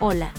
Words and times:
Hola. 0.00 0.32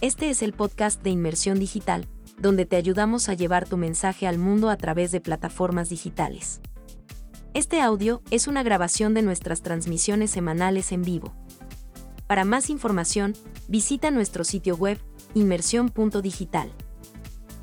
Este 0.00 0.28
es 0.28 0.42
el 0.42 0.52
podcast 0.52 1.00
de 1.04 1.10
Inmersión 1.10 1.60
Digital, 1.60 2.08
donde 2.36 2.66
te 2.66 2.74
ayudamos 2.74 3.28
a 3.28 3.34
llevar 3.34 3.68
tu 3.68 3.76
mensaje 3.76 4.26
al 4.26 4.38
mundo 4.38 4.70
a 4.70 4.76
través 4.76 5.12
de 5.12 5.20
plataformas 5.20 5.88
digitales. 5.88 6.60
Este 7.54 7.80
audio 7.80 8.22
es 8.32 8.48
una 8.48 8.64
grabación 8.64 9.14
de 9.14 9.22
nuestras 9.22 9.62
transmisiones 9.62 10.32
semanales 10.32 10.90
en 10.90 11.02
vivo. 11.02 11.32
Para 12.26 12.44
más 12.44 12.68
información, 12.68 13.36
visita 13.68 14.10
nuestro 14.10 14.42
sitio 14.42 14.74
web, 14.74 14.98
inmersión.digital. 15.34 16.72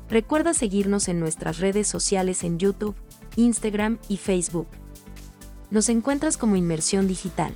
Recuerda 0.08 0.54
seguirnos 0.54 1.08
en 1.08 1.20
nuestras 1.20 1.58
redes 1.58 1.86
sociales 1.86 2.42
en 2.44 2.58
YouTube, 2.58 2.96
Instagram 3.36 3.98
y 4.08 4.16
Facebook. 4.16 4.68
Nos 5.70 5.90
encuentras 5.90 6.38
como 6.38 6.56
Inmersión 6.56 7.06
Digital. 7.08 7.54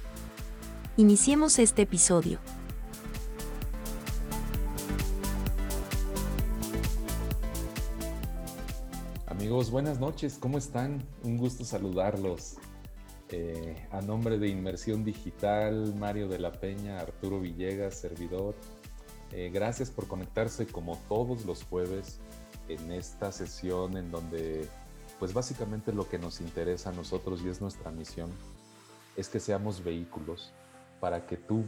Iniciemos 0.98 1.58
este 1.58 1.80
episodio. 1.80 2.40
Buenas 9.66 9.98
noches, 9.98 10.38
¿cómo 10.38 10.56
están? 10.56 11.04
Un 11.24 11.36
gusto 11.36 11.64
saludarlos. 11.64 12.58
Eh, 13.28 13.88
a 13.90 14.00
nombre 14.00 14.38
de 14.38 14.46
Inmersión 14.46 15.04
Digital, 15.04 15.96
Mario 15.96 16.28
de 16.28 16.38
la 16.38 16.52
Peña, 16.52 17.00
Arturo 17.00 17.40
Villegas, 17.40 17.96
servidor. 17.96 18.54
Eh, 19.32 19.50
gracias 19.52 19.90
por 19.90 20.06
conectarse 20.06 20.68
como 20.68 20.96
todos 21.08 21.44
los 21.44 21.64
jueves 21.64 22.20
en 22.68 22.92
esta 22.92 23.32
sesión 23.32 23.96
en 23.96 24.12
donde, 24.12 24.68
pues 25.18 25.34
básicamente 25.34 25.92
lo 25.92 26.08
que 26.08 26.20
nos 26.20 26.40
interesa 26.40 26.90
a 26.90 26.92
nosotros 26.92 27.42
y 27.44 27.48
es 27.48 27.60
nuestra 27.60 27.90
misión, 27.90 28.30
es 29.16 29.28
que 29.28 29.40
seamos 29.40 29.82
vehículos 29.82 30.52
para 31.00 31.26
que 31.26 31.36
tú 31.36 31.64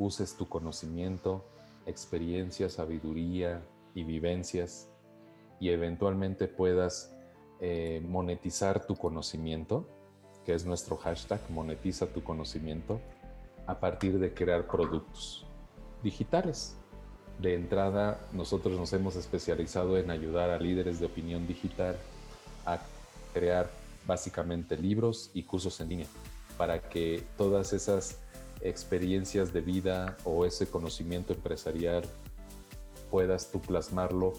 uses 0.00 0.34
tu 0.34 0.48
conocimiento, 0.48 1.44
experiencia, 1.86 2.68
sabiduría 2.68 3.62
y 3.94 4.02
vivencias 4.02 4.88
y 5.60 5.68
eventualmente 5.68 6.48
puedas 6.48 7.14
eh, 7.60 8.02
monetizar 8.06 8.86
tu 8.86 8.96
conocimiento, 8.96 9.86
que 10.44 10.54
es 10.54 10.64
nuestro 10.64 10.96
hashtag, 10.96 11.40
monetiza 11.50 12.06
tu 12.06 12.22
conocimiento, 12.22 13.00
a 13.66 13.78
partir 13.78 14.18
de 14.18 14.32
crear 14.32 14.66
productos 14.66 15.46
digitales. 16.02 16.76
De 17.38 17.54
entrada, 17.54 18.20
nosotros 18.32 18.78
nos 18.78 18.92
hemos 18.92 19.16
especializado 19.16 19.98
en 19.98 20.10
ayudar 20.10 20.50
a 20.50 20.58
líderes 20.58 21.00
de 21.00 21.06
opinión 21.06 21.46
digital 21.46 21.96
a 22.66 22.80
crear 23.32 23.70
básicamente 24.06 24.76
libros 24.76 25.30
y 25.34 25.42
cursos 25.42 25.80
en 25.80 25.88
línea 25.88 26.06
para 26.56 26.80
que 26.80 27.22
todas 27.38 27.72
esas 27.72 28.18
experiencias 28.60 29.52
de 29.52 29.60
vida 29.60 30.16
o 30.24 30.44
ese 30.44 30.66
conocimiento 30.66 31.32
empresarial 31.32 32.04
puedas 33.10 33.50
tú 33.50 33.60
plasmarlo 33.60 34.34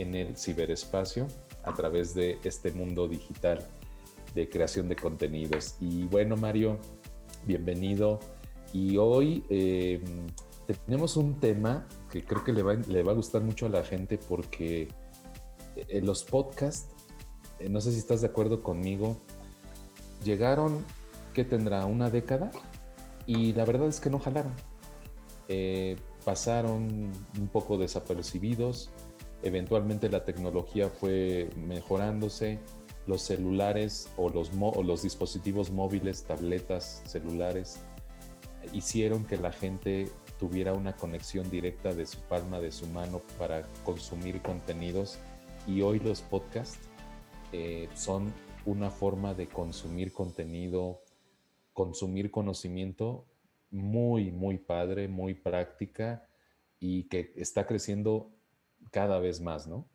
en 0.00 0.14
el 0.14 0.36
ciberespacio 0.36 1.28
a 1.62 1.74
través 1.74 2.14
de 2.14 2.38
este 2.42 2.72
mundo 2.72 3.06
digital 3.06 3.66
de 4.34 4.48
creación 4.48 4.88
de 4.88 4.96
contenidos. 4.96 5.76
Y 5.80 6.04
bueno, 6.04 6.36
Mario, 6.36 6.78
bienvenido. 7.46 8.18
Y 8.72 8.96
hoy 8.96 9.44
em, 9.50 10.02
tenemos 10.86 11.16
un 11.16 11.38
tema 11.38 11.86
que 12.10 12.24
creo 12.24 12.44
que 12.44 12.52
le 12.52 12.62
va, 12.62 12.74
le 12.74 13.02
va, 13.02 13.12
a 13.12 13.14
gustar 13.14 13.42
mucho 13.42 13.66
a 13.66 13.68
la 13.68 13.84
gente 13.84 14.18
porque 14.18 14.88
en 15.76 16.06
los 16.06 16.24
podcasts, 16.24 16.88
eh, 17.58 17.68
no 17.68 17.80
sé 17.80 17.92
si 17.92 17.98
estás 17.98 18.22
de 18.22 18.28
acuerdo 18.28 18.62
conmigo, 18.62 19.18
llegaron, 20.24 20.84
¿qué 21.34 21.44
tendrá? 21.44 21.84
¿Una 21.84 22.08
década? 22.08 22.50
Y 23.26 23.52
la 23.52 23.64
verdad 23.66 23.88
es 23.88 24.00
que 24.00 24.08
no 24.08 24.18
jalaron. 24.18 24.52
Eh, 25.48 25.96
pasaron 26.24 27.10
un 27.38 27.48
poco 27.48 27.76
desapercibidos 27.76 28.90
Eventualmente 29.42 30.08
la 30.10 30.24
tecnología 30.24 30.88
fue 30.88 31.48
mejorándose, 31.56 32.58
los 33.06 33.22
celulares 33.22 34.10
o 34.16 34.28
los, 34.28 35.02
dispositivos 35.02 35.70
móviles, 35.70 36.24
tabletas, 36.24 37.02
celulares, 37.06 37.80
hicieron 38.72 39.24
que 39.24 39.38
la 39.38 39.52
gente 39.52 40.10
tuviera 40.38 40.74
una 40.74 40.94
conexión 40.94 41.50
directa 41.50 41.94
de 41.94 42.06
su 42.06 42.18
palma, 42.20 42.60
de 42.60 42.70
su 42.70 42.86
mano 42.86 43.22
para 43.38 43.62
consumir 43.84 44.42
contenidos. 44.42 45.18
Y 45.66 45.80
hoy 45.80 45.98
los 45.98 46.20
podcasts 46.20 46.78
eh, 47.52 47.88
son 47.94 48.32
una 48.66 48.90
forma 48.90 49.34
de 49.34 49.48
consumir 49.48 50.12
contenido, 50.12 51.02
consumir 51.72 52.30
conocimiento 52.30 53.26
muy, 53.70 54.30
muy 54.30 54.58
padre, 54.58 55.08
muy 55.08 55.34
práctica 55.34 56.28
y 56.78 57.04
que 57.04 57.32
está 57.36 57.66
creciendo 57.66 58.30
cada 58.90 59.18
vez 59.18 59.40
más, 59.40 59.66
¿no? 59.66 59.86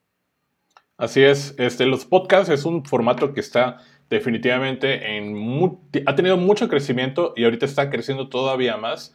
Así 0.98 1.24
es, 1.24 1.56
este, 1.58 1.86
los 1.86 2.06
podcasts 2.06 2.50
es 2.50 2.64
un 2.66 2.86
formato 2.86 3.34
que 3.34 3.42
está 3.42 3.80
definitivamente 4.10 5.18
en... 5.18 5.82
ha 6.06 6.16
tenido 6.16 6.38
mucho 6.38 6.70
crecimiento 6.70 7.34
y 7.36 7.44
ahorita 7.44 7.66
está 7.66 7.90
creciendo 7.90 8.30
todavía 8.30 8.78
más. 8.78 9.14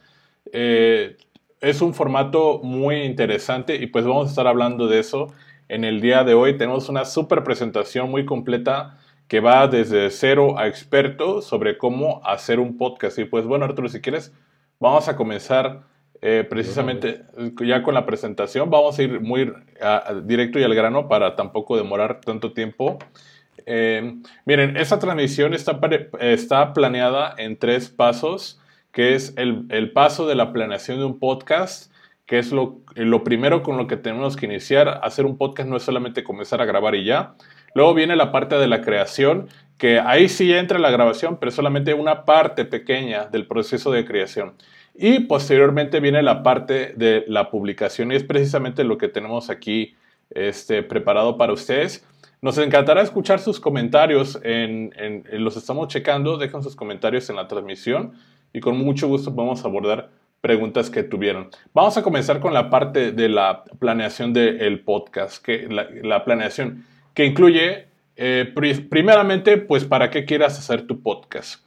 Eh, 0.53 1.17
es 1.59 1.81
un 1.81 1.93
formato 1.93 2.59
muy 2.63 3.03
interesante 3.03 3.75
y 3.75 3.87
pues 3.87 4.05
vamos 4.05 4.27
a 4.27 4.29
estar 4.29 4.47
hablando 4.47 4.87
de 4.87 4.99
eso 4.99 5.33
en 5.69 5.83
el 5.83 6.01
día 6.01 6.23
de 6.23 6.33
hoy. 6.33 6.57
Tenemos 6.57 6.89
una 6.89 7.05
super 7.05 7.43
presentación 7.43 8.09
muy 8.11 8.25
completa 8.25 8.97
que 9.27 9.39
va 9.39 9.67
desde 9.67 10.09
cero 10.09 10.57
a 10.57 10.67
experto 10.67 11.41
sobre 11.41 11.77
cómo 11.77 12.21
hacer 12.25 12.59
un 12.59 12.77
podcast. 12.77 13.17
Y 13.19 13.25
pues 13.25 13.45
bueno, 13.45 13.65
Arturo, 13.65 13.87
si 13.87 14.01
quieres, 14.01 14.33
vamos 14.79 15.07
a 15.07 15.15
comenzar 15.15 15.83
eh, 16.21 16.45
precisamente 16.47 17.23
ya 17.65 17.81
con 17.81 17.95
la 17.95 18.05
presentación. 18.05 18.69
Vamos 18.69 18.97
a 18.99 19.03
ir 19.03 19.19
muy 19.19 19.51
directo 20.23 20.59
y 20.59 20.63
al 20.63 20.75
grano 20.75 21.07
para 21.07 21.35
tampoco 21.35 21.77
demorar 21.77 22.21
tanto 22.21 22.53
tiempo. 22.53 22.99
Eh, 23.65 24.19
miren, 24.45 24.77
esta 24.77 24.99
transmisión 24.99 25.53
está, 25.53 25.79
está 26.19 26.73
planeada 26.73 27.33
en 27.37 27.57
tres 27.57 27.89
pasos, 27.89 28.59
que 28.91 29.15
es 29.15 29.33
el, 29.37 29.65
el, 29.69 29.91
paso 29.91 30.27
de 30.27 30.35
la 30.35 30.51
planeación 30.51 30.99
de 30.99 31.05
un 31.05 31.19
podcast, 31.19 31.91
que 32.25 32.39
es 32.39 32.51
lo, 32.51 32.81
lo 32.95 33.23
primero 33.23 33.63
con 33.63 33.77
lo 33.77 33.87
que 33.87 33.97
tenemos 33.97 34.35
que 34.35 34.45
iniciar. 34.45 34.99
Hacer 35.03 35.25
un 35.25 35.37
podcast 35.37 35.69
no 35.69 35.77
es 35.77 35.83
solamente 35.83 36.23
comenzar 36.23 36.61
a 36.61 36.65
grabar 36.65 36.95
y 36.95 37.05
ya. 37.05 37.35
Luego 37.73 37.93
viene 37.93 38.15
la 38.15 38.31
parte 38.31 38.55
de 38.57 38.67
la 38.67 38.81
creación, 38.81 39.47
que 39.77 39.99
ahí 39.99 40.29
sí 40.29 40.53
entra 40.53 40.77
la 40.77 40.91
grabación, 40.91 41.37
pero 41.39 41.51
solamente 41.51 41.93
una 41.93 42.25
parte 42.25 42.65
pequeña 42.65 43.25
del 43.25 43.47
proceso 43.47 43.91
de 43.91 44.05
creación. 44.05 44.53
Y 44.93 45.21
posteriormente 45.21 45.99
viene 45.99 46.21
la 46.21 46.43
parte 46.43 46.93
de 46.95 47.23
la 47.27 47.49
publicación 47.49 48.11
y 48.11 48.15
es 48.15 48.23
precisamente 48.23 48.83
lo 48.83 48.97
que 48.97 49.07
tenemos 49.07 49.49
aquí 49.49 49.95
este, 50.29 50.83
preparado 50.83 51.37
para 51.37 51.53
ustedes. 51.53 52.05
Nos 52.41 52.57
encantará 52.57 53.01
escuchar 53.01 53.39
sus 53.39 53.59
comentarios, 53.59 54.39
en, 54.43 54.91
los 55.31 55.57
estamos 55.57 55.87
checando, 55.89 56.37
dejan 56.37 56.63
sus 56.63 56.75
comentarios 56.75 57.29
en 57.29 57.35
la 57.35 57.47
transmisión 57.47 58.13
y 58.51 58.59
con 58.59 58.77
mucho 58.77 59.07
gusto 59.07 59.29
a 59.29 59.67
abordar 59.67 60.09
preguntas 60.41 60.89
que 60.89 61.03
tuvieron. 61.03 61.49
Vamos 61.73 61.97
a 61.97 62.01
comenzar 62.01 62.39
con 62.39 62.53
la 62.53 62.71
parte 62.71 63.11
de 63.11 63.29
la 63.29 63.63
planeación 63.79 64.33
del 64.33 64.79
podcast, 64.79 65.43
que 65.43 65.67
la, 65.69 66.25
planeación 66.25 66.85
que 67.13 67.25
incluye, 67.25 67.85
eh, 68.15 68.51
primeramente, 68.89 69.57
pues 69.57 69.85
para 69.85 70.09
qué 70.09 70.25
quieras 70.25 70.57
hacer 70.57 70.87
tu 70.87 71.01
podcast. 71.01 71.63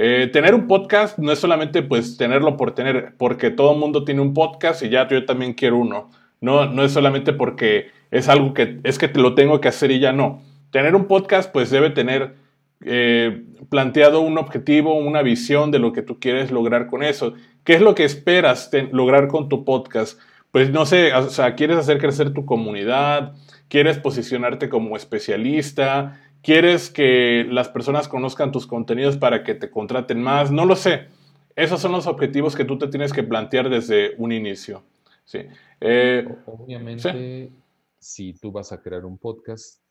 Eh, 0.00 0.30
tener 0.32 0.54
un 0.54 0.68
podcast 0.68 1.18
no 1.18 1.32
es 1.32 1.40
solamente 1.40 1.82
pues 1.82 2.16
tenerlo 2.16 2.56
por 2.56 2.72
tener, 2.72 3.14
porque 3.18 3.50
todo 3.50 3.72
el 3.72 3.80
mundo 3.80 4.04
tiene 4.04 4.20
un 4.20 4.32
podcast 4.32 4.80
y 4.84 4.90
ya 4.90 5.08
yo 5.08 5.26
también 5.26 5.54
quiero 5.54 5.76
uno. 5.76 6.08
No, 6.40 6.66
no 6.66 6.84
es 6.84 6.92
solamente 6.92 7.32
porque 7.32 7.90
es 8.12 8.28
algo 8.28 8.54
que 8.54 8.78
es 8.84 8.96
que 8.96 9.08
te 9.08 9.18
lo 9.18 9.34
tengo 9.34 9.60
que 9.60 9.66
hacer 9.66 9.90
y 9.90 9.98
ya 9.98 10.12
no. 10.12 10.40
Tener 10.70 10.94
un 10.94 11.06
podcast 11.06 11.52
pues 11.52 11.70
debe 11.70 11.90
tener 11.90 12.36
eh, 12.84 13.42
planteado 13.70 14.20
un 14.20 14.38
objetivo, 14.38 14.94
una 14.94 15.22
visión 15.22 15.72
de 15.72 15.80
lo 15.80 15.92
que 15.92 16.02
tú 16.02 16.20
quieres 16.20 16.52
lograr 16.52 16.86
con 16.86 17.02
eso. 17.02 17.34
¿Qué 17.64 17.72
es 17.72 17.80
lo 17.80 17.96
que 17.96 18.04
esperas 18.04 18.70
lograr 18.92 19.26
con 19.26 19.48
tu 19.48 19.64
podcast? 19.64 20.20
Pues 20.52 20.70
no 20.70 20.86
sé, 20.86 21.12
o 21.12 21.28
sea, 21.28 21.56
quieres 21.56 21.76
hacer 21.76 21.98
crecer 21.98 22.32
tu 22.32 22.46
comunidad, 22.46 23.32
quieres 23.68 23.98
posicionarte 23.98 24.68
como 24.68 24.96
especialista, 24.96 26.20
¿Quieres 26.42 26.90
que 26.90 27.46
las 27.48 27.68
personas 27.68 28.08
conozcan 28.08 28.52
tus 28.52 28.66
contenidos 28.66 29.16
para 29.16 29.42
que 29.42 29.54
te 29.54 29.70
contraten 29.70 30.22
más? 30.22 30.50
No 30.50 30.64
lo 30.64 30.76
sé. 30.76 31.08
Esos 31.56 31.80
son 31.80 31.92
los 31.92 32.06
objetivos 32.06 32.54
que 32.54 32.64
tú 32.64 32.78
te 32.78 32.88
tienes 32.88 33.12
que 33.12 33.24
plantear 33.24 33.68
desde 33.68 34.14
un 34.16 34.32
inicio. 34.32 34.82
Sí. 35.24 35.40
Eh, 35.80 36.26
Obviamente, 36.46 37.50
si 37.98 38.32
tú 38.34 38.52
vas 38.52 38.72
a 38.72 38.80
crear 38.80 39.04
un 39.04 39.18
podcast, 39.18 39.82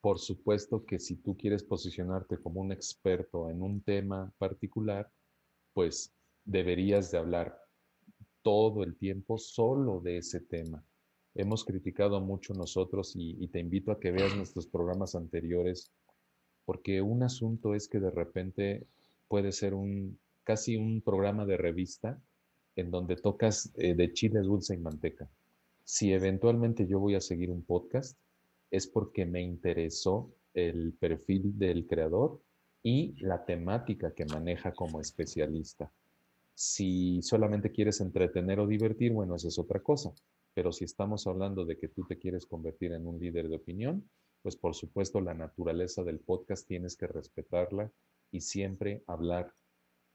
por 0.00 0.18
supuesto 0.18 0.84
que 0.84 0.98
si 0.98 1.16
tú 1.16 1.36
quieres 1.36 1.62
posicionarte 1.62 2.38
como 2.38 2.60
un 2.60 2.72
experto 2.72 3.50
en 3.50 3.62
un 3.62 3.80
tema 3.80 4.32
particular, 4.38 5.10
pues 5.72 6.14
deberías 6.44 7.10
de 7.10 7.18
hablar 7.18 7.58
todo 8.42 8.84
el 8.84 8.96
tiempo 8.96 9.38
solo 9.38 10.00
de 10.00 10.18
ese 10.18 10.40
tema 10.40 10.84
hemos 11.34 11.64
criticado 11.64 12.20
mucho 12.20 12.54
nosotros 12.54 13.12
y, 13.16 13.48
te 13.48 13.60
invito 13.60 13.92
a 13.92 13.98
que 13.98 14.12
veas 14.12 14.36
nuestros 14.36 14.66
programas 14.66 15.14
anteriores, 15.14 15.90
porque 16.64 17.02
un 17.02 17.22
asunto 17.22 17.74
es 17.74 17.88
que 17.88 18.00
de 18.00 18.10
repente 18.10 18.86
puede 19.28 19.52
ser 19.52 19.74
un 19.74 20.18
casi 20.44 20.76
un 20.76 21.00
programa 21.00 21.46
de 21.46 21.56
revista 21.56 22.20
en 22.76 22.90
donde 22.90 23.16
tocas 23.16 23.72
eh, 23.76 23.94
de 23.94 24.12
chile 24.12 24.40
dulce 24.40 24.74
y 24.74 24.78
manteca. 24.78 25.28
Si 25.84 26.12
eventualmente 26.12 26.86
yo 26.86 26.98
voy 26.98 27.14
a 27.14 27.20
seguir 27.20 27.50
un 27.50 27.62
podcast, 27.62 28.18
es 28.70 28.86
porque 28.86 29.24
me 29.24 29.42
interesó 29.42 30.34
el 30.52 30.92
perfil 30.94 31.58
del 31.58 31.86
creador 31.86 32.40
y 32.82 33.14
la 33.24 33.44
temática 33.44 34.12
que 34.12 34.26
maneja 34.26 34.72
como 34.72 35.00
especialista. 35.00 35.90
Si 36.54 37.22
solamente 37.22 37.70
quieres 37.70 38.00
entretener 38.00 38.60
o 38.60 38.66
divertir, 38.66 39.12
bueno, 39.12 39.36
eso 39.36 39.48
es 39.48 39.58
otra 39.58 39.80
cosa. 39.80 40.12
Pero 40.54 40.72
si 40.72 40.84
estamos 40.84 41.26
hablando 41.26 41.64
de 41.64 41.76
que 41.76 41.88
tú 41.88 42.04
te 42.04 42.18
quieres 42.18 42.46
convertir 42.46 42.92
en 42.92 43.06
un 43.06 43.18
líder 43.18 43.48
de 43.48 43.56
opinión, 43.56 44.08
pues 44.42 44.56
por 44.56 44.74
supuesto 44.74 45.20
la 45.20 45.34
naturaleza 45.34 46.04
del 46.04 46.20
podcast 46.20 46.66
tienes 46.66 46.96
que 46.96 47.06
respetarla 47.06 47.90
y 48.30 48.40
siempre 48.40 49.02
hablar 49.06 49.52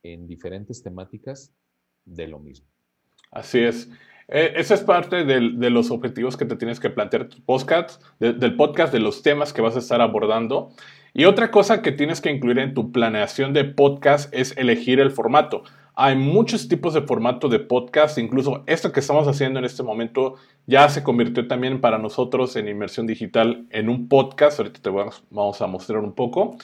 en 0.03 0.27
diferentes 0.27 0.81
temáticas 0.81 1.53
de 2.05 2.27
lo 2.27 2.39
mismo. 2.39 2.67
Así 3.31 3.59
es. 3.59 3.89
Eh, 4.27 4.53
esa 4.57 4.75
es 4.75 4.81
parte 4.81 5.25
de 5.25 5.69
los 5.69 5.89
objetivos 5.89 6.37
que 6.37 6.45
te 6.45 6.55
tienes 6.55 6.79
que 6.79 6.91
plantear 6.91 7.29
tu 7.29 7.43
podcast, 7.43 8.01
del 8.19 8.55
podcast, 8.55 8.93
de 8.93 8.99
los 8.99 9.23
temas 9.23 9.53
que 9.53 9.61
vas 9.61 9.75
a 9.75 9.79
estar 9.79 10.01
abordando. 10.01 10.69
Y 11.13 11.25
otra 11.25 11.49
cosa 11.49 11.81
que 11.81 11.91
tienes 11.91 12.21
que 12.21 12.29
incluir 12.29 12.59
en 12.59 12.75
tu 12.75 12.91
planeación 12.91 13.53
de 13.53 13.65
podcast 13.65 14.31
es 14.33 14.55
elegir 14.57 14.99
el 14.99 15.09
formato. 15.09 15.63
Hay 16.01 16.15
muchos 16.15 16.69
tipos 16.69 16.93
de 16.93 17.01
formato 17.01 17.49
de 17.49 17.59
podcast, 17.59 18.17
incluso 18.19 18.63
esto 18.67 18.93
que 18.93 19.01
estamos 19.01 19.27
haciendo 19.27 19.59
en 19.59 19.65
este 19.65 19.83
momento 19.83 20.35
ya 20.65 20.87
se 20.87 21.03
convirtió 21.03 21.45
también 21.45 21.81
para 21.81 21.97
nosotros 21.97 22.55
en 22.55 22.69
inmersión 22.69 23.05
digital 23.05 23.65
en 23.69 23.89
un 23.89 24.07
podcast. 24.07 24.59
Ahorita 24.59 24.81
te 24.81 24.89
vamos 24.89 25.61
a 25.61 25.67
mostrar 25.67 25.99
un 25.99 26.13
poco. 26.13 26.55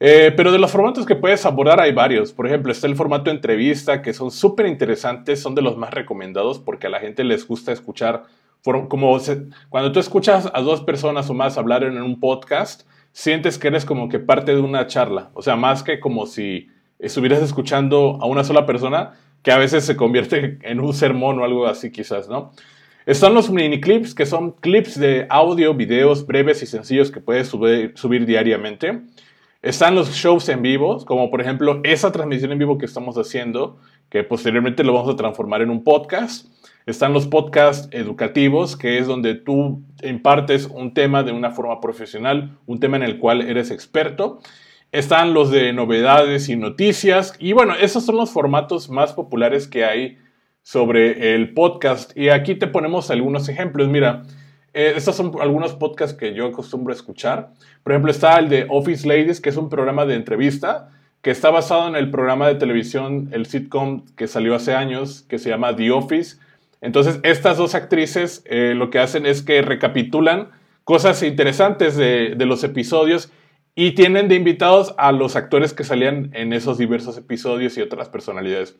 Eh, 0.00 0.34
pero 0.36 0.52
de 0.52 0.58
los 0.58 0.70
formatos 0.70 1.06
que 1.06 1.16
puedes 1.16 1.46
abordar 1.46 1.80
hay 1.80 1.94
varios. 1.94 2.34
Por 2.34 2.46
ejemplo, 2.46 2.70
está 2.70 2.86
el 2.86 2.94
formato 2.94 3.30
entrevista, 3.30 4.02
que 4.02 4.12
son 4.12 4.30
súper 4.30 4.66
interesantes, 4.66 5.40
son 5.40 5.54
de 5.54 5.62
los 5.62 5.78
más 5.78 5.94
recomendados 5.94 6.58
porque 6.58 6.88
a 6.88 6.90
la 6.90 7.00
gente 7.00 7.24
les 7.24 7.48
gusta 7.48 7.72
escuchar, 7.72 8.24
como 8.62 9.18
cuando 9.70 9.92
tú 9.92 9.98
escuchas 9.98 10.50
a 10.52 10.60
dos 10.60 10.82
personas 10.82 11.30
o 11.30 11.32
más 11.32 11.56
hablar 11.56 11.84
en 11.84 12.02
un 12.02 12.20
podcast, 12.20 12.82
sientes 13.12 13.58
que 13.58 13.68
eres 13.68 13.86
como 13.86 14.10
que 14.10 14.18
parte 14.18 14.54
de 14.54 14.60
una 14.60 14.86
charla. 14.86 15.30
O 15.32 15.40
sea, 15.40 15.56
más 15.56 15.82
que 15.82 16.00
como 16.00 16.26
si 16.26 16.68
estuvieras 16.98 17.42
escuchando 17.42 18.18
a 18.20 18.26
una 18.26 18.44
sola 18.44 18.66
persona, 18.66 19.14
que 19.42 19.52
a 19.52 19.58
veces 19.58 19.84
se 19.84 19.96
convierte 19.96 20.58
en 20.62 20.80
un 20.80 20.92
sermón 20.94 21.38
o 21.38 21.44
algo 21.44 21.66
así 21.66 21.90
quizás, 21.90 22.28
¿no? 22.28 22.52
Están 23.06 23.32
los 23.32 23.50
mini 23.50 23.80
clips, 23.80 24.14
que 24.14 24.26
son 24.26 24.52
clips 24.52 25.00
de 25.00 25.26
audio, 25.30 25.72
videos 25.72 26.26
breves 26.26 26.62
y 26.62 26.66
sencillos 26.66 27.10
que 27.10 27.20
puedes 27.20 27.48
subir 27.48 28.26
diariamente. 28.26 29.00
Están 29.62 29.94
los 29.94 30.12
shows 30.12 30.46
en 30.50 30.60
vivo, 30.60 31.04
como 31.06 31.30
por 31.30 31.40
ejemplo 31.40 31.80
esa 31.84 32.12
transmisión 32.12 32.52
en 32.52 32.58
vivo 32.58 32.76
que 32.76 32.84
estamos 32.84 33.16
haciendo, 33.16 33.78
que 34.10 34.24
posteriormente 34.24 34.84
lo 34.84 34.92
vamos 34.92 35.14
a 35.14 35.16
transformar 35.16 35.62
en 35.62 35.70
un 35.70 35.84
podcast. 35.84 36.46
Están 36.84 37.14
los 37.14 37.26
podcasts 37.26 37.88
educativos, 37.92 38.76
que 38.76 38.98
es 38.98 39.06
donde 39.06 39.34
tú 39.34 39.82
impartes 40.02 40.66
un 40.66 40.92
tema 40.92 41.22
de 41.22 41.32
una 41.32 41.50
forma 41.50 41.80
profesional, 41.80 42.58
un 42.66 42.78
tema 42.78 42.98
en 42.98 43.02
el 43.04 43.18
cual 43.18 43.40
eres 43.40 43.70
experto. 43.70 44.40
Están 44.90 45.34
los 45.34 45.50
de 45.50 45.74
novedades 45.74 46.48
y 46.48 46.56
noticias. 46.56 47.34
Y 47.38 47.52
bueno, 47.52 47.74
esos 47.74 48.06
son 48.06 48.16
los 48.16 48.30
formatos 48.30 48.88
más 48.88 49.12
populares 49.12 49.68
que 49.68 49.84
hay 49.84 50.18
sobre 50.62 51.34
el 51.34 51.52
podcast. 51.52 52.16
Y 52.16 52.30
aquí 52.30 52.54
te 52.54 52.66
ponemos 52.66 53.10
algunos 53.10 53.50
ejemplos. 53.50 53.88
Mira, 53.88 54.22
eh, 54.72 54.94
estos 54.96 55.14
son 55.14 55.32
algunos 55.42 55.74
podcasts 55.74 56.16
que 56.16 56.32
yo 56.32 56.46
acostumbro 56.46 56.94
escuchar. 56.94 57.52
Por 57.82 57.92
ejemplo, 57.92 58.10
está 58.10 58.38
el 58.38 58.48
de 58.48 58.66
Office 58.70 59.06
Ladies, 59.06 59.42
que 59.42 59.50
es 59.50 59.58
un 59.58 59.68
programa 59.68 60.06
de 60.06 60.14
entrevista 60.14 60.88
que 61.20 61.30
está 61.32 61.50
basado 61.50 61.86
en 61.88 61.96
el 61.96 62.10
programa 62.10 62.48
de 62.48 62.54
televisión, 62.54 63.28
el 63.32 63.44
sitcom 63.44 64.06
que 64.16 64.26
salió 64.26 64.54
hace 64.54 64.74
años, 64.74 65.22
que 65.28 65.38
se 65.38 65.50
llama 65.50 65.76
The 65.76 65.90
Office. 65.90 66.38
Entonces, 66.80 67.20
estas 67.24 67.58
dos 67.58 67.74
actrices 67.74 68.42
eh, 68.46 68.72
lo 68.74 68.88
que 68.88 69.00
hacen 69.00 69.26
es 69.26 69.42
que 69.42 69.60
recapitulan 69.60 70.48
cosas 70.84 71.22
interesantes 71.22 71.96
de 71.96 72.46
los 72.46 72.64
episodios 72.64 73.30
y 73.80 73.92
tienen 73.92 74.26
de 74.26 74.34
invitados 74.34 74.92
a 74.98 75.12
los 75.12 75.36
actores 75.36 75.72
que 75.72 75.84
salían 75.84 76.30
en 76.34 76.52
esos 76.52 76.78
diversos 76.78 77.16
episodios 77.16 77.78
y 77.78 77.80
otras 77.80 78.08
personalidades. 78.08 78.76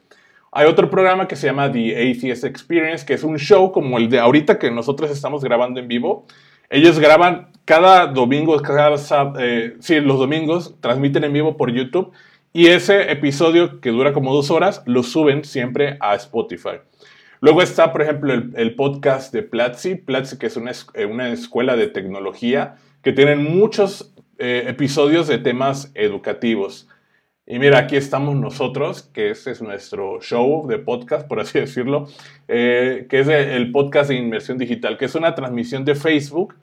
Hay 0.51 0.67
otro 0.67 0.91
programa 0.91 1.29
que 1.29 1.37
se 1.37 1.47
llama 1.47 1.71
The 1.71 2.11
ACS 2.11 2.43
Experience, 2.43 3.07
que 3.07 3.15
es 3.15 3.23
un 3.23 3.39
show 3.39 3.71
como 3.71 3.97
el 3.99 4.11
de 4.11 4.19
ahorita 4.19 4.59
que 4.59 4.73
nosotros 4.73 5.13
estamos 5.13 5.45
grabando 5.45 5.79
en 5.79 5.87
vivo. 5.87 6.27
Ellos 6.69 6.99
graban 6.99 7.53
cada 7.65 8.09
domingo, 8.09 8.61
cada 8.61 8.93
eh, 9.39 9.77
sí, 9.79 10.01
los 10.01 10.19
domingos, 10.19 10.75
transmiten 10.81 11.23
en 11.23 11.33
vivo 11.33 11.57
por 11.57 11.71
YouTube 11.71 12.11
y 12.53 12.67
ese 12.67 13.13
episodio 13.13 13.81
que 13.81 13.91
dura 13.91 14.13
como 14.13 14.35
dos 14.35 14.51
horas 14.51 14.83
lo 14.85 15.05
suben 15.05 15.45
siempre 15.45 15.97
a 16.01 16.17
Spotify. 16.17 16.81
Luego 17.41 17.63
está, 17.63 17.93
por 17.93 18.03
ejemplo, 18.03 18.35
el, 18.35 18.75
podcast 18.75 19.33
de 19.33 19.45
Platzi, 19.45 19.95
Platzi 19.95 20.39
que 20.39 20.47
es 20.47 20.57
una, 20.57 20.73
eh, 20.95 21.07
una, 21.07 21.29
escuela 21.29 21.77
de 21.77 21.87
tecnología 21.87 22.75
que 23.01 23.13
tienen 23.13 23.45
muchos 23.45 24.13
eh, 24.39 24.65
episodios 24.69 25.27
de 25.27 25.39
temas 25.39 25.91
educativos. 25.95 26.89
Y 27.47 27.59
mira, 27.59 27.79
aquí 27.79 27.97
estamos 27.97 28.37
nosotros, 28.37 29.03
que 29.03 29.31
este 29.31 29.51
es 29.51 29.63
nuestro 29.63 30.21
show 30.21 30.67
de 30.67 30.79
podcast, 30.79 31.27
por 31.27 31.41
así 31.41 31.59
decirlo, 31.61 32.07
eh, 32.47 33.07
que 33.09 33.21
es 33.21 33.29
el 33.29 33.73
podcast 33.73 34.11
de 34.11 34.17
inmersión 34.17 34.59
digital, 34.59 34.99
que 34.99 35.07
es 35.07 35.15
una 35.15 35.35
transmisión 35.35 35.85
de 35.85 35.95
Facebook 35.95 36.55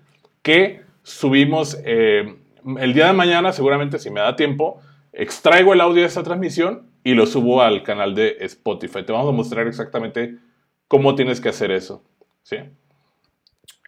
que 0.42 0.82
subimos 1.02 1.78
eh, 1.84 2.36
el 2.80 2.94
día 2.94 3.08
de 3.08 3.14
mañana, 3.14 3.52
seguramente 3.52 4.00
si 4.00 4.10
me 4.10 4.20
da 4.20 4.36
tiempo, 4.36 4.80
extraigo 5.12 5.74
el 5.74 5.82
audio 5.82 6.02
de 6.02 6.08
esa 6.08 6.24
transmisión 6.24 6.88
y 7.04 7.14
lo 7.14 7.26
subo 7.26 7.62
al 7.62 7.84
canal 7.84 8.16
de 8.16 8.38
Spotify. 8.42 9.04
Te 9.04 9.12
vamos 9.12 9.30
a 9.30 9.36
mostrar 9.36 9.68
exactamente 9.68 10.38
cómo 10.88 11.16
tienes 11.16 11.42
que 11.42 11.50
hacer 11.50 11.72
eso. 11.72 12.04
¿sí? 12.44 12.58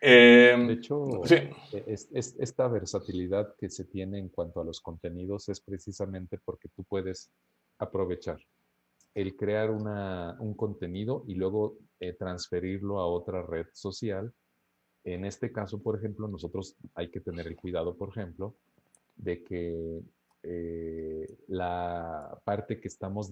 Em, 0.02 0.68
de 0.68 0.74
hecho, 0.74 1.24
e, 1.26 1.52
esta 1.94 2.68
versatilidad 2.68 3.56
que 3.58 3.70
se 3.70 3.86
tiene 3.86 4.20
en 4.20 4.30
cuanto 4.30 4.62
a 4.62 4.64
los 4.64 4.80
contenidos 4.80 5.50
es 5.50 5.60
precisamente 5.60 6.38
porque 6.38 6.70
tú 6.70 6.84
puedes 6.84 7.32
aprovechar 7.80 8.40
el 9.16 9.36
crear 9.36 9.72
un 9.72 10.54
contenido 10.54 11.24
y 11.28 11.34
luego 11.34 11.80
eh, 12.00 12.14
transferirlo 12.14 13.00
a 13.00 13.08
otra 13.08 13.42
red 13.42 13.66
social. 13.74 14.32
En 15.04 15.26
este 15.26 15.52
caso, 15.52 15.82
por 15.82 15.98
ejemplo, 15.98 16.28
nosotros 16.28 16.76
hay 16.94 17.10
que 17.10 17.20
tener 17.20 17.48
el 17.48 17.56
cuidado, 17.56 17.96
por 17.96 18.10
ejemplo, 18.10 18.54
de 19.16 19.44
que 19.44 20.02
eh, 20.44 21.38
la 21.48 22.40
parte 22.44 22.80
que 22.80 22.88
estamos 22.88 23.32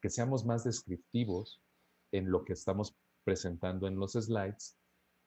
que 0.00 0.10
seamos 0.10 0.44
más 0.44 0.64
descriptivos 0.64 1.62
en 2.10 2.30
lo 2.30 2.44
que 2.44 2.52
estamos 2.52 2.94
presentando 3.24 3.86
en 3.86 3.96
los 3.96 4.12
slides 4.12 4.76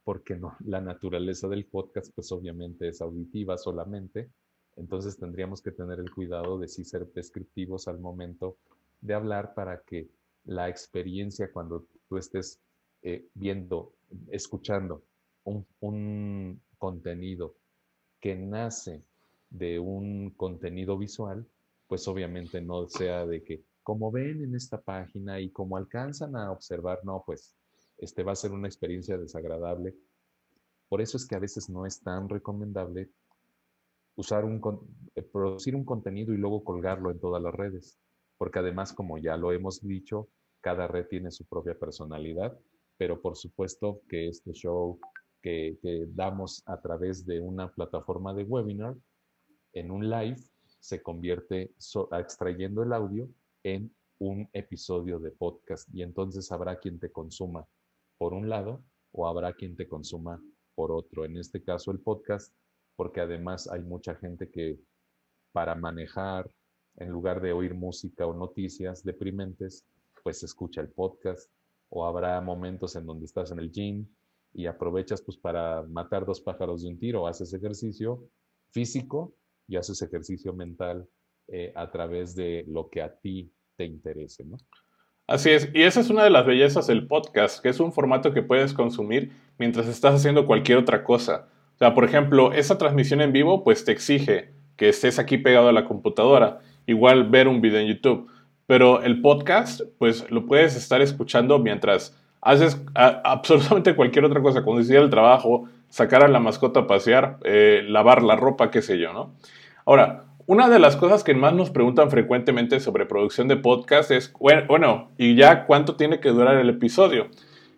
porque 0.05 0.35
no, 0.35 0.55
la 0.63 0.79
naturaleza 0.79 1.49
del 1.49 1.65
podcast 1.65 2.13
pues 2.13 2.31
obviamente 2.31 2.87
es 2.87 3.01
auditiva 3.01 3.57
solamente, 3.57 4.29
entonces 4.77 5.17
tendríamos 5.17 5.61
que 5.61 5.71
tener 5.71 5.99
el 5.99 6.13
cuidado 6.13 6.59
de 6.59 6.67
sí 6.67 6.85
ser 6.85 7.11
descriptivos 7.11 7.87
al 7.87 7.99
momento 7.99 8.57
de 9.01 9.15
hablar 9.15 9.53
para 9.55 9.81
que 9.81 10.07
la 10.45 10.69
experiencia 10.69 11.51
cuando 11.51 11.87
tú 12.07 12.17
estés 12.17 12.61
eh, 13.01 13.25
viendo, 13.33 13.93
escuchando 14.29 15.03
un, 15.43 15.65
un 15.79 16.61
contenido 16.77 17.55
que 18.19 18.35
nace 18.35 19.03
de 19.49 19.79
un 19.79 20.29
contenido 20.31 20.97
visual, 20.99 21.47
pues 21.87 22.07
obviamente 22.07 22.61
no 22.61 22.87
sea 22.87 23.25
de 23.25 23.43
que 23.43 23.63
como 23.81 24.11
ven 24.11 24.43
en 24.43 24.55
esta 24.55 24.79
página 24.81 25.39
y 25.39 25.49
como 25.49 25.77
alcanzan 25.77 26.35
a 26.35 26.51
observar, 26.51 26.99
no, 27.03 27.23
pues 27.25 27.55
este 27.97 28.23
va 28.23 28.33
a 28.33 28.35
ser 28.35 28.51
una 28.51 28.67
experiencia 28.67 29.17
desagradable. 29.17 29.95
Por 30.89 31.01
eso 31.01 31.17
es 31.17 31.27
que 31.27 31.35
a 31.35 31.39
veces 31.39 31.69
no 31.69 31.85
es 31.85 32.01
tan 32.01 32.29
recomendable 32.29 33.09
usar 34.15 34.45
un, 34.45 34.61
eh, 35.15 35.21
producir 35.21 35.75
un 35.75 35.85
contenido 35.85 36.33
y 36.33 36.37
luego 36.37 36.63
colgarlo 36.63 37.11
en 37.11 37.19
todas 37.19 37.41
las 37.41 37.53
redes, 37.53 37.99
porque 38.37 38.59
además, 38.59 38.93
como 38.93 39.17
ya 39.17 39.37
lo 39.37 39.51
hemos 39.51 39.81
dicho, 39.81 40.29
cada 40.61 40.87
red 40.87 41.07
tiene 41.07 41.31
su 41.31 41.45
propia 41.45 41.77
personalidad, 41.77 42.57
pero 42.97 43.21
por 43.21 43.35
supuesto 43.35 44.01
que 44.07 44.29
este 44.29 44.53
show 44.53 44.99
que, 45.41 45.77
damos 46.07 46.63
a 46.65 46.81
través 46.81 47.25
de 47.25 47.39
una 47.39 47.71
plataforma 47.71 48.33
de 48.33 48.43
webinar, 48.43 48.95
en 49.73 49.91
un 49.91 50.09
live, 50.09 50.37
se 50.79 51.03
convierte 51.03 51.71
extrayendo 52.17 52.81
el 52.81 52.93
audio 52.93 53.29
en 53.63 53.93
un 54.17 54.49
episodio 54.53 55.19
de 55.19 55.31
podcast 55.31 55.87
y 55.93 56.01
entonces 56.01 56.51
habrá 56.51 56.79
quien 56.79 56.99
te 56.99 57.11
consuma 57.11 57.67
por 58.17 58.33
un 58.33 58.49
lado 58.49 58.83
o 59.11 59.27
habrá 59.27 59.53
quien 59.53 59.75
te 59.75 59.87
consuma 59.87 60.41
por 60.75 60.91
otro. 60.91 61.25
En 61.25 61.37
este 61.37 61.63
caso 61.63 61.91
el 61.91 61.99
podcast, 61.99 62.53
porque 62.95 63.21
además 63.21 63.67
hay 63.69 63.81
mucha 63.81 64.15
gente 64.15 64.49
que 64.49 64.79
para 65.51 65.75
manejar, 65.75 66.49
en 66.97 67.09
lugar 67.09 67.41
de 67.41 67.53
oír 67.53 67.73
música 67.73 68.25
o 68.25 68.33
noticias 68.33 69.03
deprimentes, 69.03 69.85
pues 70.23 70.43
escucha 70.43 70.81
el 70.81 70.89
podcast. 70.89 71.49
O 71.89 72.05
habrá 72.05 72.41
momentos 72.41 72.95
en 72.95 73.05
donde 73.05 73.25
estás 73.25 73.51
en 73.51 73.59
el 73.59 73.71
gym 73.71 74.05
y 74.53 74.65
aprovechas 74.65 75.21
pues 75.21 75.37
para 75.37 75.83
matar 75.83 76.25
dos 76.25 76.41
pájaros 76.41 76.81
de 76.81 76.89
un 76.89 76.99
tiro, 76.99 77.27
haces 77.27 77.53
ejercicio 77.53 78.27
físico 78.71 79.33
y 79.67 79.75
haces 79.75 80.01
ejercicio 80.01 80.53
mental 80.53 81.07
eh, 81.47 81.71
a 81.75 81.91
través 81.91 82.35
de 82.35 82.65
lo 82.67 82.89
que 82.89 83.01
a 83.01 83.15
ti 83.15 83.51
te 83.77 83.85
interese, 83.85 84.43
¿no? 84.45 84.57
Así 85.27 85.49
es, 85.49 85.69
y 85.73 85.81
esa 85.81 86.01
es 86.01 86.11
una 86.11 86.23
de 86.23 86.29
las 86.29 86.45
bellezas 86.45 86.85
del 86.85 87.07
podcast, 87.07 87.59
que 87.59 87.69
es 87.69 87.79
un 87.79 87.91
formato 87.91 88.31
que 88.31 88.43
puedes 88.43 88.73
consumir 88.73 89.31
mientras 89.57 89.87
estás 89.87 90.13
haciendo 90.13 90.45
cualquier 90.45 90.77
otra 90.77 91.03
cosa. 91.03 91.47
O 91.73 91.77
sea, 91.79 91.95
por 91.95 92.05
ejemplo, 92.05 92.53
esa 92.53 92.77
transmisión 92.77 93.21
en 93.21 93.33
vivo 93.33 93.63
pues 93.63 93.83
te 93.85 93.91
exige 93.91 94.51
que 94.75 94.89
estés 94.89 95.17
aquí 95.17 95.39
pegado 95.39 95.69
a 95.69 95.73
la 95.73 95.85
computadora, 95.85 96.59
igual 96.85 97.27
ver 97.27 97.47
un 97.47 97.59
video 97.59 97.79
en 97.79 97.87
YouTube, 97.87 98.29
pero 98.67 99.01
el 99.01 99.21
podcast 99.21 99.81
pues 99.97 100.29
lo 100.29 100.45
puedes 100.45 100.75
estar 100.75 101.01
escuchando 101.01 101.57
mientras 101.57 102.15
haces 102.41 102.79
absolutamente 102.93 103.95
cualquier 103.95 104.25
otra 104.25 104.43
cosa, 104.43 104.63
conducir 104.63 104.97
el 104.97 105.09
trabajo, 105.09 105.67
sacar 105.89 106.23
a 106.23 106.27
la 106.27 106.39
mascota 106.39 106.81
a 106.81 106.87
pasear, 106.87 107.39
eh, 107.45 107.83
lavar 107.87 108.21
la 108.21 108.35
ropa, 108.35 108.69
qué 108.69 108.83
sé 108.83 108.99
yo, 108.99 109.11
¿no? 109.11 109.33
Ahora, 109.85 110.24
una 110.47 110.69
de 110.69 110.77
las 110.77 110.95
cosas 110.95 111.23
que 111.23 111.33
más 111.33 111.53
nos 111.53 111.71
preguntan 111.71 112.11
frecuentemente 112.11 112.79
sobre 112.79 113.07
producción 113.07 113.47
de 113.47 113.57
podcast 113.57 114.11
es, 114.11 114.31
bueno, 114.67 115.09
¿y 115.17 115.35
ya 115.35 115.65
cuánto 115.65 115.95
tiene 115.95 116.19
que 116.19 116.29
durar 116.29 116.57
el 116.57 116.69
episodio? 116.69 117.29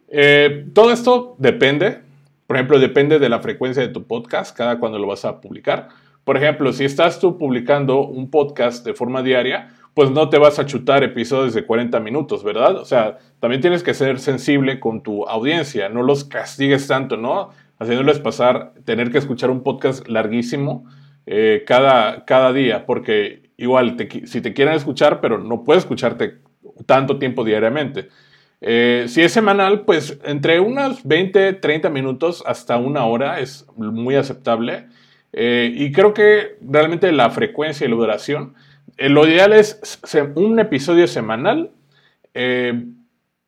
Eh, 0.09 0.67
todo 0.73 0.91
esto 0.91 1.35
depende, 1.37 1.99
por 2.45 2.57
ejemplo, 2.57 2.77
depende 2.79 3.19
de 3.19 3.29
la 3.29 3.39
frecuencia 3.39 3.81
de 3.81 3.89
tu 3.89 4.03
podcast, 4.05 4.55
cada 4.55 4.79
cuando 4.79 4.99
lo 4.99 5.07
vas 5.07 5.23
a 5.23 5.39
publicar. 5.39 5.87
Por 6.25 6.35
ejemplo, 6.35 6.73
si 6.73 6.83
estás 6.83 7.21
tú 7.21 7.37
publicando 7.37 8.01
un 8.01 8.29
podcast 8.29 8.85
de 8.85 8.93
forma 8.93 9.23
diaria, 9.23 9.69
pues 9.93 10.11
no 10.11 10.27
te 10.27 10.37
vas 10.37 10.59
a 10.59 10.65
chutar 10.65 11.05
episodios 11.05 11.53
de 11.53 11.65
40 11.65 12.01
minutos, 12.01 12.43
¿verdad? 12.43 12.75
O 12.75 12.85
sea, 12.85 13.17
también 13.39 13.61
tienes 13.61 13.81
que 13.81 13.93
ser 13.93 14.19
sensible 14.19 14.81
con 14.81 15.01
tu 15.01 15.25
audiencia, 15.25 15.87
no 15.87 16.03
los 16.03 16.25
castigues 16.25 16.85
tanto, 16.85 17.15
¿no? 17.15 17.51
Haciéndoles 17.79 18.19
pasar, 18.19 18.73
tener 18.83 19.09
que 19.09 19.19
escuchar 19.19 19.49
un 19.49 19.63
podcast 19.63 20.05
larguísimo 20.07 20.85
eh, 21.29 21.65
cada, 21.67 22.23
cada 22.23 22.53
día, 22.53 22.85
porque 22.85 23.51
igual 23.57 23.97
si 24.23 24.39
te 24.39 24.53
quieren 24.53 24.75
escuchar, 24.75 25.19
pero 25.19 25.37
no 25.37 25.65
puedes 25.65 25.83
escucharte 25.83 26.37
tanto 26.85 27.19
tiempo 27.19 27.43
diariamente. 27.43 28.07
Eh, 28.61 29.07
si 29.09 29.21
es 29.21 29.33
semanal, 29.33 29.81
pues 29.81 30.17
entre 30.23 30.61
unos 30.61 31.03
20, 31.03 31.51
30 31.51 31.89
minutos 31.89 32.43
hasta 32.45 32.77
una 32.77 33.03
hora 33.05 33.41
es 33.41 33.67
muy 33.75 34.15
aceptable. 34.15 34.87
Eh, 35.33 35.69
y 35.75 35.91
creo 35.91 36.13
que 36.13 36.59
realmente 36.61 37.11
la 37.11 37.29
frecuencia 37.29 37.85
y 37.85 37.89
la 37.89 37.97
duración, 37.97 38.53
lo 38.97 39.27
ideal 39.27 39.51
es 39.51 39.99
un 40.35 40.59
episodio 40.61 41.07
semanal, 41.07 41.71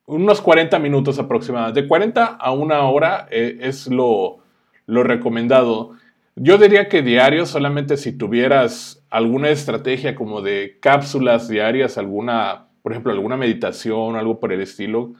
unos 0.05 0.41
40 0.41 0.79
minutos 0.79 1.17
aproximadamente. 1.17 1.81
De 1.81 1.87
40 1.87 2.25
a 2.25 2.51
una 2.51 2.81
hora 2.81 3.25
es 3.31 3.87
lo, 3.87 4.39
lo 4.85 5.03
recomendado. 5.03 5.97
Yo 6.41 6.57
diría 6.57 6.87
que 6.87 7.01
diario, 7.01 7.45
solamente 7.45 7.97
si 7.97 8.13
tuvieras 8.13 9.05
alguna 9.09 9.49
estrategia 9.49 10.15
como 10.15 10.41
de 10.41 10.77
cápsulas 10.79 11.49
diarias, 11.49 11.97
alguna, 11.97 12.67
por 12.81 12.93
ejemplo, 12.93 13.11
alguna 13.11 13.35
meditación, 13.35 14.15
algo 14.15 14.39
por 14.39 14.53
el 14.53 14.61
estilo, 14.61 15.11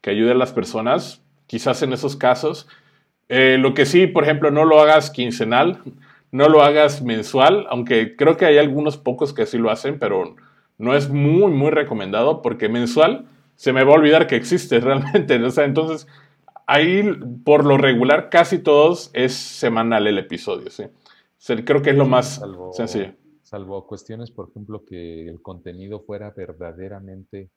que 0.00 0.10
ayude 0.10 0.30
a 0.30 0.34
las 0.36 0.52
personas, 0.52 1.20
quizás 1.48 1.82
en 1.82 1.92
esos 1.92 2.14
casos. 2.14 2.68
Eh, 3.28 3.56
lo 3.58 3.74
que 3.74 3.86
sí, 3.86 4.06
por 4.06 4.22
ejemplo, 4.22 4.52
no 4.52 4.64
lo 4.64 4.80
hagas 4.80 5.10
quincenal, 5.10 5.82
no 6.30 6.48
lo 6.48 6.62
hagas 6.62 7.02
mensual, 7.02 7.66
aunque 7.70 8.14
creo 8.14 8.36
que 8.36 8.46
hay 8.46 8.58
algunos 8.58 8.98
pocos 8.98 9.34
que 9.34 9.46
sí 9.46 9.58
lo 9.58 9.72
hacen, 9.72 9.98
pero 9.98 10.36
no 10.78 10.94
es 10.94 11.08
muy, 11.08 11.50
muy 11.50 11.72
recomendado 11.72 12.40
porque 12.40 12.68
mensual 12.68 13.24
se 13.56 13.72
me 13.72 13.82
va 13.82 13.94
a 13.94 13.96
olvidar 13.96 14.28
que 14.28 14.36
existe 14.36 14.78
realmente. 14.80 15.42
O 15.42 15.50
sea, 15.50 15.64
entonces 15.64 16.06
ahí 16.68 17.02
por 17.44 17.64
lo 17.64 17.78
regular 17.78 18.28
casi 18.28 18.58
todos 18.58 19.10
es 19.14 19.32
semanal 19.32 20.06
el 20.06 20.18
episodio, 20.18 20.70
¿sí? 20.70 20.84
creo 21.64 21.82
que 21.82 21.90
es 21.90 21.96
lo 21.96 22.06
más 22.06 22.40
sencillo. 22.72 23.14
Salvo 23.42 23.86
cuestiones, 23.86 24.30
por 24.30 24.50
ejemplo, 24.50 24.84
que 24.84 25.26
el 25.26 25.40
contenido 25.40 26.00
fuera 26.00 26.30
verdaderamente 26.30 27.48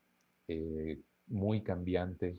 eh, 0.48 0.98
muy 1.28 1.62
cambiante 1.62 2.38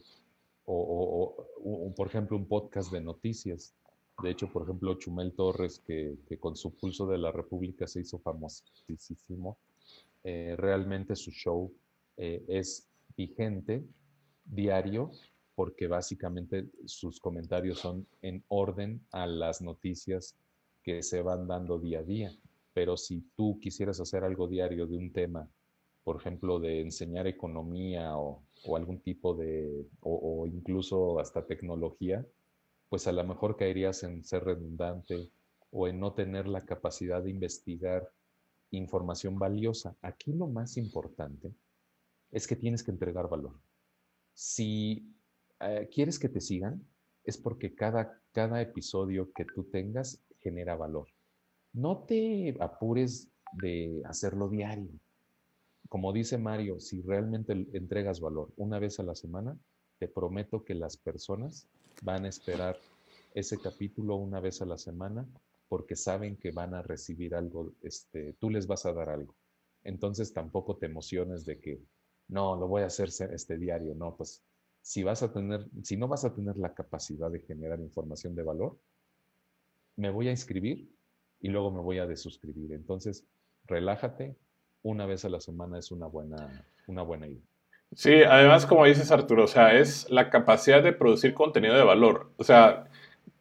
o, 0.64 1.93
por 1.95 2.07
ejemplo, 2.07 2.37
un 2.37 2.47
podcast 2.47 2.91
de 2.91 3.02
noticias. 3.02 3.75
De 4.23 4.31
hecho, 4.31 4.49
por 4.50 4.62
ejemplo, 4.62 4.95
Chumel 4.95 5.33
Torres, 5.33 5.81
que, 5.87 6.17
con 6.41 6.57
su 6.57 6.75
pulso 6.75 7.07
de 7.07 7.19
la 7.19 7.33
República 7.33 7.87
se 7.87 8.00
hizo 8.00 8.19
famosísimo, 8.19 9.59
eh, 10.25 10.55
realmente 10.57 11.17
su 11.17 11.33
show 11.33 11.71
eh, 12.17 12.43
es 12.49 12.88
vigente, 13.14 13.85
diario, 14.45 15.11
porque 15.55 15.87
básicamente 15.87 16.71
sus 16.87 17.21
comentarios 17.21 17.79
son 17.79 18.07
en 18.23 18.45
orden 18.49 19.07
a 19.11 19.27
las 19.27 19.61
noticias 19.61 20.37
que 20.83 21.03
se 21.03 21.23
van 21.23 21.47
dando 21.47 21.79
día 21.79 22.01
a 22.01 22.03
día. 22.03 22.33
Pero 22.73 22.97
si 22.97 23.21
tú 23.37 23.59
quisieras 23.61 24.01
hacer 24.01 24.25
algo 24.25 24.49
diario 24.49 24.87
de 24.87 24.97
un 24.97 25.13
tema, 25.13 25.49
por 26.05 26.17
ejemplo, 26.17 26.59
de 26.59 26.81
enseñar 26.81 27.27
economía 27.27 28.17
o, 28.17 28.45
algún 28.75 29.01
tipo 29.01 29.35
de, 29.35 29.87
o, 30.01 30.47
incluso 30.47 31.19
hasta 31.21 31.47
tecnología, 31.47 32.27
pues 32.89 33.07
a 33.07 33.13
lo 33.13 33.25
mejor 33.25 33.57
caerías 33.57 34.03
en 34.03 34.25
ser 34.25 34.45
redundante 34.45 35.31
o 35.71 35.89
en 35.89 36.01
no 36.01 36.13
tener 36.13 36.49
la 36.49 36.65
capacidad 36.65 37.23
de 37.23 37.31
investigar 37.31 38.11
información 38.71 39.39
valiosa. 39.39 39.97
Aquí 40.03 40.33
lo 40.33 40.47
más 40.47 40.77
importante 40.77 41.53
es 42.31 42.47
que 42.47 42.57
tienes 42.57 42.83
que 42.83 42.91
entregar 42.91 43.29
valor. 43.29 43.61
Si 44.35 45.15
eh, 45.62 45.88
quieres 45.92 46.19
que 46.19 46.28
te 46.28 46.40
sigan, 46.40 46.87
es 47.25 47.38
porque 47.38 47.75
cada, 47.75 48.21
cada 48.33 48.61
episodio 48.61 49.33
que 49.33 49.45
tú 49.45 49.64
tengas 49.64 50.23
genera 50.40 50.76
valor. 50.76 51.09
No 51.73 52.04
te 52.04 52.57
apures 52.61 53.28
de 53.52 54.02
hacerlo 54.04 54.49
diario. 54.49 54.90
Como 55.88 56.12
dice 56.12 56.38
Mario, 56.38 56.81
si 56.81 57.02
realmente 57.02 57.52
entregas 57.73 58.21
valor 58.21 58.52
una 58.57 58.78
vez 58.78 58.99
a 58.99 59.02
la 59.02 59.14
semana, 59.14 59.57
te 59.99 60.09
prometo 60.09 60.64
que 60.64 60.75
las 60.75 60.97
personas 60.97 61.69
van 62.02 62.25
a 62.25 62.28
esperar 62.28 62.76
ese 63.35 63.59
capítulo 63.59 64.16
una 64.16 64.40
vez 64.40 64.62
a 64.62 64.66
la 64.66 64.78
semana 64.78 65.26
porque 65.69 65.97
saben 65.97 66.37
que 66.37 66.50
van 66.50 66.75
a 66.75 66.83
recibir 66.83 67.35
algo, 67.35 67.73
este, 67.83 68.35
tú 68.35 68.50
les 68.50 68.66
vas 68.66 68.85
a 68.85 68.92
dar 68.92 69.09
algo. 69.09 69.35
Entonces 69.85 70.33
tampoco 70.33 70.76
te 70.76 70.87
emociones 70.87 71.45
de 71.45 71.61
que, 71.61 71.81
no, 72.28 72.57
lo 72.57 72.69
voy 72.69 72.83
a 72.83 72.87
hacer 72.87 73.09
este 73.09 73.57
diario, 73.57 73.95
no, 73.95 74.14
pues 74.16 74.42
si 74.83 75.03
vas 75.03 75.23
a 75.23 75.33
tener, 75.33 75.67
si 75.83 75.97
no 75.97 76.09
vas 76.09 76.25
a 76.25 76.35
tener 76.35 76.57
la 76.57 76.75
capacidad 76.75 77.31
de 77.31 77.41
generar 77.41 77.81
información 77.81 78.35
de 78.35 78.43
valor, 78.43 78.79
me 79.97 80.11
voy 80.11 80.29
a 80.29 80.33
inscribir 80.33 80.91
y 81.41 81.49
luego 81.49 81.71
me 81.71 81.81
voy 81.81 81.99
a 81.99 82.07
desuscribir. 82.07 82.73
Entonces, 82.73 83.25
relájate, 83.65 84.37
una 84.83 85.07
vez 85.07 85.25
a 85.25 85.29
la 85.29 85.41
semana 85.41 85.79
es 85.79 85.91
una 85.91 86.07
buena, 86.07 86.67
una 86.87 87.03
buena 87.03 87.29
idea. 87.29 87.43
Sí, 87.95 88.23
además, 88.23 88.65
como 88.67 88.87
dices 88.87 89.11
Arturo, 89.11 89.45
o 89.45 89.49
sea, 89.49 89.79
es 89.79 90.11
la 90.11 90.31
capacidad 90.31 90.83
de 90.83 90.93
producir 90.93 91.35
contenido 91.35 91.75
de 91.77 91.85
valor. 91.85 92.33
O 92.39 92.45
sea, 92.45 92.89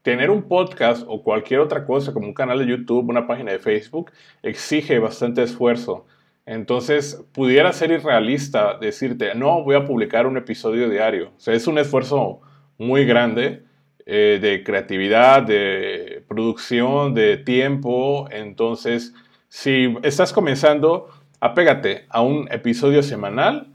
tener 0.02 0.30
un 0.30 0.44
podcast 0.44 1.04
o 1.08 1.24
cualquier 1.24 1.62
otra 1.62 1.86
cosa 1.86 2.14
como 2.14 2.28
un 2.28 2.34
canal 2.34 2.60
de 2.60 2.68
YouTube, 2.68 3.10
una 3.10 3.28
página 3.28 3.52
de 3.52 3.60
Facebook, 3.60 4.12
exige 4.44 5.00
bastante 5.00 5.42
esfuerzo. 5.42 6.06
Entonces, 6.46 7.24
pudiera 7.34 7.72
ser 7.72 7.92
irrealista 7.92 8.78
decirte, 8.80 9.36
no, 9.36 9.64
voy 9.64 9.76
a 9.76 9.86
publicar 9.86 10.26
un 10.26 10.38
episodio 10.38 10.90
diario. 10.90 11.32
O 11.48 11.52
es 11.52 11.68
un 11.68 11.78
esfuerzo 11.78 12.42
muy 12.78 13.06
grande 13.06 13.64
eh, 14.06 14.40
de 14.42 14.64
creatividad, 14.64 15.44
de 15.44 16.24
producción, 16.28 17.14
de 17.14 17.38
tiempo. 17.38 18.28
Entonces, 18.32 19.14
si 19.48 19.96
estás 20.02 20.34
comenzando, 20.34 21.10
apégate 21.40 22.06
a 22.10 22.22
un 22.22 22.52
episodio 22.52 23.04
semanal, 23.04 23.72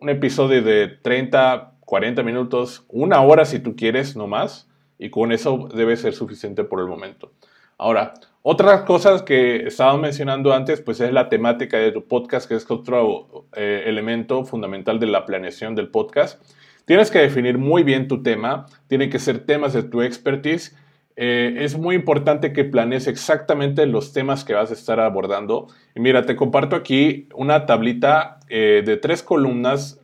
un 0.00 0.08
episodio 0.08 0.62
de 0.62 0.88
30, 0.88 1.78
40 1.80 2.22
minutos, 2.22 2.84
una 2.88 3.20
hora 3.22 3.44
si 3.44 3.58
tú 3.58 3.74
quieres, 3.74 4.16
no 4.16 4.26
más. 4.26 4.68
Y 4.98 5.10
con 5.10 5.32
eso 5.32 5.68
debe 5.74 5.96
ser 5.96 6.12
suficiente 6.12 6.62
por 6.64 6.80
el 6.80 6.86
momento. 6.86 7.32
Ahora, 7.76 8.14
otras 8.42 8.82
cosas 8.82 9.22
que 9.22 9.66
estábamos 9.66 10.02
mencionando 10.02 10.52
antes, 10.52 10.80
pues 10.80 11.00
es 11.00 11.12
la 11.12 11.28
temática 11.28 11.76
de 11.76 11.92
tu 11.92 12.06
podcast, 12.06 12.48
que 12.48 12.54
es 12.54 12.70
otro 12.70 13.46
eh, 13.54 13.84
elemento 13.86 14.44
fundamental 14.44 15.00
de 15.00 15.06
la 15.06 15.26
planeación 15.26 15.74
del 15.74 15.88
podcast. 15.88 16.42
Tienes 16.84 17.10
que 17.10 17.18
definir 17.18 17.58
muy 17.58 17.82
bien 17.82 18.08
tu 18.08 18.22
tema, 18.22 18.66
tienen 18.86 19.10
que 19.10 19.18
ser 19.18 19.44
temas 19.44 19.74
de 19.74 19.82
tu 19.82 20.00
expertise. 20.00 20.74
Eh, 21.16 21.64
es 21.64 21.76
muy 21.76 21.96
importante 21.96 22.52
que 22.52 22.64
planees 22.64 23.08
exactamente 23.08 23.84
los 23.86 24.12
temas 24.12 24.44
que 24.44 24.54
vas 24.54 24.70
a 24.70 24.74
estar 24.74 25.00
abordando. 25.00 25.66
Y 25.94 26.00
mira, 26.00 26.24
te 26.24 26.36
comparto 26.36 26.76
aquí 26.76 27.28
una 27.34 27.66
tablita 27.66 28.38
eh, 28.48 28.82
de 28.86 28.96
tres 28.96 29.22
columnas. 29.22 30.00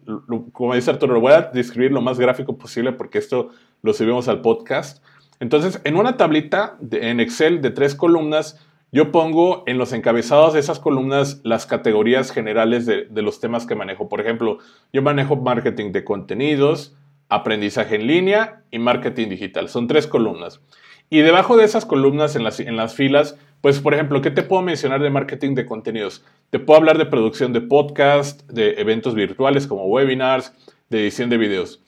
Como 0.53 0.75
dice 0.75 0.91
Arturo, 0.91 1.15
lo 1.15 1.21
voy 1.21 1.33
a 1.33 1.43
describir 1.55 1.93
lo 1.93 2.03
más 2.03 2.19
gráfico 2.19 2.59
posible 2.59 2.93
porque 2.93 3.19
esto 3.19 3.51
lo 3.81 3.95
subimos 3.95 4.29
al 4.29 4.43
podcast. 4.43 5.03
Entonces, 5.41 5.81
en 5.85 5.97
una 5.97 6.17
tablita 6.17 6.79
en 6.91 7.21
Excel 7.21 7.61
de 7.61 7.71
tres 7.71 7.95
columnas, 7.95 8.61
yo 8.93 9.11
pongo 9.11 9.65
en 9.67 9.79
los 9.79 9.93
encabezados 9.93 10.55
de 10.55 10.61
esas 10.61 10.79
columnas 10.79 11.41
las 11.43 11.67
categorías 11.67 12.31
generales 12.31 12.87
de, 12.87 13.09
los 13.23 13.41
temas 13.41 13.67
que 13.67 13.75
manejo. 13.75 14.09
Por 14.09 14.21
ejemplo, 14.21 14.59
yo 14.93 15.03
manejo 15.03 15.37
marketing 15.37 15.91
de 15.93 16.05
contenidos, 16.05 16.97
aprendizaje 17.29 17.97
en 17.97 18.07
línea 18.07 18.63
y 18.71 18.79
marketing 18.79 19.29
digital. 19.29 19.69
Son 19.69 19.89
tres 19.89 20.07
columnas. 20.07 20.61
Y 21.11 21.21
debajo 21.21 21.57
de 21.57 21.65
esas 21.65 21.85
columnas, 21.85 22.37
en 22.37 22.45
las, 22.45 22.61
en 22.61 22.77
las 22.77 22.95
filas, 22.95 23.37
pues 23.61 23.81
por 23.81 23.95
ejemplo, 23.95 24.23
¿qué 24.23 24.31
te 24.31 24.43
puedo 24.43 24.63
mencionar 24.63 25.03
de 25.03 25.11
marketing 25.11 25.55
de 25.55 25.67
contenidos? 25.67 26.25
te 26.55 26.61
puedo 26.61 26.79
hablar 26.79 26.99
de 26.99 27.07
producción 27.07 27.53
de 27.53 27.61
podcast, 27.61 28.49
de 28.49 28.75
eventos 28.81 29.17
virtuales 29.17 29.67
como 29.67 29.87
webinars, 29.87 30.53
de 30.89 31.01
edición 31.01 31.29
de 31.29 31.37
videos. 31.37 31.83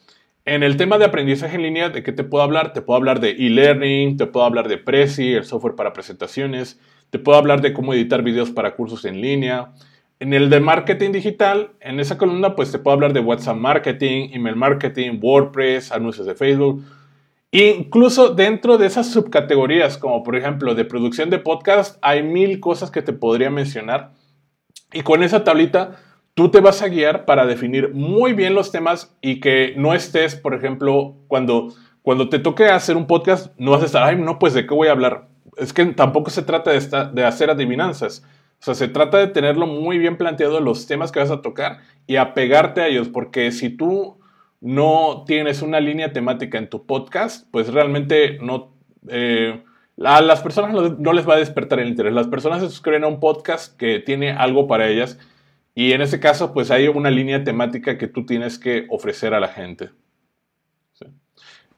En 0.46 0.62
el 0.62 0.76
tema 0.76 0.96
de 0.96 1.04
aprendizaje 1.04 1.56
en 1.56 1.62
línea, 1.62 1.88
¿de 1.88 2.04
qué 2.04 2.12
te 2.12 2.22
puedo 2.22 2.44
hablar? 2.44 2.72
Te 2.72 2.80
puedo 2.80 2.96
hablar 2.96 3.18
de 3.18 3.30
e-learning, 3.30 4.16
te 4.16 4.26
puedo 4.26 4.46
hablar 4.46 4.68
de 4.68 4.78
Prezi, 4.78 5.32
el 5.32 5.44
software 5.44 5.74
para 5.74 5.92
presentaciones, 5.92 6.78
te 7.10 7.18
puedo 7.18 7.36
hablar 7.36 7.62
de 7.62 7.72
cómo 7.72 7.92
editar 7.92 8.22
videos 8.22 8.52
para 8.52 8.76
cursos 8.76 9.04
en 9.06 9.20
línea. 9.20 9.72
En 10.20 10.32
el 10.32 10.48
de 10.48 10.60
marketing 10.60 11.10
digital, 11.10 11.72
en 11.80 11.98
esa 11.98 12.16
columna, 12.16 12.54
pues 12.54 12.70
te 12.70 12.78
puedo 12.78 12.94
hablar 12.94 13.12
de 13.12 13.18
WhatsApp 13.18 13.56
marketing, 13.56 14.28
email 14.34 14.54
marketing, 14.54 15.18
WordPress, 15.20 15.90
anuncios 15.90 16.28
de 16.28 16.36
Facebook. 16.36 16.84
Incluso 17.50 18.32
dentro 18.32 18.78
de 18.78 18.86
esas 18.86 19.10
subcategorías, 19.10 19.98
como 19.98 20.22
por 20.22 20.36
ejemplo 20.36 20.76
de 20.76 20.84
producción 20.84 21.28
de 21.28 21.40
podcast, 21.40 21.98
hay 22.02 22.22
mil 22.22 22.60
cosas 22.60 22.92
que 22.92 23.02
te 23.02 23.12
podría 23.12 23.50
mencionar 23.50 24.12
y 24.92 25.00
con 25.00 25.24
esa 25.24 25.42
tablita 25.42 25.98
tú 26.36 26.50
te 26.50 26.60
vas 26.60 26.82
a 26.82 26.88
guiar 26.88 27.24
para 27.24 27.46
definir 27.46 27.94
muy 27.94 28.34
bien 28.34 28.54
los 28.54 28.70
temas 28.70 29.16
y 29.22 29.40
que 29.40 29.72
no 29.78 29.94
estés, 29.94 30.36
por 30.36 30.52
ejemplo, 30.52 31.16
cuando, 31.28 31.72
cuando 32.02 32.28
te 32.28 32.38
toque 32.38 32.66
hacer 32.66 32.94
un 32.98 33.06
podcast, 33.06 33.58
no 33.58 33.70
vas 33.70 33.82
a 33.82 33.86
estar, 33.86 34.02
ay, 34.02 34.16
no, 34.16 34.38
pues 34.38 34.52
de 34.52 34.66
qué 34.66 34.74
voy 34.74 34.88
a 34.88 34.92
hablar. 34.92 35.28
Es 35.56 35.72
que 35.72 35.86
tampoco 35.86 36.28
se 36.28 36.42
trata 36.42 36.72
de, 36.72 37.24
hacer 37.24 37.48
adivinanzas. 37.48 38.22
O 38.60 38.64
sea, 38.64 38.74
se 38.74 38.86
trata 38.86 39.16
de 39.16 39.28
tenerlo 39.28 39.66
muy 39.66 39.96
bien 39.96 40.18
planteado 40.18 40.60
los 40.60 40.86
temas 40.86 41.10
que 41.10 41.20
vas 41.20 41.30
a 41.30 41.40
tocar 41.40 41.78
y 42.06 42.16
apegarte 42.16 42.82
a 42.82 42.88
ellos, 42.88 43.08
porque 43.08 43.50
si 43.50 43.70
tú 43.70 44.18
no 44.60 45.24
tienes 45.26 45.62
una 45.62 45.80
línea 45.80 46.12
temática 46.12 46.58
en 46.58 46.68
tu 46.68 46.84
podcast, 46.84 47.50
pues 47.50 47.72
realmente 47.72 48.38
no... 48.42 48.74
Eh, 49.08 49.62
a 50.04 50.20
las 50.20 50.42
personas 50.42 50.98
no 50.98 51.12
les 51.14 51.26
va 51.26 51.36
a 51.36 51.38
despertar 51.38 51.80
el 51.80 51.88
interés. 51.88 52.12
Las 52.12 52.28
personas 52.28 52.60
se 52.60 52.68
suscriben 52.68 53.04
a 53.04 53.06
un 53.06 53.20
podcast 53.20 53.74
que 53.78 54.00
tiene 54.00 54.32
algo 54.32 54.66
para 54.66 54.86
ellas 54.88 55.18
y 55.76 55.92
en 55.92 56.00
ese 56.00 56.18
caso 56.18 56.52
pues 56.52 56.72
hay 56.72 56.88
una 56.88 57.10
línea 57.10 57.44
temática 57.44 57.98
que 57.98 58.08
tú 58.08 58.26
tienes 58.26 58.58
que 58.58 58.86
ofrecer 58.88 59.32
a 59.34 59.38
la 59.38 59.48
gente. 59.48 59.90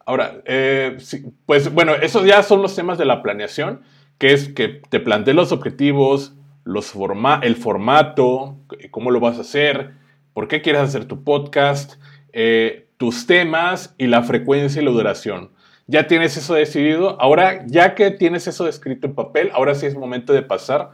Ahora, 0.07 0.41
eh, 0.47 0.97
pues 1.45 1.71
bueno, 1.75 1.95
esos 1.95 2.25
ya 2.25 2.43
son 2.43 2.63
los 2.63 2.75
temas 2.75 2.97
de 2.97 3.05
la 3.05 3.23
planeación, 3.23 3.83
que 4.17 4.33
es 4.33 4.49
que 4.49 4.69
te 4.69 5.01
plantees 5.01 5.37
los 5.37 5.53
objetivos, 5.53 6.33
los 6.65 6.87
forma 6.87 7.41
el 7.43 7.57
formato, 7.57 8.57
cómo 8.91 9.11
lo 9.11 9.21
vas 9.21 9.37
a 9.37 9.43
hacer, 9.43 9.91
por 10.33 10.49
qué 10.49 10.63
quieres 10.63 10.81
hacer 10.81 11.05
tu 11.05 11.25
podcast, 11.25 12.01
eh, 12.33 12.89
tus 12.97 13.27
temas 13.27 13.95
y 13.99 14.07
la 14.07 14.23
frecuencia 14.23 14.81
y 14.81 14.85
la 14.87 14.93
duración 14.93 15.51
ya 15.89 16.07
tienes 16.07 16.37
eso 16.37 16.55
decidido. 16.55 17.21
Ahora, 17.21 17.67
ya 17.67 17.95
que 17.97 18.13
tienes 18.13 18.47
eso 18.47 18.69
escrito 18.69 19.09
en 19.09 19.15
papel, 19.15 19.51
ahora 19.53 19.75
sí 19.75 19.87
es 19.87 19.97
momento 19.97 20.33
de 20.33 20.43
pasar 20.43 20.91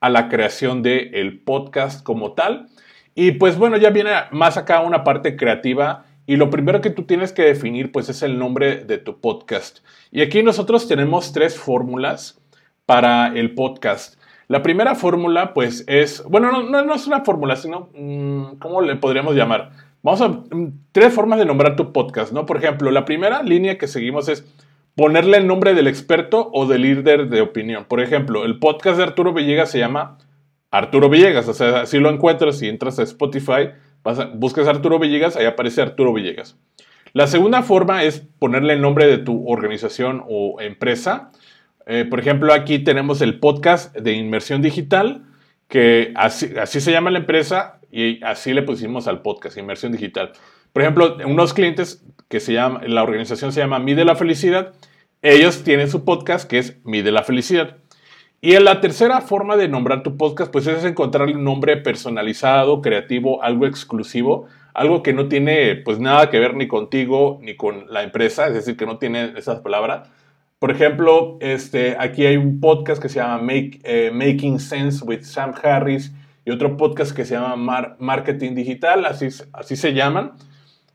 a 0.00 0.10
la 0.10 0.28
creación 0.28 0.82
del 0.82 1.14
el 1.14 1.40
podcast 1.40 2.02
como 2.02 2.32
tal. 2.32 2.68
Y 3.14 3.32
pues 3.32 3.58
bueno, 3.58 3.76
ya 3.76 3.90
viene 3.90 4.10
más 4.30 4.56
acá 4.56 4.80
una 4.80 5.04
parte 5.04 5.36
creativa 5.36 6.04
y 6.26 6.36
lo 6.36 6.50
primero 6.50 6.80
que 6.80 6.90
tú 6.90 7.04
tienes 7.04 7.32
que 7.32 7.42
definir 7.42 7.90
pues 7.90 8.08
es 8.08 8.22
el 8.22 8.38
nombre 8.38 8.84
de 8.84 8.98
tu 8.98 9.20
podcast. 9.20 9.78
Y 10.10 10.20
aquí 10.20 10.42
nosotros 10.42 10.86
tenemos 10.86 11.32
tres 11.32 11.58
fórmulas 11.58 12.40
para 12.86 13.28
el 13.28 13.54
podcast. 13.54 14.20
La 14.46 14.62
primera 14.62 14.94
fórmula 14.94 15.52
pues 15.52 15.84
es, 15.88 16.22
bueno, 16.24 16.50
no, 16.52 16.84
no, 16.84 16.94
es 16.94 17.06
una 17.06 17.24
fórmula, 17.24 17.56
sino, 17.56 17.90
mm, 17.94 18.58
¿cómo 18.58 18.80
le 18.82 18.96
podríamos 18.96 19.34
llamar? 19.34 19.72
Vamos 20.02 20.20
a 20.20 20.28
mm, 20.28 20.72
tres 20.92 21.12
formas 21.12 21.38
de 21.38 21.44
nombrar 21.44 21.76
tu 21.76 21.92
podcast, 21.92 22.32
¿no? 22.32 22.46
Por 22.46 22.58
ejemplo, 22.58 22.90
la 22.90 23.04
primera 23.04 23.42
línea 23.42 23.76
que 23.76 23.88
seguimos 23.88 24.28
es 24.28 24.44
ponerle 24.98 25.36
el 25.36 25.46
nombre 25.46 25.74
del 25.74 25.86
experto 25.86 26.50
o 26.52 26.66
del 26.66 26.82
líder 26.82 27.28
de 27.28 27.40
opinión. 27.40 27.84
Por 27.84 28.00
ejemplo, 28.00 28.44
el 28.44 28.58
podcast 28.58 28.96
de 28.96 29.04
Arturo 29.04 29.32
Villegas 29.32 29.70
se 29.70 29.78
llama 29.78 30.18
Arturo 30.72 31.08
Villegas, 31.08 31.46
o 31.46 31.54
sea, 31.54 31.86
si 31.86 32.00
lo 32.00 32.10
encuentras 32.10 32.60
y 32.62 32.68
entras 32.68 32.98
a 32.98 33.04
Spotify, 33.04 33.70
buscas 34.34 34.66
Arturo 34.66 34.98
Villegas, 34.98 35.36
ahí 35.36 35.46
aparece 35.46 35.82
Arturo 35.82 36.12
Villegas. 36.12 36.58
La 37.12 37.28
segunda 37.28 37.62
forma 37.62 38.02
es 38.02 38.26
ponerle 38.40 38.72
el 38.72 38.80
nombre 38.80 39.06
de 39.06 39.18
tu 39.18 39.48
organización 39.48 40.24
o 40.28 40.60
empresa. 40.60 41.30
Eh, 41.86 42.04
por 42.04 42.18
ejemplo, 42.18 42.52
aquí 42.52 42.80
tenemos 42.80 43.20
el 43.20 43.38
podcast 43.38 43.96
de 43.96 44.14
inmersión 44.14 44.62
digital, 44.62 45.26
que 45.68 46.12
así, 46.16 46.50
así 46.60 46.80
se 46.80 46.90
llama 46.90 47.12
la 47.12 47.20
empresa, 47.20 47.78
y 47.92 48.22
así 48.24 48.52
le 48.52 48.62
pusimos 48.62 49.06
al 49.06 49.22
podcast, 49.22 49.56
Inmersión 49.56 49.92
Digital. 49.92 50.32
Por 50.72 50.82
ejemplo, 50.82 51.16
unos 51.24 51.54
clientes 51.54 52.04
que 52.28 52.40
se 52.40 52.52
llama, 52.52 52.82
la 52.86 53.02
organización 53.02 53.52
se 53.52 53.60
llama 53.60 53.78
Mide 53.78 54.04
la 54.04 54.16
Felicidad, 54.16 54.74
ellos 55.22 55.64
tienen 55.64 55.90
su 55.90 56.04
podcast 56.04 56.48
que 56.48 56.58
es 56.58 56.78
Mide 56.84 57.10
la 57.10 57.24
Felicidad. 57.24 57.76
Y 58.40 58.54
en 58.54 58.64
la 58.64 58.80
tercera 58.80 59.20
forma 59.20 59.56
de 59.56 59.66
nombrar 59.66 60.04
tu 60.04 60.16
podcast, 60.16 60.52
pues 60.52 60.66
es 60.68 60.84
encontrarle 60.84 61.34
un 61.34 61.42
nombre 61.42 61.76
personalizado, 61.76 62.80
creativo, 62.82 63.42
algo 63.42 63.66
exclusivo, 63.66 64.46
algo 64.74 65.02
que 65.02 65.12
no 65.12 65.26
tiene 65.26 65.74
pues 65.74 65.98
nada 65.98 66.30
que 66.30 66.38
ver 66.38 66.54
ni 66.54 66.68
contigo 66.68 67.40
ni 67.42 67.56
con 67.56 67.92
la 67.92 68.04
empresa, 68.04 68.46
es 68.46 68.54
decir, 68.54 68.76
que 68.76 68.86
no 68.86 68.98
tiene 68.98 69.32
esas 69.36 69.58
palabras. 69.58 70.08
Por 70.60 70.70
ejemplo, 70.70 71.36
este, 71.40 71.96
aquí 71.98 72.26
hay 72.26 72.36
un 72.36 72.60
podcast 72.60 73.02
que 73.02 73.08
se 73.08 73.16
llama 73.16 73.40
eh, 73.52 74.10
Making 74.12 74.60
Sense 74.60 75.04
with 75.04 75.22
Sam 75.22 75.52
Harris 75.60 76.12
y 76.44 76.52
otro 76.52 76.76
podcast 76.76 77.14
que 77.14 77.24
se 77.24 77.34
llama 77.34 77.96
Marketing 77.98 78.54
Digital, 78.54 79.04
así, 79.04 79.28
así 79.52 79.74
se 79.74 79.94
llaman. 79.94 80.32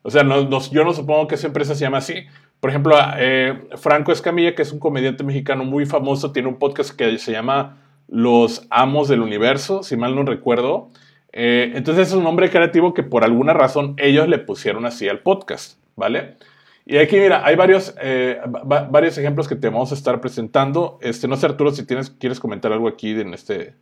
O 0.02 0.12
sea, 0.12 0.24
no, 0.24 0.50
yo 0.50 0.84
no 0.84 0.94
supongo 0.94 1.28
que 1.28 1.36
esa 1.36 1.48
empresa 1.48 1.76
se 1.76 1.82
llama 1.82 2.00
así. 2.00 2.26
Por 2.64 2.70
ejemplo, 2.70 2.96
eh, 3.18 3.68
Franco 3.76 4.14
Escamilla, 4.14 4.56
que 4.56 4.62
es 4.62 4.72
un 4.72 4.80
comediante 4.80 5.26
mexicano 5.26 5.66
muy 5.66 5.86
famoso, 5.86 6.32
tiene 6.32 6.48
un 6.48 6.60
podcast 6.60 6.92
que 6.92 7.18
se 7.18 7.34
llama 7.34 7.84
Los 8.08 8.66
Amos 8.70 9.10
del 9.10 9.20
Universo, 9.20 9.84
si 9.84 9.98
mal 9.98 10.16
no 10.16 10.24
recuerdo. 10.24 10.88
Eh, 11.34 11.74
entonces 11.76 12.08
es 12.08 12.14
un 12.14 12.24
nombre 12.24 12.50
creativo 12.50 12.94
que 12.94 13.04
por 13.04 13.26
alguna 13.26 13.52
razón 13.52 13.96
ellos 13.98 14.30
le 14.30 14.40
pusieron 14.40 14.86
así 14.86 15.10
al 15.10 15.20
podcast, 15.20 15.78
¿vale? 15.98 16.38
Y 16.86 17.00
aquí, 17.00 17.18
mira, 17.18 17.46
hay 17.46 17.58
varios, 17.58 17.96
eh, 18.02 18.40
varios 18.64 19.18
ejemplos 19.18 19.50
que 19.50 19.58
te 19.58 19.68
vamos 19.68 19.92
a 19.92 19.96
estar 19.96 20.22
presentando. 20.22 21.00
Este, 21.02 21.28
no 21.28 21.36
sé, 21.36 21.48
Arturo, 21.48 21.72
si 21.72 21.86
tienes, 21.86 22.12
quieres 22.12 22.40
comentar 22.40 22.72
algo 22.72 22.88
aquí 22.88 23.10
en 23.10 23.34
este, 23.34 23.76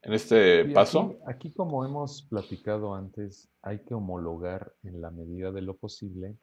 en 0.00 0.14
este 0.14 0.64
paso? 0.72 1.16
Aquí, 1.26 1.52
como 1.52 1.84
hemos 1.84 2.22
platicado 2.22 2.94
antes, 2.94 3.50
hay 3.60 3.80
que 3.80 3.92
homologar 3.92 4.72
en 4.84 5.02
la 5.02 5.10
medida 5.10 5.52
de 5.52 5.60
lo 5.60 5.76
posible 5.76 6.38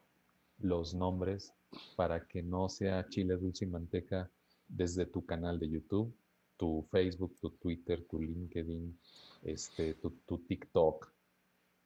los 0.60 0.94
nombres 0.94 1.56
para 1.96 2.28
que 2.28 2.42
no 2.42 2.70
sea 2.70 3.08
chile 3.10 3.36
dulce 3.36 3.66
y 3.66 3.68
manteca 3.68 4.30
desde 4.68 5.06
tu 5.06 5.26
canal 5.26 5.60
de 5.60 5.70
YouTube, 5.70 6.14
tu 6.58 6.86
Facebook, 6.92 7.36
tu 7.40 7.52
Twitter, 7.52 8.06
tu 8.06 8.20
LinkedIn, 8.20 8.98
este, 9.44 9.94
tu, 9.96 10.38
TikTok 10.38 11.12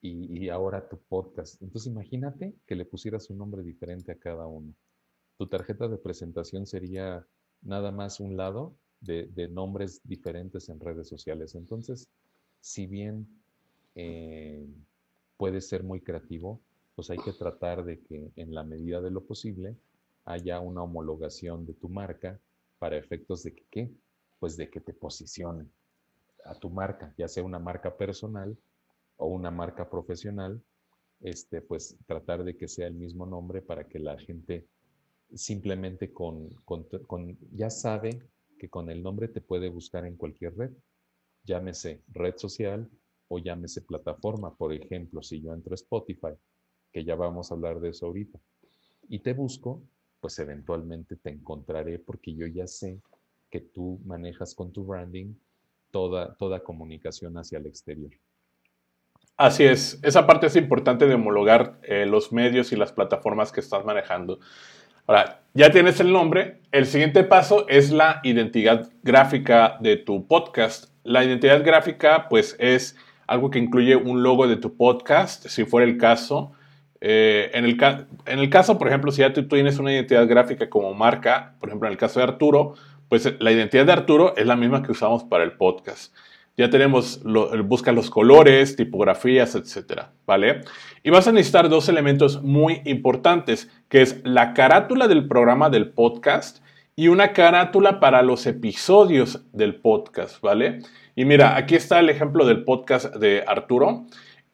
y, 0.01 0.45
y 0.45 0.49
ahora 0.49 0.87
tu 0.87 0.97
podcast. 0.97 1.61
Entonces 1.61 1.91
imagínate 1.91 2.55
que 2.65 2.75
le 2.75 2.85
pusieras 2.85 3.29
un 3.29 3.37
nombre 3.37 3.63
diferente 3.63 4.11
a 4.11 4.19
cada 4.19 4.47
uno. 4.47 4.73
Tu 5.37 5.47
tarjeta 5.47 5.87
de 5.87 5.97
presentación 5.97 6.65
sería 6.65 7.25
nada 7.61 7.91
más 7.91 8.19
un 8.19 8.35
lado 8.37 8.75
de, 9.03 9.47
nombres 9.49 10.01
diferentes 10.03 10.69
en 10.69 10.79
redes 10.79 11.07
sociales. 11.07 11.55
Entonces, 11.55 12.07
si 12.61 12.87
bien 12.87 13.27
eh, 13.95 14.65
puede 15.37 15.61
ser 15.61 15.83
muy 15.83 16.01
creativo, 16.01 16.61
pues 16.95 17.09
hay 17.09 17.17
que 17.17 17.33
tratar 17.33 17.83
de 17.83 17.99
que 18.01 18.31
en 18.35 18.53
la 18.53 18.63
medida 18.63 19.01
de 19.01 19.11
lo 19.11 19.25
posible 19.25 19.75
haya 20.25 20.59
una 20.59 20.83
homologación 20.83 21.65
de 21.65 21.73
tu 21.73 21.89
marca 21.89 22.39
para 22.79 22.97
efectos 22.97 23.43
de 23.43 23.55
que, 23.55 23.65
¿qué? 23.69 23.91
Pues 24.39 24.57
de 24.57 24.69
que 24.69 24.79
te 24.79 24.93
posicionen 24.93 25.71
a 26.45 26.55
tu 26.55 26.69
marca, 26.69 27.13
ya 27.17 27.27
sea 27.27 27.43
una 27.43 27.59
marca 27.59 27.95
personal 27.95 28.57
o 29.17 29.27
una 29.27 29.51
marca 29.51 29.89
profesional, 29.89 30.61
este, 31.21 31.61
pues 31.61 31.97
tratar 32.05 32.43
de 32.43 32.57
que 32.57 32.67
sea 32.67 32.87
el 32.87 32.95
mismo 32.95 33.25
nombre 33.25 33.61
para 33.61 33.87
que 33.87 33.99
la 33.99 34.17
gente 34.17 34.67
simplemente 35.33 36.11
con, 36.11 36.49
con 36.65 36.85
ya 37.53 37.69
sabe 37.69 38.21
que 38.59 38.69
con 38.69 38.89
el 38.89 39.01
nombre 39.01 39.27
te 39.29 39.41
puede 39.41 39.69
buscar 39.69 40.05
en 40.05 40.15
cualquier 40.15 40.55
red, 40.55 40.71
llámese 41.43 42.03
red 42.09 42.35
social 42.37 42.89
o 43.29 43.39
llámese 43.39 43.81
plataforma. 43.81 44.55
Por 44.55 44.73
ejemplo, 44.73 45.23
si 45.23 45.41
yo 45.41 45.53
entro 45.53 45.73
a 45.73 45.75
Spotify, 45.75 46.33
que 46.93 47.03
ya 47.03 47.15
vamos 47.15 47.51
a 47.51 47.55
hablar 47.55 47.79
de 47.79 47.89
eso 47.89 48.05
ahorita, 48.05 48.39
y 49.09 49.19
te 49.19 49.33
busco, 49.33 49.81
pues 50.21 50.39
eventualmente 50.39 51.17
te 51.17 51.31
encontraré 51.31 51.99
porque 51.99 52.33
yo 52.33 52.47
ya 52.47 52.67
sé 52.67 53.01
que 53.49 53.59
tú 53.59 53.99
manejas 54.05 54.55
con 54.55 54.71
tu 54.71 54.85
branding 54.85 55.33
toda, 55.91 56.35
toda 56.35 56.63
comunicación 56.63 57.37
hacia 57.37 57.57
el 57.57 57.65
exterior. 57.65 58.11
Así 59.35 59.63
es, 59.63 59.99
esa 60.03 60.25
parte 60.27 60.47
es 60.47 60.55
importante 60.55 61.07
de 61.07 61.15
homologar 61.15 61.79
eh, 61.83 62.05
los 62.05 62.31
medios 62.31 62.71
y 62.71 62.75
las 62.75 62.93
plataformas 62.93 63.51
que 63.51 63.59
estás 63.59 63.83
manejando. 63.83 64.39
Ahora, 65.05 65.41
ya 65.53 65.71
tienes 65.71 65.99
el 65.99 66.13
nombre. 66.13 66.61
El 66.71 66.85
siguiente 66.85 67.23
paso 67.23 67.67
es 67.67 67.91
la 67.91 68.21
identidad 68.23 68.89
gráfica 69.01 69.77
de 69.81 69.97
tu 69.97 70.27
podcast. 70.27 70.93
La 71.03 71.25
identidad 71.25 71.63
gráfica, 71.65 72.29
pues, 72.29 72.55
es 72.59 72.95
algo 73.27 73.49
que 73.49 73.59
incluye 73.59 73.95
un 73.95 74.23
logo 74.23 74.47
de 74.47 74.55
tu 74.55 74.77
podcast, 74.77 75.47
si 75.47 75.65
fuera 75.65 75.85
el 75.85 75.97
caso. 75.97 76.53
Eh, 77.05 77.51
en, 77.53 77.65
el 77.65 78.49
caso, 78.49 78.77
por 78.77 78.87
ejemplo, 78.87 79.11
si 79.11 79.19
ya 79.19 79.33
tú 79.33 79.45
tienes 79.45 79.77
una 79.77 79.91
identidad 79.91 80.25
gráfica 80.25 80.69
como 80.69 80.93
marca, 80.93 81.53
por 81.59 81.67
ejemplo, 81.67 81.89
en 81.89 81.91
el 81.91 81.97
caso 81.97 82.21
de 82.21 82.23
Arturo, 82.23 82.75
pues 83.09 83.29
la 83.39 83.51
identidad 83.51 83.85
de 83.85 83.91
Arturo 83.91 84.33
es 84.37 84.47
la 84.47 84.55
misma 84.55 84.83
que 84.83 84.93
usamos 84.93 85.25
para 85.25 85.43
el 85.43 85.51
podcast. 85.51 86.15
ya 86.55 86.69
tenemos, 86.69 87.21
busca 87.65 87.91
los 87.91 88.09
colores, 88.09 88.77
tipografías, 88.77 89.53
etcétera, 89.55 90.11
¿vale? 90.25 90.61
Y 91.03 91.09
vas 91.09 91.27
a 91.27 91.33
necesitar 91.33 91.67
dos 91.67 91.89
elementos 91.89 92.41
muy 92.41 92.81
importantes, 92.85 93.69
que 93.89 94.01
es 94.01 94.21
la 94.23 94.53
carátula 94.53 95.09
del 95.09 95.27
programa 95.27 95.69
del 95.69 95.89
podcast 95.89 96.63
y 96.95 97.09
una 97.09 97.33
carátula 97.33 97.99
para 97.99 98.21
los 98.21 98.45
episodios 98.45 99.43
del 99.51 99.75
podcast, 99.75 100.39
¿vale? 100.39 100.79
Y 101.17 101.25
mira, 101.25 101.57
aquí 101.57 101.75
está 101.75 101.99
el 101.99 102.09
ejemplo 102.09 102.45
del 102.45 102.63
podcast 102.63 103.13
de 103.15 103.43
Arturo. 103.45 104.05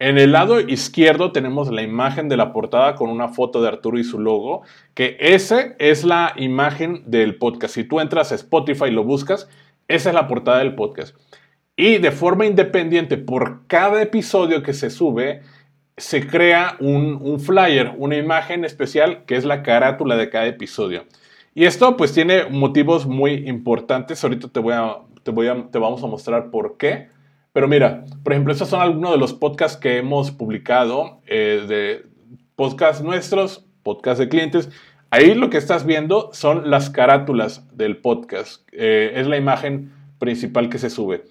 En 0.02 0.18
el 0.18 0.32
lado 0.32 0.62
izquierdo 0.62 1.34
tenemos 1.34 1.70
la 1.70 1.82
imagen 1.82 2.30
de 2.30 2.38
la 2.38 2.54
portada 2.54 2.96
con 2.96 3.10
una 3.10 3.28
foto 3.28 3.62
de 3.62 3.68
Arturo 3.68 4.00
y 4.00 4.06
su 4.06 4.18
logo, 4.18 4.62
que 4.94 5.18
esa 5.20 5.76
es 5.78 6.06
la 6.06 6.32
imagen 6.38 7.04
del 7.06 7.36
podcast. 7.36 7.76
Si 7.76 7.84
tú 7.84 8.00
entras 8.00 8.32
a 8.32 8.36
Spotify 8.36 8.86
y 8.86 8.92
lo 8.92 9.04
buscas, 9.04 9.50
esa 9.90 10.10
es 10.10 10.16
la 10.16 10.30
portada 10.30 10.60
del 10.60 10.76
podcast. 10.76 11.18
Y 11.76 11.98
de 11.98 12.12
forma 12.12 12.46
independiente, 12.46 13.18
por 13.18 13.68
cada 13.68 14.02
episodio 14.02 14.64
que 14.64 14.74
se 14.74 14.90
sube, 14.90 15.42
se 15.98 16.26
crea 16.26 16.78
un, 16.80 17.38
flyer, 17.42 17.94
una 17.98 18.16
imagen 18.16 18.64
especial 18.64 19.26
que 19.26 19.36
es 19.36 19.44
la 19.44 19.64
carátula 19.64 20.16
de 20.16 20.30
cada 20.30 20.48
episodio. 20.48 21.04
Y 21.54 21.66
esto 21.66 21.98
pues 21.98 22.14
tiene 22.14 22.46
motivos 22.46 23.06
muy 23.06 23.50
importantes. 23.50 24.24
Ahorita 24.24 24.48
te, 24.48 24.62
voy 24.62 24.76
a, 24.76 25.00
te, 25.24 25.32
voy 25.32 25.48
a, 25.48 25.68
te 25.70 25.78
vamos 25.78 26.02
a 26.04 26.08
mostrar 26.08 26.52
por 26.52 26.78
qué. 26.78 27.10
Pero 27.60 27.68
mira, 27.68 28.06
por 28.24 28.32
ejemplo, 28.32 28.54
estos 28.54 28.70
son 28.70 28.80
algunos 28.80 29.12
de 29.12 29.18
los 29.18 29.34
podcasts 29.34 29.78
que 29.78 29.98
hemos 29.98 30.32
publicado, 30.32 31.20
eh, 31.28 31.66
de 31.68 32.06
podcasts 32.56 33.04
nuestros, 33.04 33.66
podcasts 33.84 34.18
de 34.18 34.30
clientes. 34.30 34.70
Ahí 35.10 35.34
lo 35.34 35.50
que 35.50 35.58
estás 35.58 35.86
viendo 35.86 36.30
son 36.32 36.70
las 36.70 36.90
carátulas 36.90 37.68
del 37.76 37.98
podcast. 37.98 38.66
Eh, 38.72 39.12
es 39.14 39.28
la 39.28 39.36
imagen 39.36 39.92
principal 40.20 40.70
que 40.70 40.78
se 40.78 40.90
sube. 40.90 41.26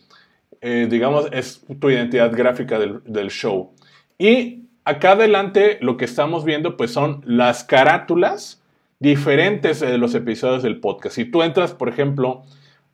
Eh, 0.61 0.87
digamos, 0.91 1.29
es 1.33 1.65
tu 1.81 1.89
identidad 1.89 2.31
gráfica 2.31 2.79
del, 2.79 3.31
show. 3.31 3.73
Y 4.19 4.65
acá 4.85 5.13
adelante 5.13 5.79
lo 5.81 5.97
que 5.97 6.05
estamos 6.05 6.45
viendo 6.45 6.77
pues 6.77 6.91
son 6.91 7.23
las 7.25 7.65
carátulas 7.65 8.63
diferentes 8.99 9.81
de 9.81 9.97
los 9.97 10.15
episodios 10.15 10.63
del 10.63 10.79
podcast. 10.79 11.15
Si 11.15 11.25
tú 11.25 11.43
entras, 11.43 11.73
por 11.73 11.89
ejemplo, 11.89 12.43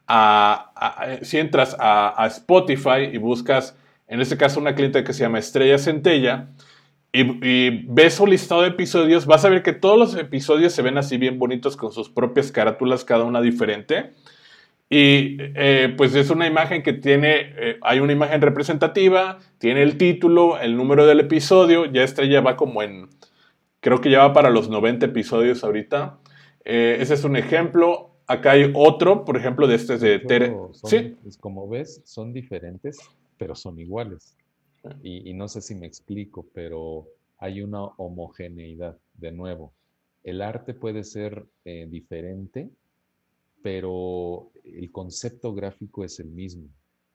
a, 0.07 1.19
si 1.23 1.39
entras 1.39 1.77
a, 1.79 2.27
Spotify 2.27 3.11
y 3.13 3.19
buscas, 3.19 3.77
en 4.07 4.21
este 4.21 4.37
caso, 4.37 4.61
una 4.61 4.75
cliente 4.75 5.05
que 5.05 5.13
se 5.13 5.23
llama 5.23 5.39
Estrella 5.39 5.79
Centella, 5.79 6.49
y, 7.13 7.87
ves 7.87 8.15
su 8.15 8.27
listado 8.27 8.63
de 8.63 8.69
episodios, 8.69 9.27
vas 9.27 9.45
a 9.45 9.49
ver 9.49 9.63
que 9.63 9.73
todos 9.73 9.99
los 9.99 10.17
episodios 10.17 10.73
se 10.73 10.83
ven 10.83 10.99
así 10.99 11.17
bien 11.17 11.39
bonitos 11.39 11.77
con 11.77 11.93
sus 11.93 12.09
propias 12.09 12.51
carátulas, 12.51 13.05
cada 13.05 13.25
una 13.25 13.41
diferente. 13.41 14.11
Y 14.91 15.39
eh, 15.41 15.95
pues 15.97 16.15
es 16.15 16.31
una 16.31 16.47
imagen 16.47 16.83
que 16.83 16.93
tiene, 16.93 17.53
eh, 17.57 17.79
hay 17.83 18.01
una 18.01 18.13
imagen 18.13 18.41
representativa, 18.41 19.39
tiene 19.59 19.83
el 19.83 19.97
título, 19.97 20.59
el 20.61 20.77
número 20.77 21.07
del 21.07 21.21
episodio, 21.21 21.87
ya 21.87 22.05
ya 22.05 22.41
va 22.41 22.57
como 22.57 22.83
en, 22.83 23.09
creo 23.81 24.01
que 24.01 24.11
ya 24.11 24.19
va 24.21 24.33
para 24.33 24.51
los 24.51 24.69
90 24.69 25.07
episodios 25.07 25.65
ahorita. 25.65 26.19
Eh, 26.65 26.99
ese 27.01 27.15
es 27.15 27.25
un 27.25 27.37
ejemplo. 27.37 28.14
Acá 28.27 28.53
hay 28.53 28.73
otro, 28.75 29.25
por 29.25 29.37
ejemplo, 29.37 29.67
de 29.67 29.75
este 29.75 29.99
de 29.99 30.19
Tere. 30.19 30.57
sí. 30.85 31.17
Como 31.41 31.69
ves, 31.69 32.01
son 32.05 32.33
diferentes, 32.33 32.99
pero 33.37 33.55
son 33.55 33.79
iguales. 33.79 34.37
Y, 35.03 35.31
y 35.31 35.35
no 35.35 35.49
sé 35.49 35.61
si 35.61 35.75
me 35.75 35.87
explico, 35.87 36.47
pero 36.53 37.07
hay 37.39 37.63
una 37.63 37.85
homogeneidad, 37.85 38.97
de 39.15 39.33
nuevo. 39.33 39.73
El 40.23 40.41
arte 40.41 40.73
puede 40.75 41.05
ser 41.05 41.45
diferente, 41.65 42.71
pero 43.63 44.51
el 44.63 44.91
concepto 44.93 45.55
gráfico 45.55 46.05
es 46.05 46.21
el 46.21 46.29
mismo. 46.29 46.69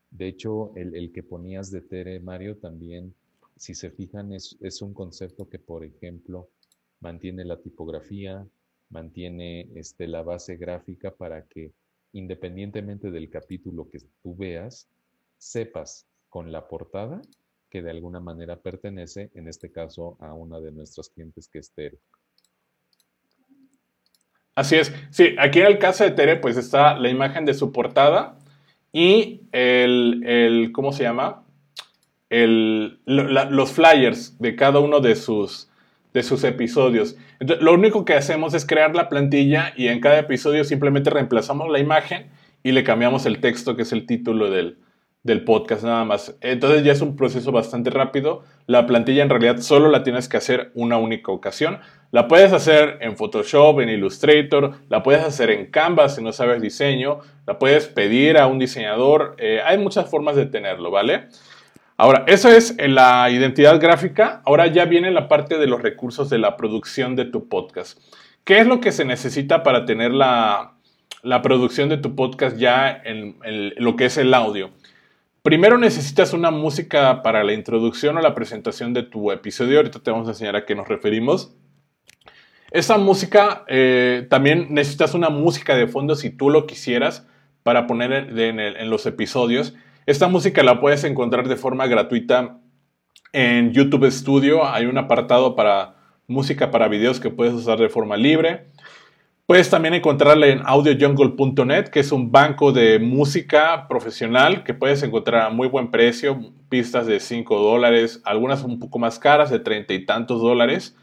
De 0.09 0.27
hecho, 0.27 0.71
el, 0.75 1.11
que 1.11 1.21
ponías 1.21 1.69
de 1.69 1.81
Tere, 1.81 2.19
Mario, 2.19 2.57
también, 2.57 3.13
si 3.55 3.75
se 3.75 3.91
fijan, 3.91 4.33
es, 4.33 4.81
un 4.81 4.95
concepto 4.95 5.47
que, 5.47 5.59
por 5.59 5.83
ejemplo, 5.83 6.49
mantiene 7.01 7.45
la 7.45 7.57
tipografía, 7.57 8.47
mantiene 8.89 9.69
este, 9.75 10.07
la 10.07 10.23
base 10.23 10.57
gráfica 10.57 11.11
para 11.11 11.45
que, 11.45 11.71
independientemente 12.13 13.11
del 13.11 13.29
capítulo 13.29 13.89
que 13.89 13.99
tú 14.21 14.35
veas, 14.35 14.87
sepas 15.37 16.07
con 16.29 16.51
la 16.51 16.67
portada 16.67 17.21
que 17.69 17.81
de 17.81 17.91
alguna 17.91 18.19
manera 18.19 18.59
pertenece, 18.59 19.29
en 19.35 19.47
este 19.47 19.71
caso, 19.71 20.17
a 20.19 20.33
una 20.33 20.59
de 20.59 20.71
nuestras 20.71 21.09
clientes 21.09 21.47
que 21.47 21.59
es 21.59 21.71
Tere. 21.71 21.99
Así 24.55 24.75
es. 24.75 24.93
Sí, 25.11 25.35
aquí 25.37 25.59
en 25.59 25.67
el 25.67 25.77
caso 25.77 26.03
de 26.03 26.11
Tere, 26.11 26.35
pues 26.35 26.57
está 26.57 26.97
la 26.97 27.09
imagen 27.09 27.45
de 27.45 27.53
su 27.53 27.71
portada 27.71 28.37
y 28.91 29.41
el, 29.51 30.71
¿cómo 30.73 30.91
se 30.91 31.03
llama? 31.03 31.45
El, 32.29 32.99
los 33.05 33.71
flyers 33.71 34.37
de 34.39 34.55
cada 34.55 34.79
uno 34.79 34.99
de 34.99 35.15
sus, 35.15 35.68
de 36.13 36.23
sus 36.23 36.43
episodios. 36.43 37.15
Lo 37.39 37.73
único 37.73 38.05
que 38.05 38.13
hacemos 38.13 38.53
es 38.53 38.65
crear 38.65 38.95
la 38.95 39.09
plantilla 39.09 39.73
y 39.75 39.87
en 39.87 39.99
cada 39.99 40.19
episodio 40.19 40.63
simplemente 40.63 41.09
reemplazamos 41.09 41.69
la 41.69 41.79
imagen 41.79 42.29
y 42.63 42.71
le 42.71 42.83
cambiamos 42.83 43.25
el 43.25 43.39
texto, 43.39 43.75
que 43.75 43.83
es 43.83 43.93
el 43.93 44.05
título 44.05 44.49
del, 44.49 44.77
del 45.23 45.43
podcast 45.43 45.83
nada 45.83 46.05
más. 46.05 46.35
Entonces 46.41 46.83
ya 46.83 46.91
es 46.91 47.01
un 47.01 47.15
proceso 47.15 47.51
bastante 47.51 47.89
rápido. 47.89 48.43
La 48.67 48.85
plantilla 48.85 49.23
en 49.23 49.29
realidad 49.29 49.57
solo 49.57 49.89
la 49.89 50.03
tienes 50.03 50.27
que 50.29 50.37
hacer 50.37 50.71
una 50.73 50.97
única 50.97 51.31
ocasión. 51.31 51.79
La 52.11 52.27
puedes 52.27 52.53
hacer 52.53 52.97
en 53.01 53.15
Photoshop, 53.15 53.81
en 53.81 53.89
Illustrator, 53.89 54.73
la 54.89 55.03
puedes 55.03 55.23
hacer 55.23 55.51
en 55.51 55.69
Canva 55.69 56.09
si 56.09 56.23
no 56.23 56.31
sabes 56.31 56.61
diseño, 56.61 57.19
la 57.45 57.59
puedes 57.59 57.87
pedir 57.87 58.37
a 58.37 58.47
un 58.47 58.57
diseñador. 58.57 59.35
Eh, 59.37 59.61
hay 59.63 59.77
muchas 59.77 60.09
formas 60.09 60.35
de 60.35 60.47
tenerlo, 60.47 60.89
¿vale? 60.89 61.27
Ahora, 62.01 62.23
eso 62.27 62.47
es 62.47 62.77
la 62.79 63.29
identidad 63.29 63.77
gráfica. 63.77 64.41
Ahora 64.45 64.67
ya 64.67 64.85
viene 64.85 65.11
la 65.11 65.27
parte 65.27 65.57
de 65.57 65.67
los 65.67 65.81
recursos 65.81 66.29
de 66.29 66.37
la 66.37 66.55
producción 66.55 67.17
de 67.17 67.25
tu 67.25 67.49
podcast. 67.49 67.99
¿Qué 68.45 68.59
es 68.59 68.67
lo 68.67 68.79
que 68.79 68.93
se 68.93 69.03
necesita 69.03 69.63
para 69.63 69.83
tener 69.83 70.13
la, 70.13 70.75
producción 71.43 71.89
de 71.89 71.97
tu 71.97 72.15
podcast 72.15 72.55
ya 72.55 72.89
en 73.03 73.35
lo 73.75 73.97
que 73.97 74.05
es 74.05 74.17
el 74.17 74.33
audio? 74.33 74.71
Primero 75.41 75.77
necesitas 75.77 76.31
una 76.31 76.51
música 76.51 77.21
para 77.21 77.43
la 77.43 77.51
introducción 77.51 78.15
o 78.17 78.21
la 78.21 78.33
presentación 78.33 78.93
de 78.93 79.03
tu 79.03 79.33
episodio. 79.33 79.79
Ahorita 79.79 79.99
te 79.99 80.09
vamos 80.09 80.29
a 80.29 80.31
enseñar 80.31 80.55
a 80.55 80.65
qué 80.65 80.75
nos 80.75 80.87
referimos. 80.87 81.53
Esa 82.71 82.97
música, 82.97 83.65
eh, 83.67 84.25
también 84.29 84.67
necesitas 84.69 85.15
una 85.15 85.29
música 85.29 85.75
de 85.75 85.87
fondo 85.87 86.15
si 86.15 86.29
tú 86.29 86.49
lo 86.49 86.65
quisieras 86.65 87.27
para 87.63 87.87
poner 87.87 88.13
en, 88.39 88.89
los 88.89 89.05
episodios. 89.05 89.75
Esta 90.09 90.27
música 90.27 90.63
la 90.63 90.79
puedes 90.79 91.03
encontrar 91.03 91.47
de 91.47 91.55
forma 91.55 91.85
gratuita 91.85 92.57
en 93.31 93.73
YouTube 93.73 94.09
Studio. 94.09 94.65
Hay 94.65 94.87
un 94.87 94.97
apartado 94.97 95.55
para 95.55 95.97
música 96.25 96.71
para 96.71 96.87
videos 96.87 97.19
que 97.19 97.29
puedes 97.29 97.53
usar 97.53 97.77
de 97.77 97.89
forma 97.89 98.17
libre. 98.17 98.65
Puedes 99.45 99.69
también 99.69 99.93
encontrarla 99.93 100.47
en 100.47 100.63
audiojungle.net, 100.65 101.89
que 101.89 101.99
es 101.99 102.11
un 102.11 102.31
banco 102.31 102.71
de 102.71 102.97
música 102.97 103.87
profesional 103.87 104.63
que 104.63 104.73
puedes 104.73 105.03
encontrar 105.03 105.43
a 105.43 105.49
muy 105.51 105.67
buen 105.67 105.91
precio, 105.91 106.39
pistas 106.69 107.05
de 107.05 107.19
5 107.19 107.59
dólares, 107.59 108.19
algunas 108.25 108.63
un 108.63 108.79
poco 108.79 108.97
más 108.97 109.19
caras, 109.19 109.51
de 109.51 109.59
30 109.59 109.93
y 109.93 110.05
tantos 110.07 110.41
dólares. 110.41 110.95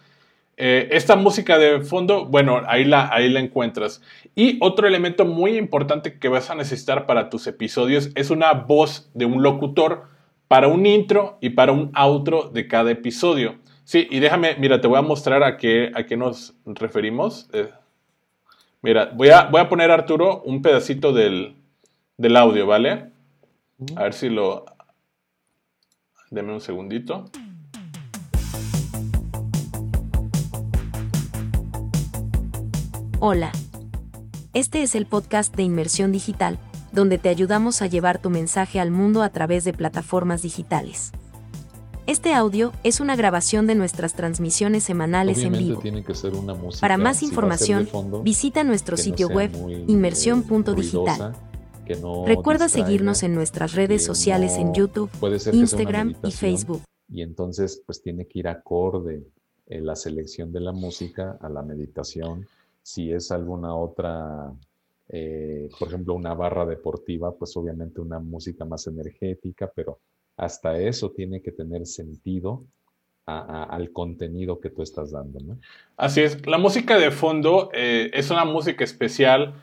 Eh, 0.57 0.89
esta 0.93 1.17
música 1.17 1.59
de 1.59 1.81
fondo, 1.81 2.25
bueno, 2.25 2.63
ahí 2.67 2.85
la, 2.85 3.09
ahí 3.13 3.29
la 3.29 3.41
encuentras. 3.41 4.03
Y 4.35 4.59
otro 4.61 4.87
elemento 4.87 5.25
muy 5.25 5.57
importante 5.57 6.19
que 6.19 6.29
vas 6.29 6.51
a 6.51 6.55
necesitar 6.55 7.07
para 7.07 7.29
tus 7.29 7.47
episodios 7.47 8.11
es 8.15 8.31
una 8.31 8.53
voz 8.53 9.11
de 9.15 9.27
un 9.27 9.43
locutor 9.43 10.05
para 10.49 10.69
un 10.69 10.87
intro 10.87 11.39
y 11.41 11.51
para 11.51 11.73
un 11.73 11.91
outro 11.95 12.51
de 12.51 12.69
cada 12.69 12.91
episodio. 12.91 13.57
Sí, 13.85 14.09
y 14.11 14.19
déjame, 14.19 14.57
mira, 14.59 14.81
te 14.81 14.89
voy 14.89 14.99
a 14.99 15.03
mostrar 15.03 15.43
a 15.43 15.57
qué, 15.57 15.93
a 15.95 16.05
qué 16.05 16.17
nos 16.17 16.55
referimos. 16.65 17.49
Eh, 17.53 17.69
Mira, 18.87 19.11
voy 19.13 19.31
a, 19.31 19.47
voy 19.47 19.61
a 19.61 19.69
poner, 19.69 19.91
Arturo, 19.91 20.43
un 20.43 20.63
pedacito 20.63 21.13
del, 21.13 21.57
audio, 22.37 22.69
¿vale? 22.69 23.11
A 23.97 24.05
ver 24.05 24.13
si 24.13 24.29
lo... 24.29 24.65
Deme 26.31 26.53
un 26.53 26.61
segundito. 26.61 27.25
Hola. 33.29 33.51
Este 34.55 34.85
es 34.85 34.95
el 34.95 35.05
podcast 35.05 35.53
de 35.57 35.65
Inmersión 35.65 36.13
Digital, 36.13 36.61
donde 36.93 37.19
te 37.19 37.29
ayudamos 37.29 37.83
a 37.83 37.89
llevar 37.89 38.23
tu 38.23 38.31
mensaje 38.31 38.79
al 38.79 38.93
mundo 38.93 39.25
a 39.25 39.31
través 39.31 39.65
de 39.65 39.73
plataformas 39.73 40.43
digitales. 40.43 41.11
Este 42.07 42.35
audio 42.35 42.71
es 42.85 43.01
una 43.01 43.17
grabación 43.17 43.67
de 43.67 43.75
nuestras 43.75 44.15
transmisiones 44.15 44.85
semanales 44.85 45.39
en 45.43 45.55
vivo. 45.55 45.83
Para 46.81 46.99
más 46.99 47.25
información, 47.25 47.89
visita 48.23 48.63
nuestro 48.63 48.97
sitio 48.97 49.27
web 49.27 49.51
inmersión.digital. 49.89 51.35
Recuerda 52.27 52.69
seguirnos 52.69 53.25
en 53.25 53.35
nuestras 53.35 53.75
redes 53.75 54.05
sociales 54.05 54.53
en 54.53 54.73
YouTube, 54.73 55.11
Instagram 55.53 56.15
y 56.23 56.31
Facebook. 56.31 56.83
Y 57.11 57.23
entonces, 57.23 57.83
pues 57.85 58.01
tiene 58.01 58.29
que 58.29 58.39
ir 58.39 58.47
acorde 58.47 59.27
en 59.67 59.85
la 59.85 59.97
selección 59.97 60.53
de 60.53 60.61
la 60.61 60.71
música 60.71 61.37
a 61.41 61.49
la 61.49 61.63
meditación. 61.63 62.47
Si 62.87 63.11
es 63.11 63.33
alguna 63.33 63.75
otra 63.75 64.55
eh, 65.09 65.69
por 65.79 65.89
ejemplo, 65.89 66.15
una 66.15 66.35
barra 66.35 66.67
deportiva, 66.67 67.35
pues 67.35 67.57
obviamente 67.57 68.01
una 68.01 68.19
música 68.19 68.65
más 68.65 68.87
energética, 68.87 69.71
pero 69.75 70.01
hasta 70.37 70.79
eso 70.79 71.11
tiene 71.13 71.41
que 71.41 71.53
tener 71.53 71.87
sentido 71.87 72.65
al 73.29 73.91
contenido 73.91 74.61
que 74.61 74.71
tú 74.71 74.83
estás 74.83 75.11
dando, 75.11 75.41
¿no? 75.41 75.59
Así 75.97 76.21
es, 76.21 76.47
la 76.47 76.59
música 76.59 76.97
de 76.97 77.11
fondo 77.11 77.71
eh, 77.73 78.09
es 78.15 78.31
una 78.31 78.45
música 78.45 78.85
especial 78.85 79.55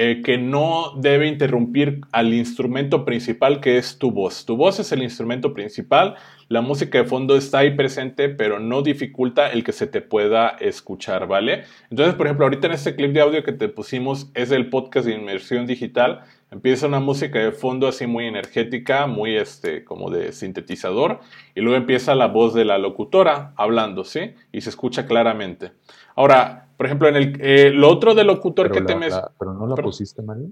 eh, 0.00 0.22
que 0.22 0.38
no 0.38 0.92
debe 0.96 1.26
interrumpir 1.26 2.02
al 2.12 2.32
instrumento 2.32 3.04
principal 3.04 3.58
que 3.58 3.78
es 3.78 3.98
tu 3.98 4.12
voz. 4.12 4.46
Tu 4.46 4.56
voz 4.56 4.78
es 4.78 4.92
el 4.92 5.02
instrumento 5.02 5.52
principal, 5.52 6.14
la 6.46 6.60
música 6.60 6.98
de 6.98 7.04
fondo 7.04 7.36
está 7.36 7.58
ahí 7.58 7.74
presente, 7.74 8.28
pero 8.28 8.60
no 8.60 8.82
dificulta 8.82 9.50
el 9.50 9.64
que 9.64 9.72
se 9.72 9.88
te 9.88 10.00
pueda 10.00 10.50
escuchar, 10.60 11.26
¿vale? 11.26 11.64
Entonces, 11.90 12.14
por 12.14 12.26
ejemplo, 12.26 12.46
ahorita 12.46 12.68
en 12.68 12.74
este 12.74 12.94
clip 12.94 13.12
de 13.12 13.22
audio 13.22 13.42
que 13.42 13.50
te 13.50 13.68
pusimos 13.68 14.30
es 14.34 14.52
el 14.52 14.70
podcast 14.70 15.04
de 15.08 15.16
inmersión 15.16 15.66
digital. 15.66 16.20
Empieza 16.52 16.86
una 16.86 17.00
música 17.00 17.40
de 17.40 17.50
fondo 17.50 17.88
así 17.88 18.06
muy 18.06 18.26
energética, 18.26 19.08
muy 19.08 19.34
este, 19.34 19.82
como 19.82 20.10
de 20.10 20.30
sintetizador, 20.30 21.18
y 21.56 21.60
luego 21.60 21.76
empieza 21.76 22.14
la 22.14 22.28
voz 22.28 22.54
de 22.54 22.64
la 22.64 22.78
locutora 22.78 23.52
hablando, 23.56 24.04
¿sí? 24.04 24.34
Y 24.52 24.60
se 24.60 24.70
escucha 24.70 25.06
claramente. 25.06 25.72
Ahora, 26.14 26.67
por 26.78 26.86
ejemplo, 26.86 27.08
en 27.08 27.16
el 27.16 27.38
eh, 27.40 27.70
lo 27.70 27.90
otro 27.90 28.14
del 28.14 28.28
locutor 28.28 28.70
que 28.70 28.80
te 28.82 28.94
me... 28.94 29.08
pero 29.38 29.52
no 29.52 29.66
la 29.66 29.74
pusiste, 29.74 30.22
Mario. 30.22 30.50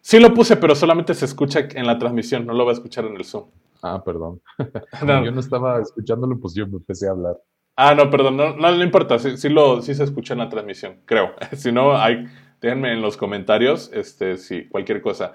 Sí 0.00 0.18
lo 0.18 0.32
puse, 0.32 0.56
pero 0.56 0.74
solamente 0.74 1.12
se 1.12 1.26
escucha 1.26 1.68
en 1.74 1.86
la 1.86 1.98
transmisión, 1.98 2.46
no 2.46 2.54
lo 2.54 2.64
va 2.64 2.70
a 2.70 2.74
escuchar 2.74 3.04
en 3.04 3.14
el 3.14 3.26
Zoom. 3.26 3.44
Ah, 3.82 4.02
perdón. 4.02 4.40
Yo 5.24 5.30
no 5.30 5.40
estaba 5.40 5.80
escuchándolo, 5.80 6.40
pues 6.40 6.54
yo 6.54 6.66
me 6.66 6.78
empecé 6.78 7.08
a 7.08 7.10
hablar. 7.10 7.36
Ah, 7.76 7.94
no, 7.94 8.08
perdón, 8.08 8.38
no, 8.38 8.56
no, 8.56 8.82
importa, 8.82 9.18
sí, 9.18 9.48
lo, 9.50 9.82
sí 9.82 9.94
se 9.94 10.04
escucha 10.04 10.32
en 10.32 10.38
la 10.38 10.48
transmisión, 10.48 11.00
creo. 11.04 11.34
si 11.52 11.72
no, 11.72 11.94
hay, 11.94 12.26
déjenme 12.62 12.94
en 12.94 13.02
los 13.02 13.18
comentarios, 13.18 13.90
este, 13.92 14.38
si 14.38 14.66
cualquier 14.68 15.02
cosa. 15.02 15.34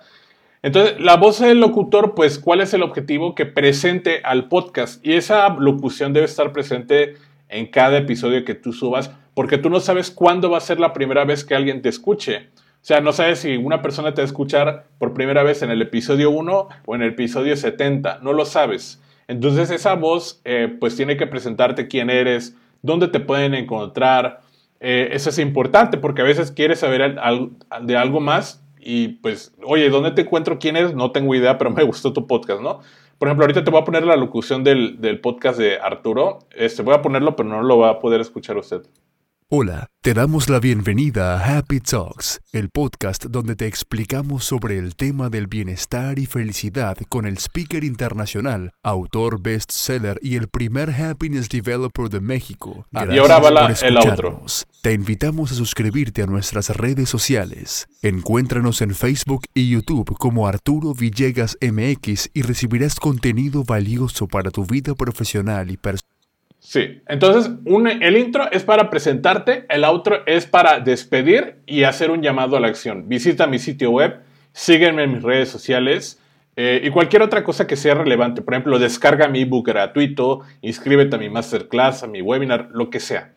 Entonces, 0.63 0.99
la 0.99 1.17
voz 1.17 1.39
del 1.39 1.59
locutor, 1.59 2.15
pues, 2.15 2.39
¿cuál 2.39 2.61
es 2.61 2.73
el 2.73 2.81
objetivo? 2.81 3.35
Que 3.35 3.45
presente 3.45 4.21
al 4.23 4.47
podcast. 4.47 5.05
Y 5.05 5.13
esa 5.13 5.49
locución 5.49 6.13
debe 6.13 6.25
estar 6.25 6.51
presente 6.51 7.15
en 7.47 7.67
cada 7.67 7.97
episodio 7.97 8.43
que 8.43 8.55
tú 8.55 8.73
subas, 8.73 9.11
porque 9.41 9.57
tú 9.57 9.71
no 9.71 9.79
sabes 9.79 10.11
cuándo 10.11 10.51
va 10.51 10.59
a 10.59 10.61
ser 10.61 10.79
la 10.79 10.93
primera 10.93 11.25
vez 11.25 11.43
que 11.43 11.55
alguien 11.55 11.81
te 11.81 11.89
escuche. 11.89 12.49
O 12.55 12.83
sea, 12.83 13.01
no 13.01 13.11
sabes 13.11 13.39
si 13.39 13.57
una 13.57 13.81
persona 13.81 14.13
te 14.13 14.21
va 14.21 14.25
a 14.25 14.27
escuchar 14.27 14.85
por 14.99 15.15
primera 15.15 15.41
vez 15.41 15.63
en 15.63 15.71
el 15.71 15.81
episodio 15.81 16.29
1 16.29 16.67
o 16.85 16.95
en 16.95 17.01
el 17.01 17.09
episodio 17.09 17.57
70, 17.57 18.19
no 18.21 18.33
lo 18.33 18.45
sabes. 18.45 19.01
Entonces 19.27 19.71
esa 19.71 19.95
voz 19.95 20.41
eh, 20.45 20.77
pues 20.79 20.95
tiene 20.95 21.17
que 21.17 21.25
presentarte 21.25 21.87
quién 21.87 22.11
eres, 22.11 22.55
dónde 22.83 23.07
te 23.07 23.19
pueden 23.19 23.55
encontrar. 23.55 24.41
Eh, 24.79 25.09
eso 25.11 25.31
es 25.31 25.39
importante 25.39 25.97
porque 25.97 26.21
a 26.21 26.25
veces 26.25 26.51
quieres 26.51 26.77
saber 26.77 27.15
de 27.81 27.97
algo 27.97 28.19
más 28.19 28.63
y 28.79 29.07
pues, 29.07 29.55
oye, 29.63 29.89
¿dónde 29.89 30.11
te 30.11 30.21
encuentro 30.21 30.59
quién 30.59 30.77
eres? 30.77 30.93
No 30.93 31.09
tengo 31.09 31.33
idea, 31.33 31.57
pero 31.57 31.71
me 31.71 31.81
gustó 31.81 32.13
tu 32.13 32.27
podcast, 32.27 32.61
¿no? 32.61 32.81
Por 33.17 33.27
ejemplo, 33.27 33.45
ahorita 33.45 33.63
te 33.63 33.71
voy 33.71 33.81
a 33.81 33.85
poner 33.85 34.03
la 34.03 34.15
locución 34.17 34.63
del, 34.63 35.01
del 35.01 35.19
podcast 35.19 35.57
de 35.57 35.79
Arturo. 35.79 36.39
Este, 36.55 36.83
voy 36.83 36.93
a 36.93 37.01
ponerlo, 37.01 37.35
pero 37.35 37.49
no 37.49 37.63
lo 37.63 37.79
va 37.79 37.89
a 37.89 37.99
poder 37.99 38.21
escuchar 38.21 38.57
usted. 38.57 38.83
Hola, 39.53 39.89
te 40.01 40.13
damos 40.13 40.47
la 40.47 40.61
bienvenida 40.61 41.35
a 41.35 41.57
Happy 41.57 41.81
Talks, 41.81 42.39
el 42.53 42.69
podcast 42.69 43.25
donde 43.25 43.57
te 43.57 43.67
explicamos 43.67 44.45
sobre 44.45 44.77
el 44.77 44.95
tema 44.95 45.27
del 45.27 45.47
bienestar 45.47 46.19
y 46.19 46.25
felicidad 46.25 46.95
con 47.09 47.25
el 47.25 47.37
speaker 47.37 47.83
internacional, 47.83 48.71
autor 48.81 49.41
bestseller 49.41 50.17
y 50.21 50.37
el 50.37 50.47
primer 50.47 50.91
happiness 50.91 51.49
developer 51.49 52.07
de 52.07 52.21
México. 52.21 52.87
y 52.93 53.17
ahora 53.17 53.39
va 53.39 53.73
el 53.73 53.97
otro. 53.97 54.41
Te 54.81 54.93
invitamos 54.93 55.51
a 55.51 55.55
suscribirte 55.55 56.23
a 56.23 56.27
nuestras 56.27 56.69
redes 56.69 57.09
sociales. 57.09 57.89
Encuéntranos 58.01 58.81
en 58.81 58.95
Facebook 58.95 59.41
y 59.53 59.69
YouTube 59.69 60.15
como 60.17 60.47
Arturo 60.47 60.93
Villegas 60.93 61.57
MX 61.59 62.29
y 62.33 62.43
recibirás 62.43 63.01
contenido 63.01 63.65
valioso 63.65 64.29
para 64.29 64.49
tu 64.49 64.65
vida 64.65 64.95
profesional 64.95 65.71
y 65.71 65.75
personal. 65.75 66.10
Sí, 66.63 67.01
entonces 67.07 67.49
el 68.01 68.17
intro 68.17 68.51
es 68.51 68.63
para 68.63 68.91
presentarte, 68.91 69.65
el 69.67 69.83
outro 69.83 70.21
es 70.27 70.45
para 70.45 70.79
despedir 70.79 71.55
y 71.65 71.85
hacer 71.85 72.11
un 72.11 72.21
llamado 72.21 72.55
a 72.55 72.59
la 72.59 72.67
acción. 72.67 73.09
Visita 73.09 73.47
mi 73.47 73.57
sitio 73.57 73.89
web, 73.89 74.19
sígueme 74.53 75.03
en 75.03 75.13
mis 75.13 75.23
redes 75.23 75.49
sociales 75.49 76.21
eh, 76.55 76.79
y 76.83 76.91
cualquier 76.91 77.23
otra 77.23 77.43
cosa 77.43 77.65
que 77.65 77.75
sea 77.75 77.95
relevante. 77.95 78.43
Por 78.43 78.53
ejemplo, 78.53 78.77
descarga 78.77 79.27
mi 79.27 79.41
ebook 79.41 79.65
gratuito, 79.65 80.41
inscríbete 80.61 81.15
a 81.15 81.19
mi 81.19 81.29
masterclass, 81.31 82.03
a 82.03 82.07
mi 82.07 82.21
webinar, 82.21 82.69
lo 82.73 82.91
que 82.91 82.99
sea. 82.99 83.33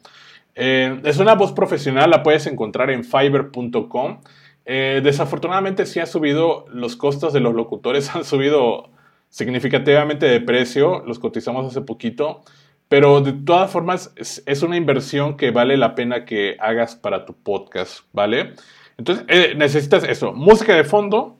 Eh, 0.54 1.00
es 1.02 1.18
una 1.18 1.34
voz 1.34 1.54
profesional, 1.54 2.10
la 2.10 2.22
puedes 2.22 2.46
encontrar 2.46 2.90
en 2.90 3.04
fiverr.com. 3.04 4.20
Eh, 4.66 5.00
desafortunadamente 5.02 5.86
sí 5.86 5.98
ha 5.98 6.04
subido, 6.04 6.66
los 6.68 6.94
costos 6.96 7.32
de 7.32 7.40
los 7.40 7.54
locutores 7.54 8.10
han 8.14 8.24
subido 8.24 8.90
significativamente 9.30 10.26
de 10.26 10.42
precio, 10.42 11.02
los 11.06 11.18
cotizamos 11.18 11.64
hace 11.66 11.80
poquito. 11.80 12.42
Pero 12.88 13.20
de 13.20 13.32
todas 13.32 13.70
formas, 13.70 14.12
es, 14.16 14.62
una 14.62 14.76
inversión 14.76 15.36
que 15.36 15.50
vale 15.50 15.76
la 15.76 15.94
pena 15.94 16.24
que 16.24 16.56
hagas 16.60 16.96
para 16.96 17.24
tu 17.24 17.34
podcast, 17.34 18.04
¿vale? 18.12 18.54
Entonces, 18.98 19.24
eh, 19.28 19.54
necesitas 19.56 20.04
eso, 20.04 20.32
música 20.32 20.74
de 20.74 20.84
fondo 20.84 21.38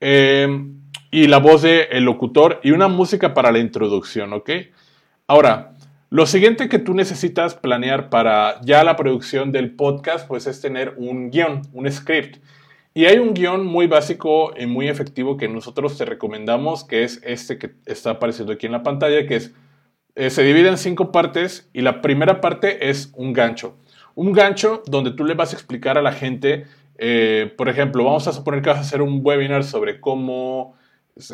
em, 0.00 0.80
y 1.10 1.26
la 1.26 1.38
voz 1.38 1.62
del 1.62 2.04
locutor 2.04 2.60
y 2.62 2.72
una 2.72 2.88
música 2.88 3.34
para 3.34 3.52
la 3.52 3.58
introducción, 3.58 4.32
¿ok? 4.32 4.50
Ahora, 5.26 5.74
lo 6.12 6.26
siguiente 6.26 6.68
que 6.68 6.80
tú 6.80 6.92
necesitas 6.92 7.54
planear 7.54 8.10
para 8.10 8.60
ya 8.62 8.82
la 8.82 8.96
producción 8.96 9.52
del 9.52 9.76
podcast, 9.76 10.26
pues 10.26 10.48
es 10.48 10.60
tener 10.60 10.94
un 10.96 11.30
guion, 11.30 11.62
un 11.72 11.88
script. 11.88 12.42
Y 12.94 13.04
hay 13.04 13.18
un 13.18 13.32
guion 13.32 13.64
muy 13.64 13.86
básico 13.86 14.52
y 14.58 14.66
muy 14.66 14.88
efectivo 14.88 15.36
que 15.36 15.48
nosotros 15.48 15.96
te 15.96 16.04
recomendamos, 16.04 16.82
que 16.82 17.04
es 17.04 17.20
este 17.22 17.58
que 17.58 17.74
está 17.86 18.10
apareciendo 18.10 18.52
aquí 18.52 18.66
en 18.66 18.72
la 18.72 18.82
pantalla, 18.82 19.24
que 19.28 19.36
es 19.36 19.54
eh, 20.14 20.30
se 20.30 20.42
divide 20.42 20.68
en 20.68 20.78
cinco 20.78 21.12
partes 21.12 21.68
y 21.72 21.82
la 21.82 22.02
primera 22.02 22.40
parte 22.40 22.90
es 22.90 23.12
un 23.16 23.32
gancho. 23.32 23.76
Un 24.14 24.32
gancho 24.32 24.82
donde 24.86 25.12
tú 25.12 25.24
le 25.24 25.34
vas 25.34 25.52
a 25.52 25.56
explicar 25.56 25.96
a 25.96 26.02
la 26.02 26.12
gente, 26.12 26.66
eh, 26.98 27.52
por 27.56 27.68
ejemplo, 27.68 28.04
vamos 28.04 28.26
a 28.26 28.32
suponer 28.32 28.62
que 28.62 28.70
vas 28.70 28.78
a 28.78 28.82
hacer 28.82 29.02
un 29.02 29.20
webinar 29.22 29.64
sobre 29.64 30.00
cómo 30.00 30.74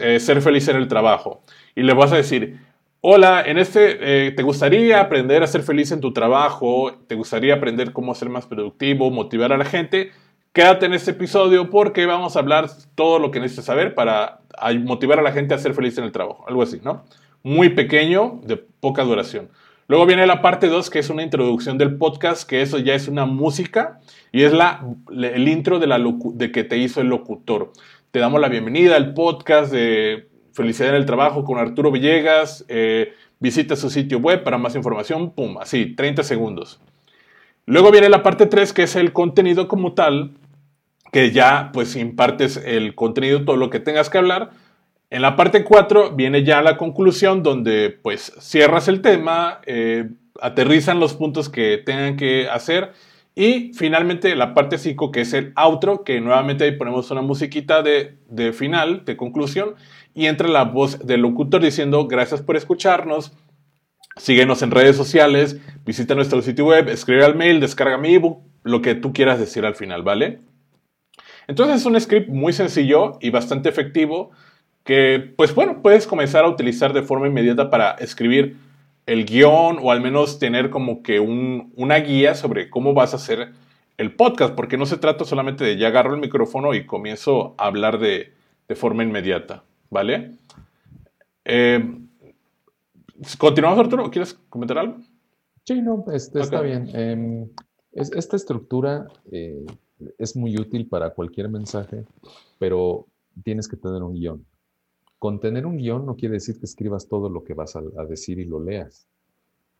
eh, 0.00 0.20
ser 0.20 0.42
feliz 0.42 0.68
en 0.68 0.76
el 0.76 0.88
trabajo. 0.88 1.42
Y 1.74 1.82
le 1.82 1.94
vas 1.94 2.12
a 2.12 2.16
decir, 2.16 2.60
hola, 3.00 3.42
en 3.46 3.58
este, 3.58 4.30
¿te 4.32 4.42
gustaría 4.42 5.00
aprender 5.00 5.42
a 5.42 5.46
ser 5.46 5.62
feliz 5.62 5.90
en 5.92 6.00
tu 6.00 6.12
trabajo? 6.12 6.92
¿Te 7.06 7.14
gustaría 7.14 7.54
aprender 7.54 7.92
cómo 7.92 8.14
ser 8.14 8.28
más 8.28 8.46
productivo, 8.46 9.10
motivar 9.10 9.52
a 9.52 9.56
la 9.56 9.64
gente? 9.64 10.12
Quédate 10.52 10.86
en 10.86 10.94
este 10.94 11.10
episodio 11.10 11.68
porque 11.68 12.06
vamos 12.06 12.36
a 12.36 12.38
hablar 12.38 12.70
todo 12.94 13.18
lo 13.18 13.30
que 13.30 13.40
necesitas 13.40 13.66
saber 13.66 13.94
para 13.94 14.40
motivar 14.84 15.18
a 15.18 15.22
la 15.22 15.32
gente 15.32 15.54
a 15.54 15.58
ser 15.58 15.74
feliz 15.74 15.98
en 15.98 16.04
el 16.04 16.12
trabajo. 16.12 16.44
Algo 16.48 16.62
así, 16.62 16.80
¿no? 16.82 17.04
Muy 17.46 17.68
pequeño, 17.68 18.40
de 18.42 18.56
poca 18.56 19.04
duración. 19.04 19.50
Luego 19.86 20.04
viene 20.04 20.26
la 20.26 20.42
parte 20.42 20.66
2, 20.66 20.90
que 20.90 20.98
es 20.98 21.10
una 21.10 21.22
introducción 21.22 21.78
del 21.78 21.96
podcast, 21.96 22.42
que 22.42 22.60
eso 22.60 22.80
ya 22.80 22.92
es 22.92 23.06
una 23.06 23.24
música 23.24 24.00
y 24.32 24.42
es 24.42 24.52
la, 24.52 24.84
el 25.12 25.46
intro 25.46 25.78
de, 25.78 25.86
la 25.86 26.04
de 26.34 26.50
que 26.50 26.64
te 26.64 26.76
hizo 26.76 27.00
el 27.00 27.06
locutor. 27.06 27.72
Te 28.10 28.18
damos 28.18 28.40
la 28.40 28.48
bienvenida 28.48 28.96
al 28.96 29.14
podcast 29.14 29.70
de 29.70 30.28
Felicidad 30.54 30.88
en 30.88 30.96
el 30.96 31.06
Trabajo 31.06 31.44
con 31.44 31.58
Arturo 31.58 31.92
Villegas. 31.92 32.64
Eh, 32.66 33.12
visita 33.38 33.76
su 33.76 33.90
sitio 33.90 34.18
web 34.18 34.42
para 34.42 34.58
más 34.58 34.74
información. 34.74 35.30
Pum, 35.30 35.58
así, 35.58 35.94
30 35.94 36.24
segundos. 36.24 36.80
Luego 37.64 37.92
viene 37.92 38.08
la 38.08 38.24
parte 38.24 38.46
3, 38.46 38.72
que 38.72 38.82
es 38.82 38.96
el 38.96 39.12
contenido 39.12 39.68
como 39.68 39.92
tal, 39.92 40.32
que 41.12 41.30
ya 41.30 41.70
pues 41.72 41.94
impartes 41.94 42.56
el 42.56 42.96
contenido, 42.96 43.44
todo 43.44 43.54
lo 43.54 43.70
que 43.70 43.78
tengas 43.78 44.10
que 44.10 44.18
hablar 44.18 44.50
en 45.10 45.22
la 45.22 45.36
parte 45.36 45.64
4 45.64 46.12
viene 46.12 46.42
ya 46.44 46.62
la 46.62 46.76
conclusión 46.76 47.42
donde 47.42 47.90
pues 48.02 48.32
cierras 48.40 48.88
el 48.88 49.02
tema, 49.02 49.60
eh, 49.66 50.10
aterrizan 50.40 51.00
los 51.00 51.14
puntos 51.14 51.48
que 51.48 51.78
tengan 51.78 52.16
que 52.16 52.48
hacer 52.48 52.92
y 53.34 53.72
finalmente 53.74 54.34
la 54.34 54.54
parte 54.54 54.78
5 54.78 55.12
que 55.12 55.20
es 55.20 55.32
el 55.32 55.52
outro, 55.54 56.02
que 56.02 56.20
nuevamente 56.20 56.64
ahí 56.64 56.72
ponemos 56.72 57.10
una 57.10 57.22
musiquita 57.22 57.82
de, 57.82 58.18
de 58.28 58.52
final, 58.52 59.04
de 59.04 59.16
conclusión 59.16 59.74
y 60.14 60.26
entra 60.26 60.48
la 60.48 60.64
voz 60.64 61.06
del 61.06 61.20
locutor 61.20 61.60
diciendo 61.62 62.08
gracias 62.08 62.42
por 62.42 62.56
escucharnos, 62.56 63.32
síguenos 64.16 64.62
en 64.62 64.70
redes 64.72 64.96
sociales, 64.96 65.60
visita 65.84 66.14
nuestro 66.14 66.42
sitio 66.42 66.66
web, 66.66 66.88
escribe 66.88 67.24
al 67.24 67.36
mail, 67.36 67.60
descarga 67.60 67.98
mi 67.98 68.14
ebook, 68.14 68.42
lo 68.64 68.82
que 68.82 68.94
tú 68.96 69.12
quieras 69.12 69.38
decir 69.38 69.64
al 69.64 69.76
final, 69.76 70.02
¿vale? 70.02 70.40
Entonces 71.46 71.76
es 71.76 71.86
un 71.86 72.00
script 72.00 72.28
muy 72.28 72.52
sencillo 72.52 73.18
y 73.20 73.30
bastante 73.30 73.68
efectivo 73.68 74.32
que, 74.86 75.34
pues 75.36 75.52
bueno, 75.54 75.82
puedes 75.82 76.06
comenzar 76.06 76.44
a 76.44 76.48
utilizar 76.48 76.92
de 76.92 77.02
forma 77.02 77.26
inmediata 77.26 77.68
para 77.70 77.90
escribir 77.92 78.56
el 79.04 79.26
guion 79.26 79.78
o 79.82 79.90
al 79.90 80.00
menos 80.00 80.38
tener 80.38 80.70
como 80.70 81.02
que 81.02 81.18
una 81.18 81.96
guía 81.96 82.36
sobre 82.36 82.70
cómo 82.70 82.94
vas 82.94 83.12
a 83.12 83.16
hacer 83.16 83.50
el 83.98 84.14
podcast, 84.14 84.54
porque 84.54 84.78
no 84.78 84.86
se 84.86 84.96
trata 84.96 85.24
solamente 85.24 85.64
de 85.64 85.76
ya 85.76 85.88
agarro 85.88 86.14
el 86.14 86.20
micrófono 86.20 86.72
y 86.72 86.86
comienzo 86.86 87.56
a 87.58 87.66
hablar 87.66 87.98
de, 87.98 88.32
forma 88.76 89.02
inmediata, 89.02 89.64
¿vale? 89.90 90.32
Eh, 91.44 91.98
¿Continuamos, 93.38 93.78
Arturo? 93.78 94.10
¿Quieres 94.10 94.34
comentar 94.48 94.78
algo? 94.78 94.98
Sí, 95.64 95.82
no, 95.82 96.04
este, 96.12 96.40
está 96.40 96.60
bien. 96.60 96.88
Em, 96.94 97.48
esta 97.92 98.36
estructura, 98.36 99.06
eh, 99.32 99.66
es 100.18 100.36
muy 100.36 100.56
útil 100.56 100.88
para 100.88 101.10
cualquier 101.10 101.48
mensaje, 101.48 102.04
pero 102.58 103.06
tienes 103.42 103.66
que 103.66 103.76
tener 103.76 104.02
un 104.02 104.14
guion. 104.14 104.44
Con 105.18 105.40
tener 105.40 105.66
un 105.66 105.78
guion 105.78 106.04
no 106.04 106.16
quiere 106.16 106.34
decir 106.34 106.58
que 106.58 106.66
escribas 106.66 107.08
todo 107.08 107.28
lo 107.28 107.42
que 107.42 107.54
vas 107.54 107.76
a, 107.76 107.82
decir 108.06 108.38
y 108.38 108.44
lo 108.44 108.60
leas, 108.60 109.08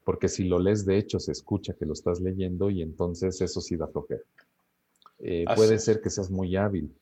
porque 0.05 0.29
si 0.29 0.45
lo 0.45 0.59
lees 0.59 0.87
de 0.87 0.99
hecho 0.99 1.19
se 1.19 1.33
escucha 1.33 1.75
que 1.75 1.85
lo 1.85 1.93
estás 1.93 2.21
leyendo 2.21 2.71
y 2.71 2.83
entonces 2.83 3.41
eso 3.41 3.61
sí 3.61 3.77
da 3.77 3.87
flojera. 3.87 4.23
Eh, 5.19 5.45
puede 5.55 5.79
ser 5.79 6.01
que 6.01 6.11
seas 6.11 6.31
muy 6.31 6.57
hábil, 6.57 6.95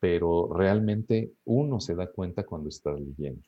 pero 0.00 0.52
realmente 0.52 1.32
uno 1.44 1.80
se 1.80 1.94
da 1.94 2.10
cuenta 2.10 2.44
cuando 2.44 2.68
estás 2.68 3.00
leyendo. 3.00 3.42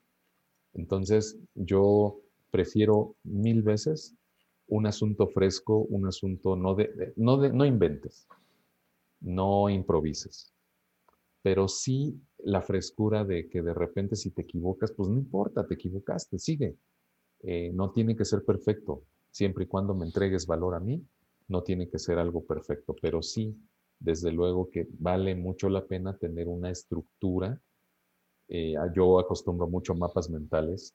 Entonces 0.75 1.39
yo 1.55 2.21
prefiero 2.51 3.17
mil 3.25 3.63
veces 3.63 4.15
un 4.69 4.87
asunto 4.87 5.27
fresco, 5.27 5.79
un 5.91 6.07
asunto 6.07 6.57
no 6.57 6.75
de, 6.75 7.13
no 7.17 7.37
de, 7.39 7.53
no 7.53 7.65
inventes, 7.65 8.27
no 9.21 9.69
improvises, 9.69 10.53
pero 11.43 11.69
sí 11.69 12.19
la 12.45 12.63
frescura 12.63 13.25
de 13.25 13.49
que 13.49 13.63
de 13.63 13.75
repente 13.75 14.17
si 14.17 14.31
te 14.31 14.43
equivocas, 14.43 14.93
pues 14.93 15.09
no 15.09 15.17
importa, 15.17 15.67
te 15.67 15.75
equivocaste, 15.75 16.39
sigue. 16.39 16.77
Eh, 17.43 17.71
no 17.75 17.91
tiene 17.91 18.17
que 18.17 18.25
ser 18.25 18.45
perfecto, 18.45 19.03
siempre 19.31 19.65
y 19.65 19.67
cuando 19.67 19.95
me 19.95 20.07
entregues 20.07 20.47
valor 20.47 20.75
a 20.75 20.81
mí, 20.81 21.05
no 21.49 21.63
tiene 21.63 21.89
que 21.89 21.99
ser 21.99 22.19
algo 22.19 22.45
perfecto, 22.45 22.95
pero 23.01 23.23
sí, 23.23 23.57
desde 23.99 24.33
luego 24.33 24.71
que 24.71 24.87
vale 24.99 25.35
mucho 25.35 25.69
la 25.69 25.85
pena 25.85 26.17
tener 26.17 26.49
una 26.49 26.71
estructura. 26.71 27.61
Eh, 28.49 28.75
yo 28.95 29.19
acostumbro 29.19 29.69
mucho 29.69 29.95
mapas 29.95 30.29
mentales 30.29 30.95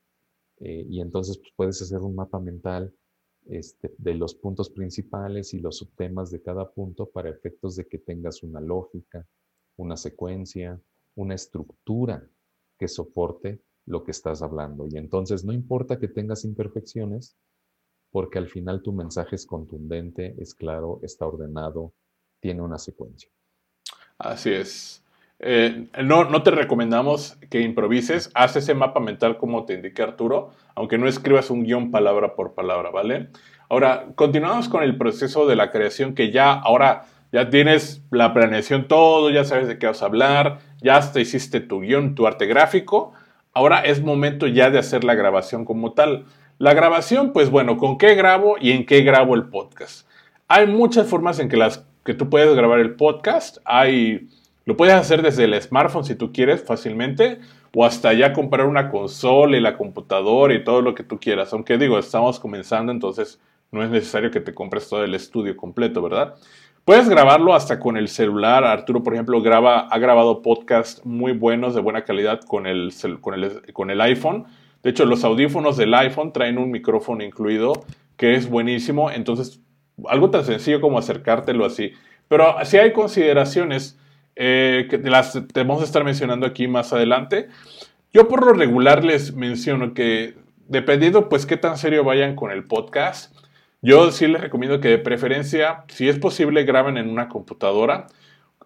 eh, 0.59 0.85
y 0.89 1.01
entonces 1.01 1.37
pues, 1.37 1.51
puedes 1.55 1.81
hacer 1.81 1.99
un 1.99 2.15
mapa 2.15 2.39
mental 2.39 2.93
este, 3.45 3.93
de 3.97 4.13
los 4.13 4.35
puntos 4.35 4.69
principales 4.69 5.53
y 5.53 5.59
los 5.59 5.77
subtemas 5.77 6.31
de 6.31 6.41
cada 6.41 6.69
punto 6.69 7.05
para 7.05 7.29
efectos 7.29 7.75
de 7.75 7.87
que 7.87 7.97
tengas 7.97 8.43
una 8.43 8.59
lógica, 8.59 9.25
una 9.77 9.95
secuencia, 9.95 10.79
una 11.17 11.35
estructura 11.35 12.23
que 12.79 12.87
soporte 12.87 13.61
lo 13.85 14.03
que 14.03 14.11
estás 14.11 14.41
hablando. 14.41 14.87
Y 14.87 14.97
entonces 14.97 15.43
no 15.43 15.51
importa 15.51 15.99
que 15.99 16.07
tengas 16.07 16.45
imperfecciones, 16.45 17.35
porque 18.11 18.37
al 18.37 18.47
final 18.47 18.81
tu 18.81 18.93
mensaje 18.93 19.35
es 19.35 19.45
contundente, 19.45 20.35
es 20.39 20.53
claro, 20.53 20.99
está 21.03 21.25
ordenado, 21.25 21.93
tiene 22.39 22.61
una 22.61 22.77
secuencia. 22.77 23.29
Así 24.17 24.51
es. 24.51 25.03
Eh, 25.39 25.87
no, 26.03 26.23
no 26.23 26.41
te 26.41 26.51
recomendamos 26.51 27.37
que 27.49 27.61
improvises, 27.61 28.31
haz 28.33 28.55
ese 28.55 28.73
mapa 28.73 28.99
mental 28.99 29.37
como 29.37 29.65
te 29.65 29.75
indiqué 29.75 30.01
Arturo, 30.01 30.51
aunque 30.73 30.97
no 30.97 31.07
escribas 31.07 31.51
un 31.51 31.63
guion 31.63 31.91
palabra 31.91 32.35
por 32.35 32.55
palabra, 32.55 32.89
¿vale? 32.89 33.29
Ahora, 33.69 34.13
continuamos 34.15 34.69
con 34.69 34.81
el 34.81 34.97
proceso 34.97 35.45
de 35.45 35.55
la 35.55 35.71
creación 35.71 36.15
que 36.15 36.31
ya 36.31 36.53
ahora 36.53 37.05
ya 37.31 37.49
tienes 37.49 38.01
la 38.11 38.33
planeación 38.33 38.87
todo, 38.87 39.29
ya 39.29 39.43
sabes 39.43 39.67
de 39.67 39.77
qué 39.77 39.87
vas 39.87 40.01
a 40.01 40.05
hablar, 40.05 40.59
ya 40.81 40.97
hasta 40.97 41.19
hiciste 41.19 41.59
tu 41.59 41.81
guion, 41.81 42.15
tu 42.15 42.27
arte 42.27 42.45
gráfico, 42.45 43.13
ahora 43.53 43.81
es 43.81 44.01
momento 44.01 44.47
ya 44.47 44.69
de 44.69 44.79
hacer 44.79 45.03
la 45.03 45.15
grabación 45.15 45.65
como 45.65 45.93
tal. 45.93 46.25
La 46.57 46.73
grabación, 46.73 47.33
pues 47.33 47.49
bueno, 47.49 47.77
¿con 47.77 47.97
qué 47.97 48.15
grabo 48.15 48.55
y 48.59 48.71
en 48.71 48.85
qué 48.85 49.01
grabo 49.01 49.35
el 49.35 49.45
podcast? 49.45 50.07
Hay 50.47 50.65
muchas 50.67 51.07
formas 51.07 51.39
en 51.39 51.49
que, 51.49 51.57
las, 51.57 51.85
que 52.03 52.13
tú 52.13 52.29
puedes 52.29 52.55
grabar 52.55 52.79
el 52.79 52.95
podcast, 52.95 53.57
hay 53.65 54.27
lo 54.67 54.75
puedes 54.75 54.95
hacer 54.95 55.21
desde 55.21 55.45
el 55.45 55.61
smartphone 55.61 56.03
si 56.03 56.15
tú 56.15 56.33
quieres 56.33 56.61
fácilmente 56.61 57.39
o 57.73 57.85
hasta 57.85 58.11
ya 58.11 58.33
comprar 58.33 58.67
una 58.67 58.91
consola 58.91 59.55
y 59.55 59.61
la 59.61 59.77
computadora 59.77 60.53
y 60.53 60.65
todo 60.65 60.81
lo 60.81 60.93
que 60.93 61.03
tú 61.03 61.21
quieras. 61.21 61.53
Aunque 61.53 61.77
digo, 61.77 61.97
estamos 61.97 62.37
comenzando, 62.37 62.91
entonces 62.91 63.39
no 63.71 63.81
es 63.81 63.89
necesario 63.89 64.29
que 64.29 64.41
te 64.41 64.53
compres 64.53 64.89
todo 64.89 65.05
el 65.05 65.15
estudio 65.15 65.55
completo, 65.55 66.01
¿verdad? 66.01 66.35
Puedes 66.87 67.09
grabarlo 67.09 67.53
hasta 67.53 67.81
con 67.81 67.97
el 67.97 68.07
celular. 68.07 68.63
Arturo, 68.63 69.03
por 69.03 69.13
ejemplo, 69.13 69.41
graba, 69.41 69.89
ha 69.89 69.99
grabado 69.99 70.41
podcasts 70.41 71.05
muy 71.05 71.33
buenos, 71.33 71.75
de 71.75 71.81
buena 71.81 72.05
calidad 72.05 72.39
con 72.39 72.65
el, 72.65 72.93
con, 73.19 73.33
el, 73.33 73.73
con 73.73 73.91
el 73.91 73.99
iPhone. 73.99 74.45
De 74.83 74.91
hecho, 74.91 75.03
los 75.03 75.25
audífonos 75.25 75.75
del 75.75 75.93
iPhone 75.93 76.31
traen 76.31 76.57
un 76.57 76.71
micrófono 76.71 77.25
incluido 77.25 77.73
que 78.15 78.35
es 78.35 78.49
buenísimo. 78.49 79.11
Entonces, 79.11 79.59
algo 80.07 80.29
tan 80.29 80.45
sencillo 80.45 80.79
como 80.79 80.97
acercártelo 80.97 81.65
así. 81.65 81.91
Pero 82.29 82.55
si 82.63 82.77
hay 82.77 82.93
consideraciones 82.93 83.99
eh, 84.37 84.87
que 84.89 84.97
las 84.99 85.33
te 85.33 85.67
estar 85.83 86.05
mencionando 86.05 86.45
aquí 86.45 86.69
más 86.69 86.93
adelante. 86.93 87.49
Yo 88.13 88.29
por 88.29 88.45
lo 88.45 88.53
regular 88.53 89.03
les 89.03 89.33
menciono 89.33 89.93
que 89.93 90.35
dependiendo 90.69 91.27
pues 91.27 91.45
qué 91.45 91.57
tan 91.57 91.77
serio 91.77 92.05
vayan 92.05 92.37
con 92.37 92.51
el 92.51 92.63
podcast, 92.63 93.35
yo 93.81 94.11
sí 94.11 94.27
les 94.27 94.41
recomiendo 94.41 94.79
que 94.79 94.89
de 94.89 94.97
preferencia, 94.97 95.83
si 95.87 96.09
es 96.09 96.19
posible, 96.19 96.63
graben 96.63 96.97
en 96.97 97.09
una 97.09 97.29
computadora. 97.29 98.07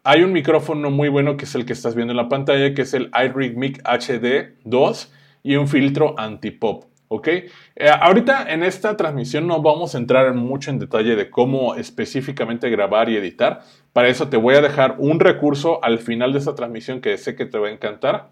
Hay 0.03 0.23
un 0.23 0.33
micrófono 0.33 0.89
muy 0.89 1.09
bueno 1.09 1.37
que 1.37 1.45
es 1.45 1.55
el 1.55 1.65
que 1.65 1.73
estás 1.73 1.95
viendo 1.95 2.11
en 2.11 2.17
la 2.17 2.29
pantalla, 2.29 2.73
que 2.73 2.81
es 2.83 2.93
el 2.93 3.11
iRig 3.13 3.57
Mic 3.57 3.81
HD 3.83 4.57
2 4.63 5.13
y 5.43 5.55
un 5.55 5.67
filtro 5.67 6.15
anti-pop. 6.17 6.85
¿ok? 7.13 7.27
Eh, 7.27 7.51
ahorita 7.89 8.53
en 8.53 8.63
esta 8.63 8.95
transmisión 8.95 9.45
no 9.45 9.61
vamos 9.61 9.95
a 9.95 9.97
entrar 9.97 10.33
mucho 10.33 10.71
en 10.71 10.79
detalle 10.79 11.17
de 11.17 11.29
cómo 11.29 11.75
específicamente 11.75 12.69
grabar 12.69 13.09
y 13.09 13.17
editar. 13.17 13.63
Para 13.91 14.07
eso 14.07 14.29
te 14.29 14.37
voy 14.37 14.55
a 14.55 14.61
dejar 14.61 14.95
un 14.97 15.19
recurso 15.19 15.83
al 15.83 15.99
final 15.99 16.31
de 16.31 16.39
esta 16.39 16.55
transmisión 16.55 17.01
que 17.01 17.17
sé 17.17 17.35
que 17.35 17.45
te 17.45 17.57
va 17.57 17.67
a 17.67 17.71
encantar. 17.71 18.29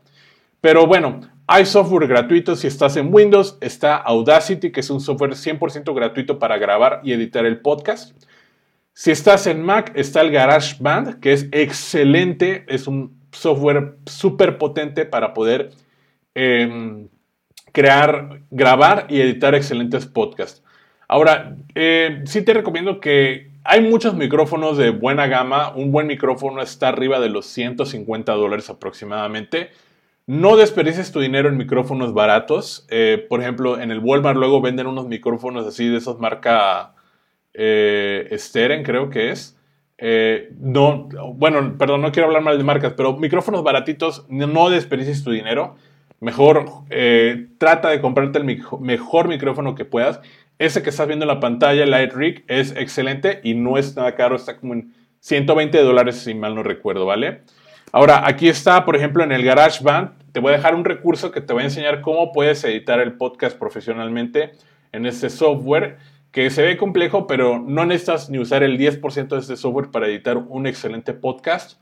Pero 0.62 0.88
bueno, 0.88 1.22
hay 1.48 1.66
software 1.66 2.08
gratuito 2.08 2.56
si 2.56 2.68
estás 2.68 2.98
en 2.98 3.14
Windows. 3.14 3.58
Está 3.62 3.96
Audacity, 3.96 4.72
que 4.72 4.80
es 4.80 4.90
un 4.90 5.02
software 5.02 5.32
100% 5.32 5.94
gratuito 5.94 6.40
para 6.40 6.58
grabar 6.58 7.02
y 7.04 7.14
editar 7.14 7.46
el 7.46 7.60
podcast. 7.60 8.16
Si 8.94 9.12
estás 9.12 9.48
en 9.48 9.62
Mac, 9.64 9.92
está 9.96 10.22
el 10.22 10.32
GarageBand, 10.32 11.20
que 11.20 11.34
es 11.34 11.48
excelente. 11.52 12.66
Es 12.68 12.88
un 12.88 13.20
software 13.32 13.96
súper 14.06 14.58
potente 14.58 15.06
para 15.06 15.34
poder... 15.34 15.72
Em, 16.36 17.10
crear, 17.72 18.42
grabar 18.50 19.08
y 19.10 19.22
editar 19.22 19.56
excelentes 19.56 20.06
podcasts. 20.06 20.64
Ahora, 21.08 21.56
eh, 21.76 22.22
sí 22.26 22.44
te 22.44 22.54
recomiendo 22.54 23.00
que 23.00 23.52
hay 23.64 23.82
muchos 23.82 24.16
micrófonos 24.16 24.78
de 24.78 24.92
buena 24.92 25.28
gama. 25.28 25.74
Un 25.76 25.92
buen 25.92 26.08
micrófono 26.08 26.62
está 26.62 26.90
arriba 26.90 27.20
de 27.20 27.30
los 27.30 27.46
150 27.48 28.32
dólares 28.34 28.70
aproximadamente. 28.70 29.72
No 30.30 30.58
desperdices 30.58 31.12
tu 31.12 31.22
dinero 31.22 31.50
en 31.50 31.58
micrófonos 31.58 32.14
baratos. 32.14 32.86
Eh, 32.92 33.26
por 33.28 33.42
ejemplo, 33.42 33.80
en 33.80 33.90
el 33.90 33.98
Walmart 33.98 34.38
luego 34.38 34.62
venden 34.62 34.86
unos 34.86 35.08
micrófonos 35.08 35.66
así 35.66 35.88
de 35.88 35.98
esos 35.98 36.20
marca 36.20 36.94
eh, 37.56 38.30
Steren, 38.34 38.84
creo 38.84 39.10
que 39.10 39.32
es. 39.32 39.58
Eh, 39.98 40.52
no, 40.60 41.10
bueno, 41.34 41.76
perdón, 41.80 42.04
no 42.04 42.12
quiero 42.12 42.28
hablar 42.28 42.44
mal 42.44 42.60
de 42.60 42.64
marcas, 42.64 42.94
pero 42.96 43.18
micrófonos 43.18 43.64
baratitos, 43.64 44.28
no 44.30 44.70
desperdices 44.70 45.24
tu 45.24 45.32
dinero. 45.32 45.78
Mejor 46.20 46.64
eh, 46.92 47.48
trata 47.58 47.90
de 47.90 48.00
comprarte 48.00 48.38
el 48.38 48.46
mejor 48.82 49.30
micrófono 49.30 49.74
que 49.74 49.86
puedas. 49.86 50.22
Ese 50.60 50.84
que 50.84 50.92
estás 50.92 51.08
viendo 51.08 51.24
en 51.24 51.30
la 51.30 51.40
pantalla, 51.40 51.84
el 51.84 52.12
Rig, 52.12 52.46
es 52.48 52.76
excelente 52.76 53.42
y 53.44 53.56
no 53.56 53.80
es 53.80 53.96
nada 53.96 54.14
caro, 54.14 54.36
está 54.36 54.58
como 54.58 54.76
en 54.76 54.94
120 55.22 55.82
dólares 55.82 56.18
si 56.18 56.36
mal 56.36 56.54
no 56.54 56.62
recuerdo, 56.62 57.08
¿vale? 57.08 57.42
Ahora, 57.92 58.28
aquí 58.28 58.48
está, 58.48 58.86
por 58.86 58.96
ejemplo, 58.96 59.24
en 59.24 59.32
el 59.32 59.44
GarageBand, 59.44 60.32
te 60.32 60.40
voy 60.40 60.54
a 60.54 60.58
dejar 60.58 60.76
un 60.76 60.86
recurso 60.86 61.32
que 61.32 61.42
te 61.42 61.54
va 61.54 61.62
a 61.62 61.64
enseñar 61.64 62.02
cómo 62.02 62.32
puedes 62.32 62.64
editar 62.64 63.00
el 63.00 63.14
podcast 63.14 63.58
profesionalmente 63.58 64.52
en 64.92 65.08
este 65.08 65.30
software 65.30 65.98
que 66.32 66.52
se 66.52 66.62
ve 66.62 66.78
complejo, 66.78 67.26
pero 67.26 67.60
no 67.60 67.86
necesitas 67.86 68.30
ni 68.30 68.38
usar 68.38 68.62
el 68.62 68.78
10% 68.78 69.28
de 69.30 69.40
este 69.40 69.58
software 69.58 69.90
para 69.90 70.06
editar 70.06 70.38
un 70.38 70.68
excelente 70.68 71.14
podcast. 71.14 71.82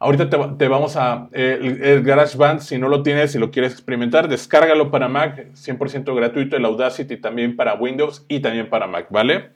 Ahorita 0.00 0.28
te, 0.58 0.68
vamos 0.68 0.96
a... 0.96 1.28
el, 1.30 2.02
GarageBand, 2.02 2.60
si 2.60 2.76
no 2.76 2.88
lo 2.88 3.04
tienes, 3.04 3.30
si 3.30 3.38
lo 3.38 3.52
quieres 3.52 3.72
experimentar, 3.72 4.28
descárgalo 4.28 4.90
para 4.90 5.08
Mac, 5.08 5.52
100% 5.52 6.14
gratuito, 6.14 6.56
el 6.56 6.64
Audacity 6.64 7.16
también 7.18 7.54
para 7.54 7.74
Windows 7.74 8.26
y 8.28 8.40
también 8.40 8.68
para 8.68 8.88
Mac, 8.88 9.06
¿vale? 9.10 9.50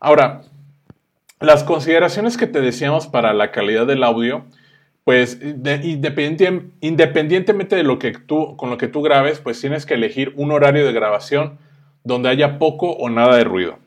Ahora, 0.00 0.40
las 1.38 1.62
consideraciones 1.64 2.38
que 2.38 2.46
te 2.46 2.62
decíamos 2.62 3.06
para 3.06 3.34
la 3.34 3.52
calidad 3.52 3.86
del 3.86 4.02
audio, 4.02 4.46
pues 5.08 5.40
independientemente 5.40 7.76
de 7.76 7.82
lo 7.82 7.98
que 7.98 8.12
tú, 8.12 8.58
con 8.58 8.68
lo 8.68 8.76
que 8.76 8.88
tú 8.88 9.00
grabes, 9.00 9.40
pues 9.40 9.58
tienes 9.58 9.86
que 9.86 9.94
elegir 9.94 10.34
un 10.36 10.52
horario 10.52 10.84
de 10.84 10.92
grabación 10.92 11.56
donde 12.04 12.28
haya 12.28 12.58
poco 12.58 12.90
o 12.90 13.08
nada 13.08 13.38
de 13.38 13.44
ruido. 13.44 13.78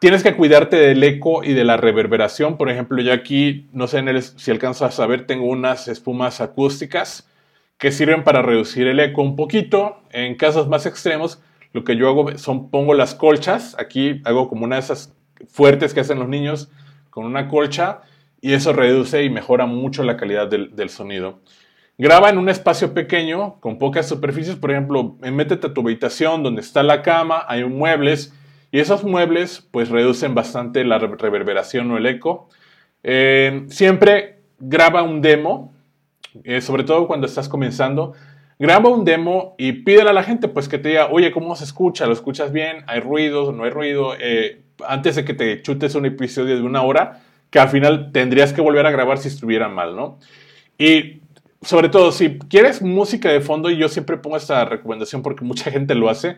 Tienes 0.00 0.24
que 0.24 0.34
cuidarte 0.34 0.74
del 0.74 1.00
eco 1.04 1.44
y 1.44 1.52
de 1.52 1.62
la 1.62 1.76
reverberación. 1.76 2.56
Por 2.56 2.70
ejemplo, 2.70 3.00
yo 3.00 3.12
aquí, 3.12 3.68
no 3.72 3.86
sé 3.86 4.02
si 4.20 4.50
alcanzas 4.50 4.98
a 4.98 5.06
ver, 5.06 5.28
tengo 5.28 5.46
unas 5.46 5.86
espumas 5.86 6.40
acústicas 6.40 7.30
que 7.78 7.92
sirven 7.92 8.24
para 8.24 8.42
reducir 8.42 8.88
el 8.88 8.98
eco 8.98 9.22
un 9.22 9.36
poquito. 9.36 10.02
En 10.10 10.34
casos 10.34 10.66
más 10.66 10.86
extremos, 10.86 11.40
lo 11.72 11.84
que 11.84 11.94
yo 11.94 12.08
hago 12.08 12.36
son 12.36 12.68
pongo 12.68 12.94
las 12.94 13.14
colchas. 13.14 13.76
Aquí 13.78 14.22
hago 14.24 14.48
como 14.48 14.64
una 14.64 14.74
de 14.74 14.80
esas 14.80 15.14
fuertes 15.46 15.94
que 15.94 16.00
hacen 16.00 16.18
los 16.18 16.28
niños 16.28 16.68
con 17.10 17.26
una 17.26 17.46
colcha 17.46 18.00
y 18.46 18.52
eso 18.52 18.72
reduce 18.72 19.24
y 19.24 19.28
mejora 19.28 19.66
mucho 19.66 20.04
la 20.04 20.16
calidad 20.16 20.46
del, 20.46 20.76
del 20.76 20.88
sonido. 20.88 21.40
Graba 21.98 22.30
en 22.30 22.38
un 22.38 22.48
espacio 22.48 22.94
pequeño, 22.94 23.58
con 23.58 23.76
pocas 23.76 24.08
superficies. 24.08 24.54
Por 24.54 24.70
ejemplo, 24.70 25.16
métete 25.20 25.66
a 25.66 25.74
tu 25.74 25.80
habitación 25.80 26.44
donde 26.44 26.60
está 26.60 26.84
la 26.84 27.02
cama, 27.02 27.44
hay 27.48 27.64
muebles 27.64 28.32
y 28.70 28.78
esos 28.78 29.02
muebles 29.02 29.66
pues 29.72 29.88
reducen 29.88 30.36
bastante 30.36 30.84
la 30.84 31.00
reverberación 31.00 31.90
o 31.90 31.96
el 31.96 32.06
eco. 32.06 32.48
Eh, 33.02 33.64
siempre 33.66 34.38
graba 34.60 35.02
un 35.02 35.22
demo, 35.22 35.74
eh, 36.44 36.60
sobre 36.60 36.84
todo 36.84 37.08
cuando 37.08 37.26
estás 37.26 37.48
comenzando. 37.48 38.12
Graba 38.60 38.90
un 38.90 39.04
demo 39.04 39.56
y 39.58 39.72
pídele 39.72 40.10
a 40.10 40.12
la 40.12 40.22
gente 40.22 40.46
pues 40.46 40.68
que 40.68 40.78
te 40.78 40.90
diga, 40.90 41.08
oye, 41.10 41.32
¿cómo 41.32 41.56
se 41.56 41.64
escucha? 41.64 42.06
¿Lo 42.06 42.12
escuchas 42.12 42.52
bien? 42.52 42.84
¿Hay 42.86 43.00
ruido? 43.00 43.50
¿No 43.50 43.64
hay 43.64 43.70
ruido? 43.70 44.14
Eh, 44.20 44.62
antes 44.86 45.16
de 45.16 45.24
que 45.24 45.34
te 45.34 45.62
chutes 45.62 45.96
un 45.96 46.06
episodio 46.06 46.54
de 46.54 46.62
una 46.62 46.82
hora, 46.82 47.22
que 47.50 47.58
al 47.58 47.68
final 47.68 48.12
tendrías 48.12 48.52
que 48.52 48.60
volver 48.60 48.86
a 48.86 48.90
grabar 48.90 49.18
si 49.18 49.28
estuviera 49.28 49.68
mal, 49.68 49.96
¿no? 49.96 50.18
Y 50.78 51.20
sobre 51.62 51.88
todo, 51.88 52.12
si 52.12 52.38
quieres 52.38 52.82
música 52.82 53.30
de 53.30 53.40
fondo, 53.40 53.70
y 53.70 53.76
yo 53.76 53.88
siempre 53.88 54.16
pongo 54.16 54.36
esta 54.36 54.64
recomendación 54.64 55.22
porque 55.22 55.44
mucha 55.44 55.70
gente 55.70 55.94
lo 55.94 56.08
hace, 56.08 56.36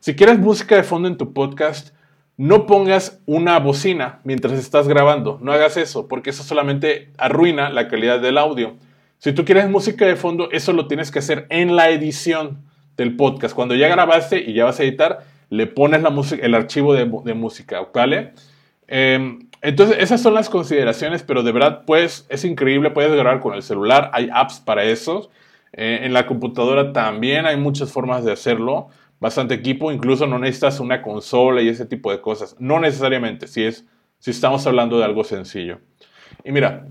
si 0.00 0.14
quieres 0.14 0.38
música 0.38 0.76
de 0.76 0.82
fondo 0.82 1.08
en 1.08 1.16
tu 1.16 1.32
podcast, 1.32 1.94
no 2.36 2.66
pongas 2.66 3.20
una 3.26 3.58
bocina 3.60 4.20
mientras 4.24 4.58
estás 4.58 4.88
grabando, 4.88 5.38
no 5.40 5.52
hagas 5.52 5.76
eso, 5.76 6.08
porque 6.08 6.30
eso 6.30 6.42
solamente 6.42 7.12
arruina 7.16 7.70
la 7.70 7.88
calidad 7.88 8.20
del 8.20 8.38
audio. 8.38 8.74
Si 9.18 9.32
tú 9.32 9.44
quieres 9.44 9.70
música 9.70 10.04
de 10.04 10.16
fondo, 10.16 10.50
eso 10.50 10.72
lo 10.72 10.88
tienes 10.88 11.10
que 11.10 11.20
hacer 11.20 11.46
en 11.48 11.76
la 11.76 11.90
edición 11.90 12.58
del 12.96 13.16
podcast. 13.16 13.54
Cuando 13.54 13.74
ya 13.74 13.88
grabaste 13.88 14.38
y 14.38 14.52
ya 14.52 14.64
vas 14.64 14.80
a 14.80 14.82
editar, 14.82 15.24
le 15.50 15.66
pones 15.66 16.02
la 16.02 16.12
el 16.42 16.54
archivo 16.54 16.94
de, 16.94 17.34
música, 17.34 17.86
¿vale? 17.94 18.32
Em, 18.88 19.48
entonces, 19.64 19.96
esas 19.98 20.20
son 20.20 20.34
las 20.34 20.50
consideraciones, 20.50 21.22
pero 21.22 21.42
de 21.42 21.50
verdad, 21.50 21.84
pues, 21.86 22.26
es 22.28 22.44
increíble, 22.44 22.90
puedes 22.90 23.10
grabar 23.12 23.40
con 23.40 23.54
el 23.54 23.62
celular, 23.62 24.10
hay 24.12 24.28
apps 24.30 24.60
para 24.60 24.84
eso. 24.84 25.30
Eh, 25.72 26.00
en 26.02 26.12
la 26.12 26.26
computadora 26.26 26.92
también 26.92 27.46
hay 27.46 27.56
muchas 27.56 27.90
formas 27.90 28.26
de 28.26 28.32
hacerlo, 28.32 28.88
bastante 29.20 29.54
equipo, 29.54 29.90
incluso 29.90 30.26
no 30.26 30.38
necesitas 30.38 30.80
una 30.80 31.00
consola 31.00 31.62
y 31.62 31.68
ese 31.68 31.86
tipo 31.86 32.12
de 32.12 32.20
cosas. 32.20 32.56
No 32.58 32.78
necesariamente, 32.78 33.46
si, 33.46 33.64
es, 33.64 33.86
si 34.18 34.32
estamos 34.32 34.66
hablando 34.66 34.98
de 34.98 35.06
algo 35.06 35.24
sencillo. 35.24 35.80
Y 36.44 36.52
mira, 36.52 36.86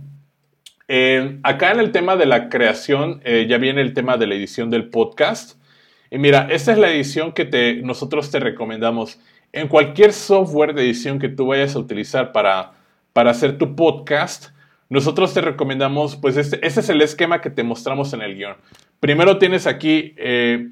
eh, 0.88 1.40
acá 1.44 1.74
en 1.74 1.80
el 1.80 1.92
tema 1.92 2.16
de 2.16 2.26
la 2.26 2.50
creación, 2.50 3.22
eh, 3.24 3.46
ya 3.48 3.60
viene 3.60 3.82
el 3.82 3.94
tema 3.94 4.18
de 4.18 4.26
la 4.26 4.34
edición 4.34 4.72
del 4.72 4.90
podcast. 4.90 5.62
Y 6.10 6.18
mira, 6.18 6.48
esta 6.50 6.72
es 6.72 6.80
la 6.80 6.92
edición 6.92 7.34
que 7.34 7.46
te, 7.46 7.84
nosotros 7.84 8.32
te 8.32 8.40
recomendamos 8.40 9.20
en 9.54 9.68
cualquier 9.68 10.12
software 10.12 10.74
de 10.74 10.82
edición 10.82 11.20
que 11.20 11.30
tú 11.30 11.48
vayas 11.48 11.76
a 11.76 11.80
utilizar 11.80 12.32
para, 12.32 12.74
para 13.14 13.32
hacer 13.32 13.58
tu 13.58 13.76
podcast, 13.76 14.48
nosotros 14.90 15.34
te 15.34 15.42
recomendamos, 15.42 16.16
pues 16.16 16.36
este, 16.38 16.66
este 16.66 16.82
es 16.82 16.90
el 16.90 17.02
esquema 17.02 17.40
que 17.40 17.50
te 17.50 17.64
mostramos 17.64 18.14
en 18.14 18.22
el 18.22 18.36
guion. 18.36 18.56
Primero 19.00 19.38
tienes 19.38 19.68
aquí, 19.68 20.14
eh, 20.18 20.70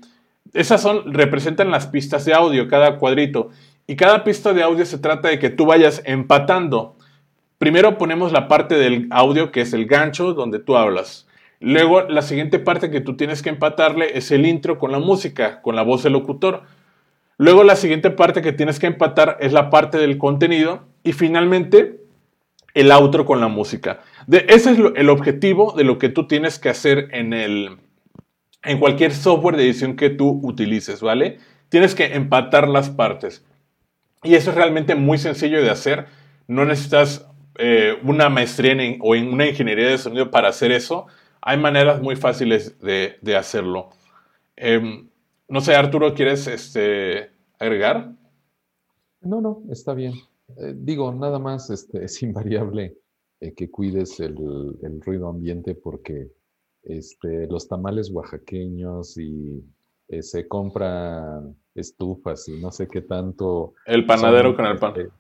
esas 0.54 0.82
son, 0.82 1.14
representan 1.14 1.72
las 1.72 1.88
pistas 1.88 2.26
de 2.26 2.34
audio, 2.34 2.68
cada 2.68 2.98
cuadrito. 2.98 3.50
Y 3.88 3.96
cada 3.96 4.24
pista 4.24 4.54
de 4.54 4.64
audio 4.64 4.86
se 4.86 4.98
trata 4.98 5.30
de 5.30 5.40
que 5.40 5.50
tú 5.50 5.66
vayas 5.66 6.02
empatando. 6.06 6.98
Primero 7.58 7.98
ponemos 7.98 8.32
la 8.32 8.48
parte 8.48 8.76
del 8.76 9.08
audio 9.12 9.52
que 9.52 9.62
es 9.62 9.74
el 9.74 9.86
gancho 9.86 10.34
donde 10.34 10.60
tú 10.60 10.76
hablas. 10.76 11.28
Luego 11.60 12.02
la 12.02 12.24
siguiente 12.24 12.58
parte 12.58 12.90
que 12.90 13.02
tú 13.02 13.16
tienes 13.16 13.44
que 13.44 13.50
empatarle 13.50 14.18
es 14.18 14.32
el 14.32 14.48
intro 14.48 14.80
con 14.80 14.92
la 14.92 15.00
música, 15.00 15.62
con 15.62 15.76
la 15.76 15.84
voz 15.84 16.04
del 16.04 16.14
locutor. 16.14 16.64
Luego 17.42 17.64
la 17.64 17.76
siguiente 17.76 18.12
parte 18.12 18.44
que 18.44 18.54
tienes 18.54 18.78
que 18.78 18.86
empatar 18.86 19.38
es 19.40 19.52
la 19.52 19.72
parte 19.72 19.98
del 19.98 20.20
contenido 20.20 20.86
y 21.04 21.14
finalmente 21.14 22.00
el 22.76 22.92
outro 22.92 23.26
con 23.26 23.42
la 23.42 23.48
música. 23.48 24.02
De, 24.28 24.46
ese 24.48 24.74
es 24.74 24.78
el 24.96 25.10
objetivo 25.10 25.74
de 25.76 25.84
lo 25.84 25.98
que 25.98 26.10
tú 26.10 26.28
tienes 26.28 26.60
que 26.60 26.70
hacer 26.70 27.08
en, 27.14 27.34
el, 27.34 27.80
en 28.62 28.80
cualquier 28.80 29.12
software 29.12 29.58
de 29.58 29.64
edición 29.64 29.96
que 29.96 30.12
tú 30.12 30.40
utilices, 30.44 31.02
¿vale? 31.02 31.40
Tienes 31.70 31.96
que 31.96 32.14
empatar 32.14 32.68
las 32.68 32.92
partes. 32.92 33.44
Y 34.22 34.36
eso 34.36 34.52
es 34.52 34.56
realmente 34.56 34.94
muy 34.94 35.18
sencillo 35.18 35.64
de 35.64 35.72
hacer. 35.72 36.06
No 36.48 36.64
necesitas 36.66 37.28
eh, 37.58 37.98
una 38.04 38.30
maestría 38.30 38.76
o 39.00 39.16
en 39.16 39.34
una 39.34 39.48
ingeniería 39.48 39.88
de 39.88 39.98
sonido 39.98 40.30
para 40.30 40.50
hacer 40.50 40.72
eso. 40.72 41.08
Hay 41.42 41.58
maneras 41.58 42.04
muy 42.04 42.16
fáciles 42.16 42.80
de, 42.82 43.36
hacerlo. 43.36 43.90
Em, 44.56 45.10
no 45.52 45.60
sé, 45.60 45.76
Arturo, 45.76 46.14
¿quieres 46.14 46.48
este, 46.48 47.30
agregar? 47.60 48.16
No, 49.20 49.42
no, 49.42 49.64
está 49.70 49.94
bien. 49.94 50.14
Eh, 50.58 50.74
digo, 50.78 51.14
nada 51.14 51.40
más 51.40 51.70
este, 51.70 52.06
es 52.06 52.24
invariable 52.24 52.98
eh, 53.42 53.54
que 53.54 53.70
cuides 53.70 54.22
el, 54.22 54.38
ruido 55.02 55.28
ambiente 55.28 55.76
porque 55.76 56.32
este, 56.84 57.48
los 57.48 57.68
tamales 57.68 58.10
oaxaqueños 58.12 59.18
y 59.18 59.62
eh, 60.08 60.24
se 60.24 60.48
compran 60.48 61.54
estufas 61.76 62.48
y 62.48 62.62
no 62.62 62.72
sé 62.72 62.88
qué 62.88 63.02
tanto. 63.02 63.74
El 63.86 64.06
panadero 64.06 64.56
con 64.56 64.66
el 64.66 64.80
pan. 64.80 64.94
Este, 64.96 65.12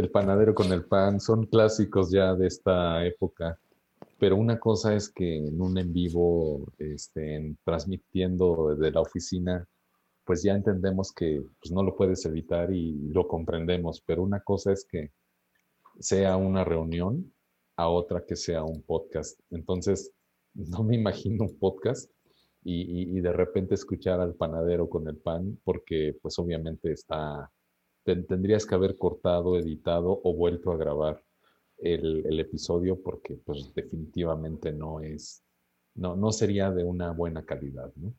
el 0.00 0.10
panadero 0.10 0.54
con 0.54 0.72
el 0.72 0.86
pan 0.86 1.20
son 1.20 1.44
clásicos 1.44 2.10
ya 2.10 2.34
de 2.34 2.46
esta 2.46 3.04
época 3.04 3.58
pero 4.18 4.36
una 4.36 4.58
cosa 4.58 4.94
es 4.94 5.10
que 5.10 5.36
en 5.36 5.60
un 5.60 5.76
en 5.76 5.92
vivo, 5.92 6.72
este, 6.78 7.54
transmitiendo 7.62 8.74
desde 8.74 8.90
la 8.90 9.02
oficina, 9.02 9.66
pues 10.24 10.42
ya 10.42 10.54
entendemos 10.54 11.12
que 11.12 11.42
pues, 11.60 11.72
no 11.72 11.82
lo 11.82 11.96
puedes 11.96 12.24
evitar 12.26 12.72
y 12.72 12.92
lo 13.12 13.28
comprendemos, 13.28 14.02
pero 14.06 14.22
una 14.22 14.40
cosa 14.40 14.72
es 14.72 14.86
que 14.86 15.12
sea 15.98 16.36
una 16.36 16.64
reunión 16.64 17.32
a 17.76 17.88
otra 17.88 18.24
que 18.24 18.36
sea 18.36 18.64
un 18.64 18.82
podcast. 18.82 19.38
Entonces, 19.50 20.12
no 20.54 20.82
me 20.82 20.96
imagino 20.96 21.44
un 21.44 21.58
podcast 21.58 22.10
y, 22.66 23.20
de 23.20 23.32
repente 23.32 23.74
escuchar 23.74 24.20
al 24.20 24.34
panadero 24.34 24.88
con 24.88 25.06
el 25.06 25.18
pan, 25.18 25.60
porque 25.64 26.16
pues 26.22 26.38
obviamente 26.38 26.92
está, 26.92 27.50
tendrías 28.04 28.64
que 28.64 28.74
haber 28.74 28.96
cortado, 28.96 29.58
editado 29.58 30.18
o 30.24 30.34
vuelto 30.34 30.72
a 30.72 30.78
grabar 30.78 31.22
el, 31.76 32.40
episodio 32.40 33.02
porque 33.02 33.36
pues 33.36 33.70
definitivamente 33.74 34.72
no 34.72 35.00
es, 35.00 35.44
no, 35.94 36.16
no 36.16 36.32
sería 36.32 36.70
de 36.70 36.84
una 36.84 37.12
buena 37.12 37.44
calidad, 37.44 37.92
¿no? 37.96 38.14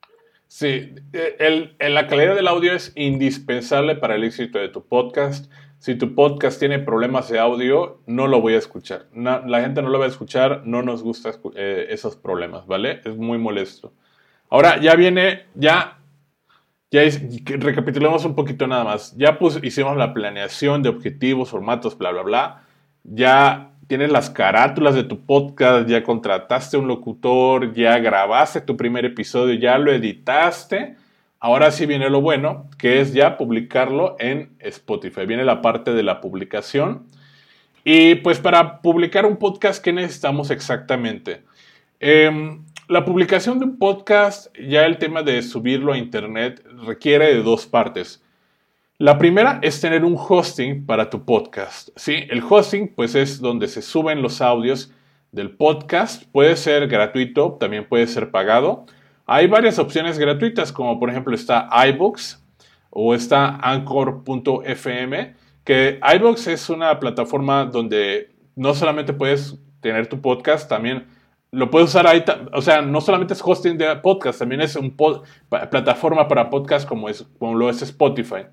Sí, 0.48 0.94
el, 1.12 1.76
la 1.78 2.06
calidad 2.06 2.34
del 2.34 2.48
audio 2.48 2.72
es 2.72 2.92
indispensable 2.94 3.96
para 3.96 4.14
el 4.14 4.24
éxito 4.24 4.58
de 4.58 4.68
tu 4.68 4.86
podcast. 4.86 5.50
Si 5.78 5.94
tu 5.96 6.14
podcast 6.14 6.58
tiene 6.58 6.78
problemas 6.78 7.28
de 7.28 7.38
audio, 7.38 8.00
no 8.06 8.26
lo 8.26 8.40
voy 8.40 8.54
a 8.54 8.58
escuchar. 8.58 9.06
la 9.14 9.60
gente 9.60 9.82
no 9.82 9.90
lo 9.90 9.98
va 9.98 10.06
a 10.06 10.08
escuchar, 10.08 10.62
no 10.64 10.82
nos 10.82 11.02
gustan 11.02 11.34
eh, 11.54 11.86
esos 11.90 12.16
problemas, 12.16 12.66
¿vale? 12.66 13.00
Es 13.04 13.16
muy 13.16 13.38
molesto. 13.38 13.92
Ahora 14.48 14.80
ya 14.80 14.94
viene, 14.94 15.46
ya, 15.54 15.98
ya 16.90 17.02
recapitulemos 17.58 18.24
un 18.24 18.34
poquito 18.34 18.66
nada 18.66 18.84
más. 18.84 19.16
Ya 19.16 19.38
hicimos 19.62 19.96
la 19.96 20.14
planeación 20.14 20.82
de 20.82 20.88
objetivos, 20.88 21.50
formatos, 21.50 21.98
bla, 21.98 22.12
bla, 22.12 22.22
bla 22.22 22.66
ya 23.12 23.72
tienes 23.86 24.10
las 24.10 24.30
carátulas 24.30 24.94
de 24.94 25.04
tu 25.04 25.20
podcast, 25.20 25.88
ya 25.88 26.02
contrataste 26.02 26.76
un 26.76 26.88
locutor, 26.88 27.72
ya 27.72 27.98
grabaste 27.98 28.60
tu 28.60 28.76
primer 28.76 29.04
episodio, 29.04 29.54
ya 29.54 29.78
lo 29.78 29.92
editaste. 29.92 30.96
Ahora 31.38 31.70
sí 31.70 31.86
viene 31.86 32.10
lo 32.10 32.20
bueno, 32.20 32.68
que 32.78 33.00
es 33.00 33.12
ya 33.12 33.36
publicarlo 33.36 34.16
en 34.18 34.50
Spotify. 34.58 35.26
Viene 35.26 35.44
la 35.44 35.62
parte 35.62 35.92
de 35.92 36.02
la 36.02 36.20
publicación. 36.20 37.06
Y 37.84 38.16
pues 38.16 38.40
para 38.40 38.80
publicar 38.80 39.26
un 39.26 39.36
podcast, 39.36 39.82
¿qué 39.82 39.92
necesitamos 39.92 40.50
exactamente? 40.50 41.42
Em, 42.00 42.64
la 42.88 43.04
publicación 43.04 43.58
de 43.58 43.66
un 43.66 43.78
podcast, 43.78 44.52
ya 44.58 44.86
el 44.86 44.98
tema 44.98 45.22
de 45.22 45.42
subirlo 45.42 45.92
a 45.92 45.98
Internet 45.98 46.64
requiere 46.84 47.32
de 47.34 47.42
dos 47.42 47.66
partes. 47.66 48.22
La 48.98 49.18
primera 49.18 49.58
es 49.60 49.78
tener 49.78 50.06
un 50.06 50.16
hosting 50.16 50.86
para 50.86 51.10
tu 51.10 51.26
podcast. 51.26 51.90
¿sí? 51.96 52.24
El 52.30 52.42
hosting 52.42 52.94
pues 52.94 53.14
es 53.14 53.42
donde 53.42 53.68
se 53.68 53.82
suben 53.82 54.22
los 54.22 54.40
audios 54.40 54.90
del 55.32 55.50
podcast. 55.54 56.24
Puede 56.32 56.56
ser 56.56 56.88
gratuito, 56.88 57.58
también 57.60 57.86
puede 57.86 58.06
ser 58.06 58.30
pagado. 58.30 58.86
Hay 59.26 59.48
varias 59.48 59.78
opciones 59.78 60.18
gratuitas 60.18 60.72
como 60.72 60.98
por 60.98 61.10
ejemplo 61.10 61.34
está 61.34 61.68
iBooks 61.88 62.42
o 62.88 63.14
está 63.14 63.56
anchor.fm, 63.56 65.34
que 65.62 66.00
iBooks 66.14 66.46
es 66.46 66.70
una 66.70 66.98
plataforma 66.98 67.66
donde 67.66 68.30
no 68.54 68.72
solamente 68.72 69.12
puedes 69.12 69.58
tener 69.80 70.06
tu 70.06 70.22
podcast, 70.22 70.70
también 70.70 71.06
lo 71.50 71.70
puedes 71.70 71.90
usar 71.90 72.06
ahí, 72.06 72.24
o 72.54 72.62
sea, 72.62 72.80
no 72.80 73.02
solamente 73.02 73.34
es 73.34 73.42
hosting 73.44 73.76
de 73.76 73.94
podcast, 73.96 74.38
también 74.38 74.62
es 74.62 74.74
una 74.74 74.94
plataforma 75.70 76.26
para 76.26 76.48
podcast 76.48 76.88
como, 76.88 77.10
es, 77.10 77.26
como 77.38 77.54
lo 77.54 77.68
es 77.68 77.82
Spotify. 77.82 78.46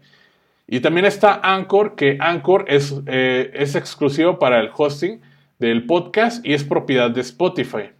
Y 0.68 0.80
también 0.80 1.06
está 1.06 1.40
Anchor, 1.44 1.96
que 1.96 2.18
Anchor 2.20 2.66
es, 2.68 2.96
eh, 3.06 3.52
es 3.54 3.76
exclusivo 3.76 4.40
para 4.40 4.60
el 4.60 4.70
hosting 4.76 5.22
del 5.60 5.86
podcast 5.86 6.46
y 6.46 6.54
es 6.54 6.64
propiedad 6.64 7.12
de 7.12 7.22
Spotify. 7.22 7.92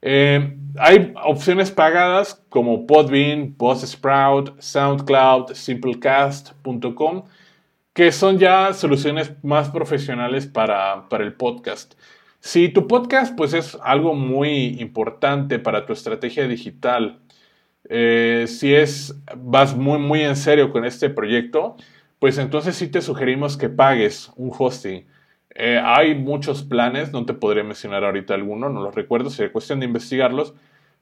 Eh, 0.00 0.56
hay 0.78 1.14
opciones 1.24 1.70
pagadas 1.70 2.42
como 2.48 2.86
Podbean, 2.86 3.54
Buzzsprout, 3.56 4.60
SoundCloud, 4.60 5.52
Simplecast.com, 5.54 7.24
que 7.92 8.10
son 8.10 8.38
ya 8.38 8.72
soluciones 8.72 9.32
más 9.44 9.70
profesionales 9.70 10.46
para, 10.46 11.08
para, 11.08 11.24
el 11.24 11.34
podcast. 11.34 11.94
Si 12.40 12.68
tu 12.68 12.88
podcast 12.88 13.36
pues 13.36 13.52
es 13.54 13.78
algo 13.82 14.14
muy 14.14 14.80
importante 14.80 15.58
para 15.60 15.86
tu 15.86 15.92
estrategia 15.92 16.48
digital, 16.48 17.20
eh, 17.88 18.46
si 18.48 18.74
es, 18.74 19.14
vas 19.36 19.76
muy, 19.76 19.98
muy 19.98 20.22
en 20.22 20.36
serio 20.36 20.70
con 20.70 20.84
este 20.84 21.10
proyecto, 21.10 21.76
pues 22.18 22.38
entonces 22.38 22.76
sí 22.76 22.88
te 22.88 23.00
sugerimos 23.02 23.56
que 23.56 23.68
pagues 23.68 24.30
un 24.36 24.52
hosting. 24.56 25.06
Eh, 25.54 25.80
hay 25.82 26.14
muchos 26.14 26.62
planes, 26.62 27.12
no 27.12 27.26
te 27.26 27.34
podría 27.34 27.64
mencionar 27.64 28.04
ahorita 28.04 28.34
alguno, 28.34 28.68
no 28.68 28.82
los 28.82 28.94
recuerdo, 28.94 29.30
sería 29.30 29.52
cuestión 29.52 29.80
de 29.80 29.86
investigarlos. 29.86 30.54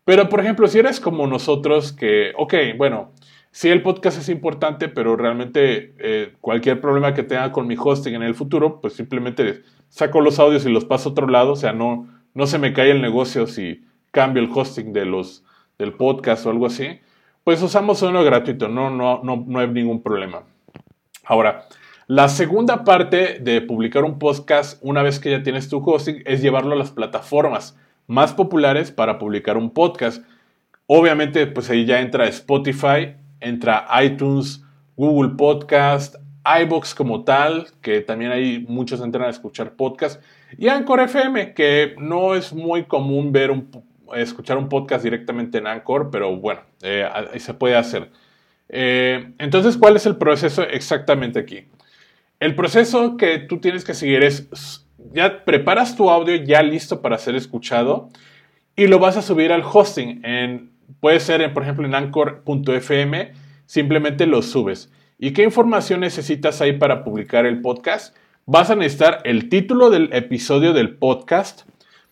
Pero, 0.04 0.28
por 0.28 0.40
ejemplo, 0.40 0.66
si 0.66 0.78
eres 0.78 0.98
como 0.98 1.26
nosotros 1.26 1.92
que, 1.92 2.32
ok, 2.36 2.54
bueno, 2.76 3.12
sí 3.50 3.68
el 3.68 3.82
podcast 3.82 4.18
es 4.18 4.28
importante, 4.28 4.88
pero 4.88 5.16
realmente 5.16 5.94
eh, 5.98 6.32
cualquier 6.40 6.80
problema 6.80 7.14
que 7.14 7.22
tenga 7.22 7.52
con 7.52 7.66
mi 7.66 7.76
hosting 7.78 8.14
en 8.14 8.22
el 8.22 8.34
futuro, 8.34 8.80
pues 8.80 8.94
simplemente 8.94 9.62
saco 9.88 10.20
los 10.20 10.38
audios 10.38 10.64
y 10.66 10.70
los 10.70 10.84
paso 10.84 11.10
a 11.10 11.12
otro 11.12 11.28
lado, 11.28 11.52
o 11.52 11.56
sea, 11.56 11.72
no, 11.72 12.08
no 12.34 12.46
se 12.46 12.58
me 12.58 12.72
cae 12.72 12.90
el 12.90 13.02
negocio 13.02 13.46
si 13.46 13.84
cambio 14.10 14.42
el 14.42 14.50
hosting 14.52 14.92
de 14.92 15.04
los, 15.04 15.44
del 15.80 15.94
podcast 15.94 16.46
o 16.46 16.50
algo 16.50 16.66
así, 16.66 17.00
pues 17.42 17.60
usamos 17.62 18.02
uno 18.02 18.22
gratuito, 18.22 18.68
no, 18.68 18.90
no, 18.90 19.20
no, 19.24 19.44
no 19.46 19.58
hay 19.58 19.68
ningún 19.68 20.02
problema. 20.02 20.44
Ahora, 21.24 21.66
la 22.06 22.28
segunda 22.28 22.84
parte 22.84 23.38
de 23.40 23.60
publicar 23.60 24.04
un 24.04 24.18
podcast 24.18 24.78
una 24.82 25.02
vez 25.02 25.18
que 25.18 25.30
ya 25.30 25.42
tienes 25.42 25.68
tu 25.68 25.78
hosting 25.78 26.22
es 26.26 26.42
llevarlo 26.42 26.72
a 26.72 26.78
las 26.78 26.90
plataformas 26.90 27.76
más 28.06 28.32
populares 28.32 28.90
para 28.90 29.18
publicar 29.18 29.56
un 29.56 29.70
podcast. 29.70 30.24
Obviamente, 30.86 31.46
pues 31.46 31.70
ahí 31.70 31.84
ya 31.84 32.00
entra 32.00 32.26
Spotify, 32.26 33.14
entra 33.40 33.86
iTunes, 34.02 34.64
Google 34.96 35.36
Podcast, 35.36 36.16
iBox 36.62 36.94
como 36.94 37.24
tal, 37.24 37.68
que 37.80 38.00
también 38.00 38.32
hay 38.32 38.64
muchos 38.68 39.00
entran 39.00 39.26
a 39.26 39.30
escuchar 39.30 39.76
podcast, 39.76 40.22
y 40.58 40.68
Anchor 40.68 41.00
FM, 41.00 41.54
que 41.54 41.94
no 41.98 42.34
es 42.34 42.52
muy 42.52 42.84
común 42.84 43.30
ver 43.30 43.50
un, 43.50 43.70
escuchar 44.14 44.58
un 44.58 44.68
podcast 44.68 45.04
directamente 45.04 45.58
en 45.58 45.66
Anchor, 45.66 46.10
pero 46.10 46.36
bueno, 46.36 46.60
eh, 46.82 47.08
se 47.38 47.54
puede 47.54 47.76
hacer. 47.76 48.10
Eh, 48.68 49.32
entonces, 49.38 49.76
¿cuál 49.76 49.96
es 49.96 50.06
el 50.06 50.16
proceso 50.16 50.62
exactamente 50.62 51.38
aquí? 51.38 51.64
El 52.38 52.54
proceso 52.54 53.16
que 53.16 53.38
tú 53.38 53.58
tienes 53.58 53.84
que 53.84 53.94
seguir 53.94 54.22
es, 54.22 54.86
ya 55.12 55.44
preparas 55.44 55.96
tu 55.96 56.08
audio 56.08 56.36
ya 56.36 56.62
listo 56.62 57.02
para 57.02 57.18
ser 57.18 57.34
escuchado 57.34 58.08
y 58.76 58.86
lo 58.86 58.98
vas 58.98 59.16
a 59.16 59.22
subir 59.22 59.52
al 59.52 59.62
hosting. 59.62 60.22
Puede 61.00 61.20
ser, 61.20 61.52
por 61.52 61.62
ejemplo, 61.62 61.86
en 61.86 61.94
anchor.fm, 61.94 63.32
simplemente 63.66 64.26
lo 64.26 64.42
subes. 64.42 64.90
¿Y 65.18 65.32
qué 65.32 65.42
información 65.42 66.00
necesitas 66.00 66.60
ahí 66.60 66.78
para 66.78 67.04
publicar 67.04 67.44
el 67.44 67.60
podcast? 67.60 68.16
Vas 68.46 68.70
a 68.70 68.74
necesitar 68.74 69.20
el 69.24 69.48
título 69.50 69.90
del 69.90 70.08
episodio 70.12 70.72
del 70.72 70.96
podcast. 70.96 71.68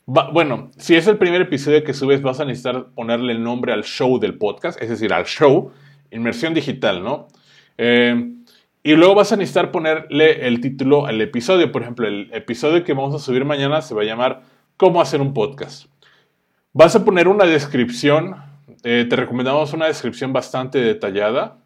Bueno, 0.09 0.71
si 0.79 0.95
es 0.95 1.07
el 1.07 1.19
primer 1.19 1.43
episodio 1.43 1.85
que 1.85 1.93
subes, 1.93 2.23
vas 2.23 2.41
a 2.41 2.47
necesitar 2.47 2.87
ponerle 2.95 3.33
el 3.33 3.43
nombre 3.43 3.75
al 3.75 3.85
show 3.85 4.19
del 4.19 4.39
podcast, 4.39 4.81
es 4.81 4.89
decir, 4.89 5.13
al 5.13 5.27
show, 5.27 5.71
inmersión 6.11 6.55
digital, 6.55 7.03
¿no? 7.05 7.29
Eh, 7.77 8.33
y 8.83 8.93
luego 8.95 9.17
vas 9.17 9.33
a 9.33 9.37
necesitar 9.37 9.71
ponerle 9.71 10.47
el 10.47 10.63
título 10.63 11.05
al 11.05 11.21
episodio. 11.21 11.71
Por 11.71 11.83
ejemplo, 11.83 12.09
el 12.09 12.31
episodio 12.33 12.85
que 12.85 12.95
vamos 12.95 13.15
a 13.15 13.19
subir 13.19 13.45
mañana 13.45 13.83
se 13.83 13.95
va 13.95 14.01
a 14.01 14.07
llamar 14.07 14.43
¿Cómo 14.79 15.03
hacer 15.03 15.21
un 15.21 15.35
podcast? 15.35 15.91
Vas 16.73 16.97
a 16.97 17.05
poner 17.05 17.29
una 17.29 17.45
descripción. 17.45 18.37
Eh, 18.85 19.05
te 19.11 19.17
recomendamos 19.17 19.75
una 19.75 19.87
descripción 19.87 20.33
bastante 20.33 20.79
detallada. 20.79 21.59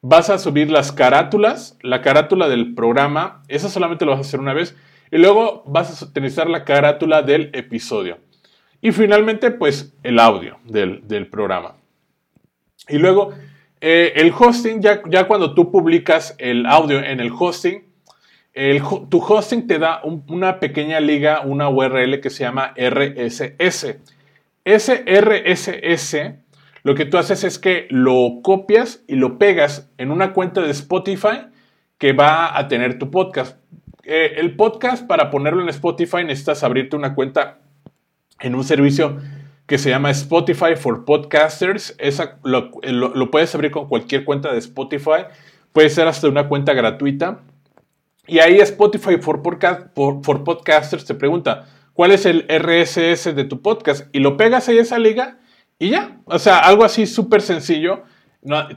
Vas 0.00 0.30
a 0.30 0.38
subir 0.38 0.70
las 0.70 0.92
carátulas, 0.92 1.76
la 1.82 2.02
carátula 2.02 2.48
del 2.48 2.74
programa. 2.74 3.42
Esa 3.48 3.68
solamente 3.68 4.04
lo 4.04 4.12
vas 4.12 4.18
a 4.18 4.28
hacer 4.28 4.38
una 4.38 4.52
vez. 4.52 4.76
Y 5.10 5.18
luego 5.18 5.62
vas 5.66 6.02
a 6.02 6.04
utilizar 6.04 6.48
la 6.48 6.64
carátula 6.64 7.22
del 7.22 7.50
episodio. 7.52 8.18
Y 8.80 8.92
finalmente, 8.92 9.50
pues 9.50 9.94
el 10.02 10.18
audio 10.18 10.58
del, 10.64 11.06
del 11.06 11.28
programa. 11.28 11.76
Y 12.88 12.98
luego 12.98 13.32
eh, 13.80 14.12
el 14.16 14.32
hosting, 14.36 14.80
ya, 14.80 15.02
ya, 15.08 15.26
cuando 15.26 15.54
tú 15.54 15.70
publicas 15.70 16.34
el 16.38 16.66
audio 16.66 17.00
en 17.00 17.20
el 17.20 17.30
hosting, 17.30 17.82
tu 19.10 19.18
hosting 19.18 19.66
te 19.66 19.78
da 19.78 20.00
una 20.28 20.60
pequeña 20.60 21.00
liga, 21.00 21.40
una 21.40 21.68
URL 21.68 22.20
que 22.20 22.30
se 22.30 22.44
llama 22.44 22.72
RSS. 22.76 23.96
Ese 24.64 25.04
RSS, 25.06 26.16
lo 26.82 26.94
que 26.94 27.04
tú 27.04 27.18
haces 27.18 27.44
es 27.44 27.58
que 27.58 27.86
lo 27.90 28.40
copias 28.42 29.02
y 29.08 29.16
lo 29.16 29.38
pegas 29.38 29.90
en 29.98 30.10
una 30.10 30.32
cuenta 30.32 30.62
de 30.62 30.70
Spotify 30.70 31.46
que 31.98 32.12
va 32.12 32.56
a 32.56 32.68
tener 32.68 32.98
tu 32.98 33.10
podcast. 33.10 33.58
Eh, 34.06 34.34
el 34.36 34.54
podcast, 34.54 35.06
para 35.06 35.30
ponerlo 35.30 35.62
en 35.62 35.68
Spotify, 35.70 36.24
necesitas 36.24 36.62
abrirte 36.62 36.96
una 36.96 37.14
cuenta 37.14 37.58
en 38.40 38.54
un 38.54 38.64
servicio 38.64 39.18
que 39.66 39.78
se 39.78 39.90
llama 39.90 40.10
Spotify 40.10 40.76
for 40.76 41.04
Podcasters. 41.04 41.94
Esa 41.98 42.38
lo, 42.44 42.70
puedes 43.30 43.54
abrir 43.54 43.70
con 43.70 43.88
cualquier 43.88 44.24
cuenta 44.24 44.52
de 44.52 44.58
Spotify. 44.58 45.24
Puede 45.72 45.88
ser 45.88 46.06
hasta 46.06 46.28
una 46.28 46.48
cuenta 46.48 46.74
gratuita. 46.74 47.40
Y 48.26 48.38
ahí 48.38 48.58
Spotify 48.60 49.16
for, 49.18 49.42
for, 49.94 50.44
Podcasters 50.44 51.04
te 51.04 51.14
pregunta, 51.14 51.66
¿cuál 51.92 52.12
es 52.12 52.26
el 52.26 52.46
RSS 52.48 53.34
de 53.34 53.44
tu 53.44 53.60
podcast? 53.60 54.06
Y 54.14 54.20
lo 54.20 54.36
pegas 54.36 54.68
ahí 54.68 54.78
esa 54.78 54.98
liga 54.98 55.38
y 55.78 55.90
ya. 55.90 56.20
O 56.26 56.38
sea, 56.38 56.58
algo 56.58 56.84
así 56.84 57.06
súper 57.06 57.42
sencillo. 57.42 58.02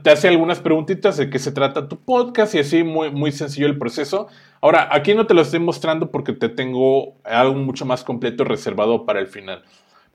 Te 0.02 0.10
hace 0.10 0.30
algunas 0.30 0.60
preguntitas 0.60 1.18
de 1.18 1.30
qué 1.30 1.40
se 1.40 1.52
trata 1.52 1.90
tu 1.90 2.00
podcast 2.00 2.56
y 2.56 2.60
así 2.60 2.84
muy, 2.84 3.12
muy 3.12 3.32
sencillo 3.34 3.68
el 3.68 3.78
proceso. 3.78 4.28
Ahora, 4.62 4.88
aquí 4.92 5.14
no 5.14 5.28
te 5.28 5.34
lo 5.34 5.42
estoy 5.42 5.60
mostrando 5.60 6.10
porque 6.10 6.32
te 6.32 6.48
tengo 6.48 7.16
algo 7.26 7.56
mucho 7.56 7.86
más 7.86 8.04
completo 8.04 8.46
reservado 8.46 9.06
para 9.06 9.20
el 9.20 9.28
final. 9.28 9.64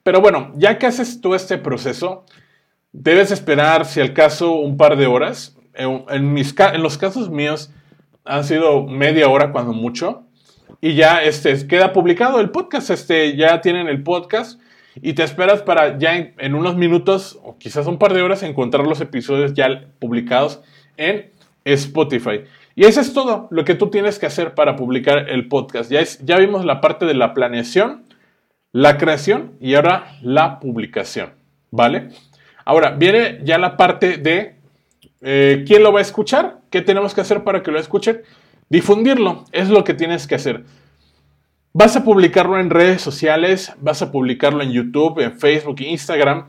Pero 0.03 0.20
bueno, 0.20 0.53
ya 0.57 0.78
que 0.78 0.86
haces 0.86 1.20
todo 1.20 1.34
este 1.34 1.59
proceso, 1.59 2.24
debes 2.92 3.30
esperar, 3.30 3.84
si 3.84 4.00
al 4.00 4.14
caso, 4.14 4.53
un 4.53 4.76
par 4.76 4.96
de 4.96 5.07
horas. 5.07 5.57
En, 5.74 6.32
mis, 6.32 6.55
en 6.59 6.82
los 6.82 6.96
casos 6.96 7.30
míos 7.30 7.70
han 8.24 8.44
sido 8.44 8.86
media 8.86 9.28
hora 9.28 9.53
cuando 9.53 9.74
mucho. 9.74 10.24
Y 10.80 10.94
ya 10.94 11.22
este, 11.22 11.66
queda 11.66 11.92
publicado 11.92 12.40
el 12.40 12.50
podcast. 12.50 12.88
Este, 12.88 13.36
ya 13.36 13.61
tienen 13.61 13.86
el 13.88 14.03
podcast. 14.03 14.59
Y 14.97 15.14
te 15.14 15.22
esperas 15.22 15.62
para 15.62 15.99
ya 15.99 16.16
en, 16.16 16.55
unos 16.55 16.76
minutos 16.76 17.38
o 17.43 17.57
quizás 17.59 17.86
un 17.86 17.99
par 17.99 18.12
de 18.12 18.22
horas 18.22 18.43
encontrar 18.43 18.86
los 18.86 19.01
episodios 19.01 19.55
ya 19.55 19.86
publicados 19.99 20.61
en 20.97 21.30
Spotify. 21.64 22.43
Y 22.74 22.84
eso 22.84 23.01
es 23.01 23.12
todo 23.14 23.49
lo 23.51 23.64
que 23.64 23.74
tú 23.74 23.88
tienes 23.88 24.18
que 24.18 24.26
hacer 24.26 24.55
para 24.55 24.76
publicar 24.76 25.30
el 25.30 25.49
podcast. 25.49 25.90
Ya, 25.90 26.01
es, 26.01 26.24
ya 26.24 26.38
vimos 26.38 26.64
la 26.64 26.80
parte 26.80 27.07
de 27.07 27.14
la 27.14 27.34
planeación 27.34 28.05
la 28.72 28.97
creación 28.97 29.53
y 29.61 29.74
ahora 29.74 30.16
la 30.22 30.59
publicación, 30.59 31.34
¿vale? 31.70 32.09
Ahora, 32.64 32.90
viene 32.90 33.40
ya 33.45 33.59
la 33.59 33.76
parte 33.76 34.16
de 34.16 34.57
eh, 35.20 35.64
quién 35.66 35.82
lo 35.82 35.93
va 35.93 35.99
a 35.99 36.03
escuchar, 36.03 36.61
qué 36.70 36.80
tenemos 36.80 37.14
que 37.14 37.20
hacer 37.20 37.45
para 37.45 37.62
que 37.62 37.70
lo 37.70 37.78
escuchen. 37.78 38.22
Difundirlo 38.68 39.45
es 39.53 39.68
lo 39.68 39.84
que 39.84 39.93
tienes 39.95 40.26
que 40.26 40.36
hacer. 40.36 40.64
Vas 41.74 41.96
a 41.96 42.04
publicarlo 42.04 42.60
en 42.60 42.68
redes 42.68 43.00
sociales, 43.00 43.72
vas 43.80 44.02
a 44.02 44.12
publicarlo 44.12 44.62
en 44.62 44.72
YouTube, 44.72 45.20
en 45.20 45.32
Facebook, 45.32 45.80
Instagram. 45.80 46.46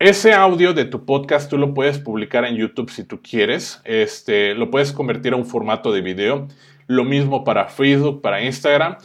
Ese 0.00 0.32
audio 0.32 0.72
de 0.74 0.84
tu 0.84 1.04
podcast 1.04 1.48
tú 1.48 1.58
lo 1.58 1.72
puedes 1.74 2.00
publicar 2.00 2.44
en 2.44 2.56
YouTube 2.56 2.90
si 2.90 3.04
tú 3.04 3.20
quieres. 3.22 3.80
Este, 3.84 4.52
lo 4.56 4.72
puedes 4.72 4.90
convertir 4.90 5.32
a 5.32 5.36
un 5.36 5.46
formato 5.46 5.92
de 5.92 6.00
video. 6.00 6.48
Lo 6.88 7.04
mismo 7.04 7.44
para 7.44 7.68
Facebook, 7.68 8.20
para 8.20 8.42
Instagram. 8.42 8.96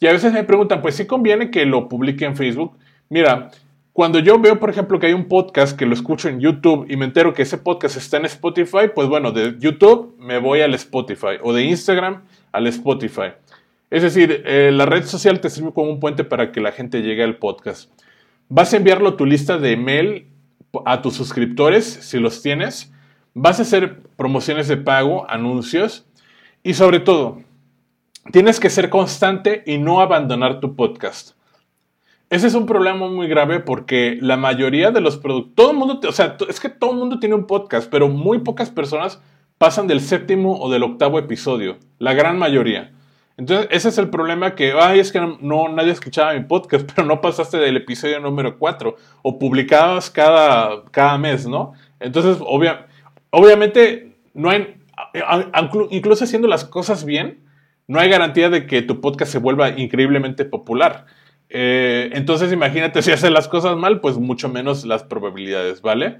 Y 0.00 0.06
a 0.06 0.12
veces 0.12 0.32
me 0.32 0.44
preguntan, 0.44 0.80
pues 0.80 0.94
sí 0.94 1.06
conviene 1.06 1.50
que 1.50 1.66
lo 1.66 1.90
publique 1.90 2.24
en 2.24 2.34
Facebook. 2.34 2.78
Mira, 3.10 3.50
cuando 3.92 4.20
yo 4.20 4.38
veo, 4.38 4.58
por 4.58 4.70
ejemplo, 4.70 4.98
que 4.98 5.08
hay 5.08 5.12
un 5.12 5.28
podcast 5.28 5.78
que 5.78 5.84
lo 5.84 5.92
escucho 5.92 6.30
en 6.30 6.40
YouTube 6.40 6.86
y 6.88 6.96
me 6.96 7.04
entero 7.04 7.34
que 7.34 7.42
ese 7.42 7.58
podcast 7.58 7.98
está 7.98 8.16
en 8.16 8.24
Spotify, 8.24 8.88
pues 8.94 9.08
bueno, 9.08 9.30
de 9.32 9.56
YouTube 9.58 10.16
me 10.18 10.38
voy 10.38 10.62
al 10.62 10.72
Spotify 10.72 11.36
o 11.42 11.52
de 11.52 11.64
Instagram 11.64 12.22
al 12.50 12.66
Spotify. 12.68 13.32
Es 13.90 14.02
decir, 14.02 14.42
eh, 14.46 14.70
la 14.72 14.86
red 14.86 15.04
social 15.04 15.40
te 15.40 15.50
sirve 15.50 15.72
como 15.72 15.90
un 15.90 16.00
puente 16.00 16.24
para 16.24 16.52
que 16.52 16.60
la 16.60 16.72
gente 16.72 17.02
llegue 17.02 17.22
al 17.22 17.36
podcast. 17.36 17.90
Vas 18.48 18.72
a 18.72 18.76
enviarlo 18.76 19.10
a 19.10 19.16
tu 19.16 19.26
lista 19.26 19.58
de 19.58 19.72
email 19.72 20.26
a 20.84 21.00
tus 21.00 21.14
suscriptores, 21.14 21.84
si 21.84 22.18
los 22.18 22.42
tienes. 22.42 22.92
Vas 23.34 23.58
a 23.58 23.62
hacer 23.62 24.02
promociones 24.16 24.68
de 24.68 24.76
pago, 24.76 25.28
anuncios 25.30 26.06
y 26.62 26.74
sobre 26.74 27.00
todo, 27.00 27.38
Tienes 28.32 28.60
que 28.60 28.68
ser 28.68 28.90
constante 28.90 29.62
y 29.64 29.78
no 29.78 30.00
abandonar 30.00 30.60
tu 30.60 30.76
podcast. 30.76 31.30
Ese 32.28 32.46
es 32.46 32.54
un 32.54 32.66
problema 32.66 33.08
muy 33.08 33.26
grave 33.26 33.58
porque 33.60 34.18
la 34.20 34.36
mayoría 34.36 34.90
de 34.90 35.00
los 35.00 35.16
productos, 35.16 35.54
todo 35.54 35.70
el 35.70 35.78
mundo, 35.78 36.00
o 36.06 36.12
sea, 36.12 36.36
es 36.46 36.60
que 36.60 36.68
todo 36.68 36.90
el 36.90 36.98
mundo 36.98 37.20
tiene 37.20 37.34
un 37.34 37.46
podcast, 37.46 37.90
pero 37.90 38.08
muy 38.08 38.40
pocas 38.40 38.68
personas 38.68 39.22
pasan 39.56 39.86
del 39.86 40.02
séptimo 40.02 40.60
o 40.60 40.70
del 40.70 40.82
octavo 40.82 41.18
episodio, 41.18 41.78
la 41.98 42.12
gran 42.12 42.38
mayoría. 42.38 42.92
Entonces, 43.38 43.68
ese 43.70 43.88
es 43.90 43.98
el 43.98 44.10
problema 44.10 44.56
que, 44.56 44.72
ay, 44.72 44.98
es 44.98 45.12
que 45.12 45.20
no, 45.20 45.68
nadie 45.68 45.92
escuchaba 45.92 46.34
mi 46.34 46.44
podcast, 46.44 46.90
pero 46.94 47.06
no 47.06 47.20
pasaste 47.20 47.56
del 47.56 47.76
episodio 47.76 48.18
número 48.18 48.58
4 48.58 48.96
o 49.22 49.38
publicabas 49.38 50.10
cada, 50.10 50.82
cada 50.90 51.16
mes, 51.18 51.46
¿no? 51.46 51.72
Entonces, 52.00 52.38
obviamente, 53.30 54.16
no 54.34 54.50
hay, 54.50 54.76
incluso 55.90 56.24
haciendo 56.24 56.48
las 56.48 56.64
cosas 56.64 57.04
bien, 57.04 57.38
no 57.86 58.00
hay 58.00 58.10
garantía 58.10 58.50
de 58.50 58.66
que 58.66 58.82
tu 58.82 59.00
podcast 59.00 59.30
se 59.30 59.38
vuelva 59.38 59.70
increíblemente 59.70 60.44
popular. 60.44 61.06
Eh, 61.48 62.10
entonces 62.12 62.52
imagínate 62.52 63.02
si 63.02 63.12
haces 63.12 63.30
las 63.30 63.46
cosas 63.46 63.76
mal, 63.76 64.00
pues 64.00 64.18
mucho 64.18 64.48
menos 64.48 64.84
las 64.84 65.04
probabilidades, 65.04 65.80
¿vale? 65.80 66.18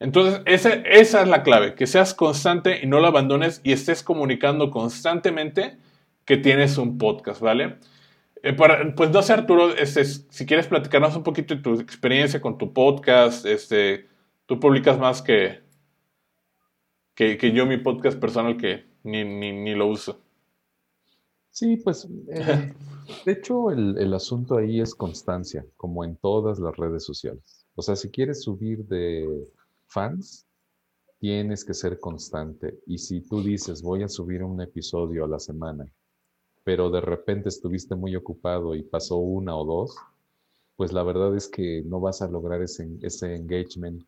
Entonces 0.00 0.42
esa, 0.46 0.74
esa 0.74 1.22
es 1.22 1.28
la 1.28 1.42
clave, 1.44 1.74
que 1.74 1.86
seas 1.86 2.12
constante 2.12 2.80
y 2.82 2.86
no 2.86 3.00
lo 3.00 3.06
abandones 3.06 3.60
y 3.62 3.72
estés 3.72 4.02
comunicando 4.02 4.70
constantemente 4.70 5.78
que 6.24 6.36
tienes 6.36 6.78
un 6.78 6.98
podcast, 6.98 7.40
¿vale? 7.40 7.78
Eh, 8.42 8.54
pues 8.96 9.10
no 9.10 9.22
sé, 9.22 9.34
Arturo, 9.34 9.74
este, 9.74 10.04
si 10.04 10.46
quieres 10.46 10.66
platicarnos 10.66 11.14
un 11.14 11.22
poquito 11.22 11.54
de 11.54 11.60
tu 11.60 11.74
experiencia 11.74 12.40
con 12.40 12.56
tu 12.56 12.72
podcast, 12.72 13.44
este, 13.44 14.06
tú 14.46 14.58
publicas 14.58 14.98
más 14.98 15.20
que, 15.20 15.60
que, 17.14 17.52
yo 17.52 17.66
mi 17.66 17.76
podcast 17.76 18.18
personal 18.18 18.56
que 18.56 18.86
ni, 19.02 19.24
ni, 19.24 19.74
lo 19.74 19.88
uso. 19.88 20.20
Sí, 21.50 21.76
pues 21.76 22.08
eh, 22.30 22.74
de 23.26 23.32
hecho 23.32 23.70
el, 23.70 23.98
el, 23.98 24.14
asunto 24.14 24.56
ahí 24.56 24.80
es 24.80 24.94
constancia, 24.94 25.66
como 25.76 26.02
en 26.04 26.16
todas 26.16 26.58
las 26.58 26.74
redes 26.76 27.04
sociales. 27.04 27.66
O 27.74 27.82
sea, 27.82 27.94
si 27.94 28.10
quieres 28.10 28.42
subir 28.42 28.86
de 28.86 29.28
fans, 29.86 30.46
tienes 31.18 31.62
que 31.62 31.74
ser 31.74 32.00
constante. 32.00 32.80
Y 32.86 32.96
si 32.96 33.20
tú 33.20 33.42
dices, 33.42 33.82
voy 33.82 34.02
a 34.02 34.08
subir 34.08 34.42
un 34.42 34.62
episodio 34.62 35.24
a 35.24 35.28
la 35.28 35.38
semana 35.38 35.84
pero 36.64 36.90
de 36.90 37.00
repente 37.00 37.48
estuviste 37.48 37.94
muy 37.94 38.16
ocupado 38.16 38.74
y 38.74 38.82
pasó 38.82 39.16
una 39.16 39.56
o 39.56 39.64
dos, 39.64 39.96
pues 40.76 40.92
la 40.92 41.02
verdad 41.02 41.36
es 41.36 41.48
que 41.48 41.82
no 41.84 42.00
vas 42.00 42.22
a 42.22 42.28
lograr 42.28 42.62
ese, 42.62 42.88
ese 43.02 43.34
engagement 43.34 44.02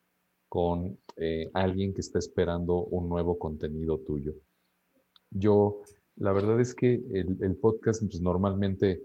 con 0.48 0.98
eh, 1.16 1.50
alguien 1.54 1.94
que 1.94 2.02
está 2.02 2.18
esperando 2.18 2.84
un 2.84 3.08
nuevo 3.08 3.38
contenido 3.38 3.98
tuyo. 4.00 4.34
Yo, 5.30 5.80
la 6.16 6.32
verdad 6.32 6.60
es 6.60 6.74
que 6.74 7.02
el, 7.12 7.56
podcast, 7.56 8.02
pues 8.02 8.20
normalmente 8.20 9.02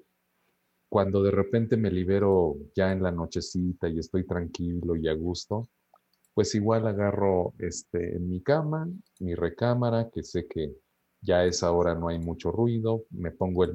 cuando 0.89 1.24
de 1.24 1.32
repente 1.32 1.78
me 1.78 1.89
libero 1.89 2.58
ya 2.76 2.91
en 2.91 3.02
la 3.02 3.12
nochecita 3.12 3.88
y 3.88 4.00
estoy 4.00 4.26
tranquilo 4.26 4.98
y 4.98 5.08
a 5.08 5.14
gusto, 5.14 5.70
pues 6.34 6.54
igual 6.54 6.86
agarro 6.86 7.54
este, 7.60 8.16
en 8.18 8.30
mi 8.30 8.41
cama, 8.41 8.89
mi 9.20 9.34
recámara, 9.34 10.10
que 10.10 10.24
sé 10.24 10.48
que 10.48 10.76
ya 11.28 11.39
a 11.39 11.45
esa 11.45 11.71
hora 11.73 11.93
no 11.93 12.07
hay 12.07 12.19
mucho 12.19 12.51
ruido, 12.51 13.03
me 13.11 13.32
pongo 13.32 13.65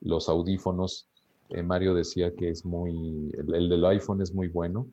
los 0.00 0.28
audífonos. 0.28 1.08
Eh, 1.48 1.64
Mario 1.64 1.94
decía 1.94 2.32
que 2.34 2.48
es 2.50 2.64
muy, 2.64 3.32
el, 3.36 3.68
del 3.68 3.84
iPhone 3.86 4.22
es 4.22 4.32
muy 4.32 4.46
bueno. 4.46 4.86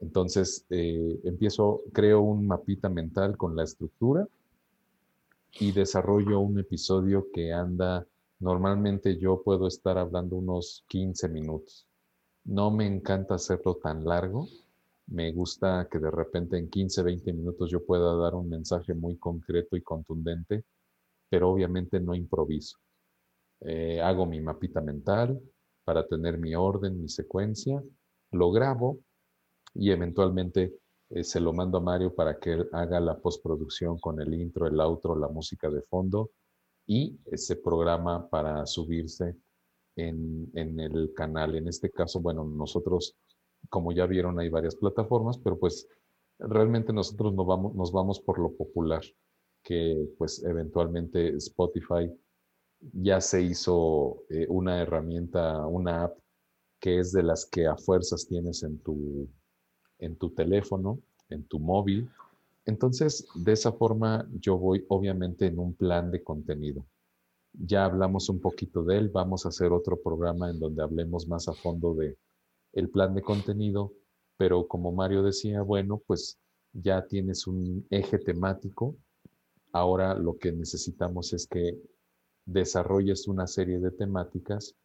Entonces 0.00 0.64
eh, 0.70 1.20
empiezo, 1.24 1.82
creo 1.92 2.22
un 2.22 2.46
mapita 2.46 2.88
mental 2.88 3.36
con 3.36 3.54
la 3.54 3.64
estructura 3.64 4.26
y 5.60 5.72
desarrollo 5.72 6.40
un 6.40 6.58
episodio 6.58 7.26
que 7.32 7.52
anda, 7.52 8.06
normalmente 8.40 9.18
yo 9.18 9.42
puedo 9.42 9.68
estar 9.68 9.98
hablando 9.98 10.36
unos 10.36 10.84
15 10.88 11.28
minutos. 11.28 11.86
No 12.44 12.70
me 12.70 12.86
encanta 12.86 13.34
hacerlo 13.34 13.76
tan 13.76 14.04
largo. 14.04 14.48
Me 15.06 15.32
gusta 15.32 15.86
que 15.90 15.98
de 15.98 16.10
repente 16.10 16.56
en 16.56 16.70
15, 16.70 17.02
20 17.02 17.32
minutos 17.34 17.70
yo 17.70 17.84
pueda 17.84 18.16
dar 18.16 18.34
un 18.34 18.48
mensaje 18.48 18.94
muy 18.94 19.16
concreto 19.18 19.76
y 19.76 19.82
contundente 19.82 20.64
pero 21.34 21.50
obviamente 21.50 21.98
no 21.98 22.14
improviso. 22.14 22.78
Eh, 23.60 24.00
hago 24.00 24.24
mi 24.24 24.40
mapita 24.40 24.80
mental 24.80 25.40
para 25.82 26.06
tener 26.06 26.38
mi 26.38 26.54
orden, 26.54 27.02
mi 27.02 27.08
secuencia, 27.08 27.82
lo 28.30 28.52
grabo 28.52 29.00
y 29.74 29.90
eventualmente 29.90 30.78
eh, 31.10 31.24
se 31.24 31.40
lo 31.40 31.52
mando 31.52 31.78
a 31.78 31.80
Mario 31.80 32.14
para 32.14 32.38
que 32.38 32.52
él 32.52 32.68
haga 32.70 33.00
la 33.00 33.18
postproducción 33.18 33.98
con 33.98 34.20
el 34.20 34.32
intro, 34.32 34.68
el 34.68 34.78
outro, 34.78 35.16
la 35.16 35.26
música 35.26 35.68
de 35.68 35.82
fondo 35.82 36.30
y 36.86 37.18
ese 37.24 37.56
programa 37.56 38.28
para 38.30 38.64
subirse 38.64 39.34
en, 39.96 40.52
el 40.54 41.12
canal. 41.16 41.56
En 41.56 41.66
este 41.66 41.90
caso, 41.90 42.20
bueno, 42.20 42.44
nosotros, 42.44 43.16
como 43.68 43.90
ya 43.90 44.06
vieron, 44.06 44.38
hay 44.38 44.50
varias 44.50 44.76
plataformas, 44.76 45.36
pero 45.38 45.58
pues 45.58 45.88
realmente 46.38 46.92
nosotros 46.92 47.34
nos 47.34 47.44
vamos, 47.44 47.74
nos 47.74 47.90
vamos 47.90 48.20
por 48.20 48.38
lo 48.38 48.52
popular 48.52 49.02
que 49.64 50.08
pues 50.18 50.44
eventualmente 50.44 51.34
Spotify 51.36 52.12
ya 52.92 53.20
se 53.20 53.42
hizo 53.42 54.24
eh, 54.28 54.46
una 54.48 54.82
herramienta, 54.82 55.66
una 55.66 56.04
app 56.04 56.18
que 56.78 56.98
es 56.98 57.12
de 57.12 57.22
las 57.22 57.46
que 57.46 57.66
a 57.66 57.76
fuerzas 57.76 58.26
tienes 58.28 58.62
en 58.62 58.78
tu, 58.80 59.26
en 59.98 60.16
tu 60.16 60.30
teléfono, 60.34 61.00
en 61.30 61.44
tu 61.44 61.58
móvil. 61.58 62.10
Entonces, 62.66 63.26
de 63.34 63.52
esa 63.52 63.72
forma 63.72 64.28
yo 64.38 64.58
voy 64.58 64.84
obviamente 64.88 65.46
en 65.46 65.58
un 65.58 65.74
plan 65.74 66.10
de 66.10 66.22
contenido. 66.22 66.86
Ya 67.54 67.86
hablamos 67.86 68.28
un 68.28 68.40
poquito 68.40 68.84
de 68.84 68.98
él, 68.98 69.08
vamos 69.08 69.46
a 69.46 69.48
hacer 69.48 69.72
otro 69.72 69.98
programa 70.02 70.50
en 70.50 70.60
donde 70.60 70.82
hablemos 70.82 71.26
más 71.26 71.48
a 71.48 71.54
fondo 71.54 71.94
de 71.94 72.18
el 72.74 72.90
plan 72.90 73.14
de 73.14 73.22
contenido, 73.22 73.92
pero 74.36 74.66
como 74.66 74.92
Mario 74.92 75.22
decía, 75.22 75.62
bueno, 75.62 76.02
pues 76.06 76.38
ya 76.72 77.06
tienes 77.06 77.46
un 77.46 77.86
eje 77.88 78.18
temático 78.18 78.96
Ahora 79.74 80.14
lo 80.14 80.38
que 80.38 80.52
necesitamos 80.52 81.32
es 81.32 81.48
que 81.48 81.76
desarrolles 82.46 83.26
una 83.26 83.48
serie 83.48 83.80
de 83.80 83.90
temáticas 83.90 84.76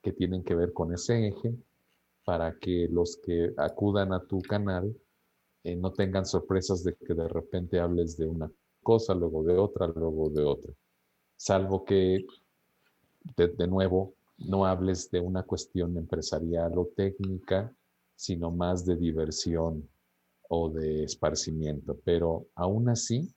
que 0.00 0.10
tienen 0.14 0.42
que 0.42 0.54
ver 0.54 0.72
con 0.72 0.94
ese 0.94 1.28
eje 1.28 1.54
para 2.24 2.58
que 2.58 2.88
los 2.90 3.18
que 3.18 3.52
acudan 3.58 4.14
a 4.14 4.26
tu 4.26 4.40
canal 4.40 4.96
eh, 5.64 5.76
no 5.76 5.92
tengan 5.92 6.24
sorpresas 6.24 6.82
de 6.82 6.94
que 6.94 7.12
de 7.12 7.28
repente 7.28 7.78
hables 7.78 8.16
de 8.16 8.26
una 8.26 8.50
cosa, 8.82 9.14
luego 9.14 9.44
de 9.44 9.58
otra, 9.58 9.86
luego 9.88 10.30
de 10.30 10.44
otra. 10.44 10.72
Salvo 11.36 11.84
que, 11.84 12.24
de, 13.36 13.48
de 13.48 13.66
nuevo, 13.66 14.14
no 14.38 14.64
hables 14.64 15.10
de 15.10 15.20
una 15.20 15.42
cuestión 15.42 15.94
empresarial 15.98 16.78
o 16.78 16.86
técnica, 16.96 17.70
sino 18.14 18.50
más 18.50 18.86
de 18.86 18.96
diversión 18.96 19.86
o 20.48 20.70
de 20.70 21.04
esparcimiento. 21.04 22.00
Pero 22.02 22.46
aún 22.54 22.88
así, 22.88 23.35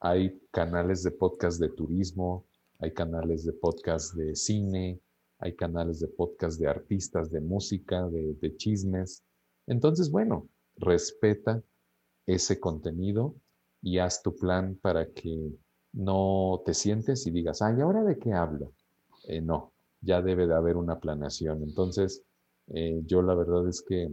hay 0.00 0.40
canales 0.50 1.02
de 1.02 1.10
podcast 1.10 1.60
de 1.60 1.70
turismo, 1.70 2.46
hay 2.78 2.92
canales 2.92 3.44
de 3.44 3.52
podcast 3.52 4.14
de 4.14 4.36
cine, 4.36 5.00
hay 5.38 5.54
canales 5.54 6.00
de 6.00 6.08
podcast 6.08 6.60
de 6.60 6.68
artistas, 6.68 7.30
de 7.30 7.40
música, 7.40 8.08
de, 8.08 8.56
chismes. 8.56 9.24
Entonces, 9.66 10.10
bueno, 10.10 10.48
respeta 10.76 11.62
ese 12.26 12.60
contenido 12.60 13.34
y 13.82 13.98
haz 13.98 14.22
tu 14.22 14.34
plan 14.36 14.76
para 14.80 15.10
que 15.12 15.52
no 15.92 16.62
te 16.64 16.74
sientes 16.74 17.26
y 17.26 17.30
digas, 17.30 17.62
ay, 17.62 17.80
¿ahora 17.80 18.04
de 18.04 18.18
qué 18.18 18.32
hablo? 18.32 18.72
Eh, 19.24 19.40
no, 19.40 19.72
ya 20.00 20.22
debe 20.22 20.46
de 20.46 20.54
haber 20.54 20.76
una 20.76 21.00
planeación. 21.00 21.62
Entonces, 21.62 22.22
eh, 22.68 23.02
yo 23.04 23.22
la 23.22 23.34
verdad 23.34 23.66
es 23.68 23.82
que 23.82 24.10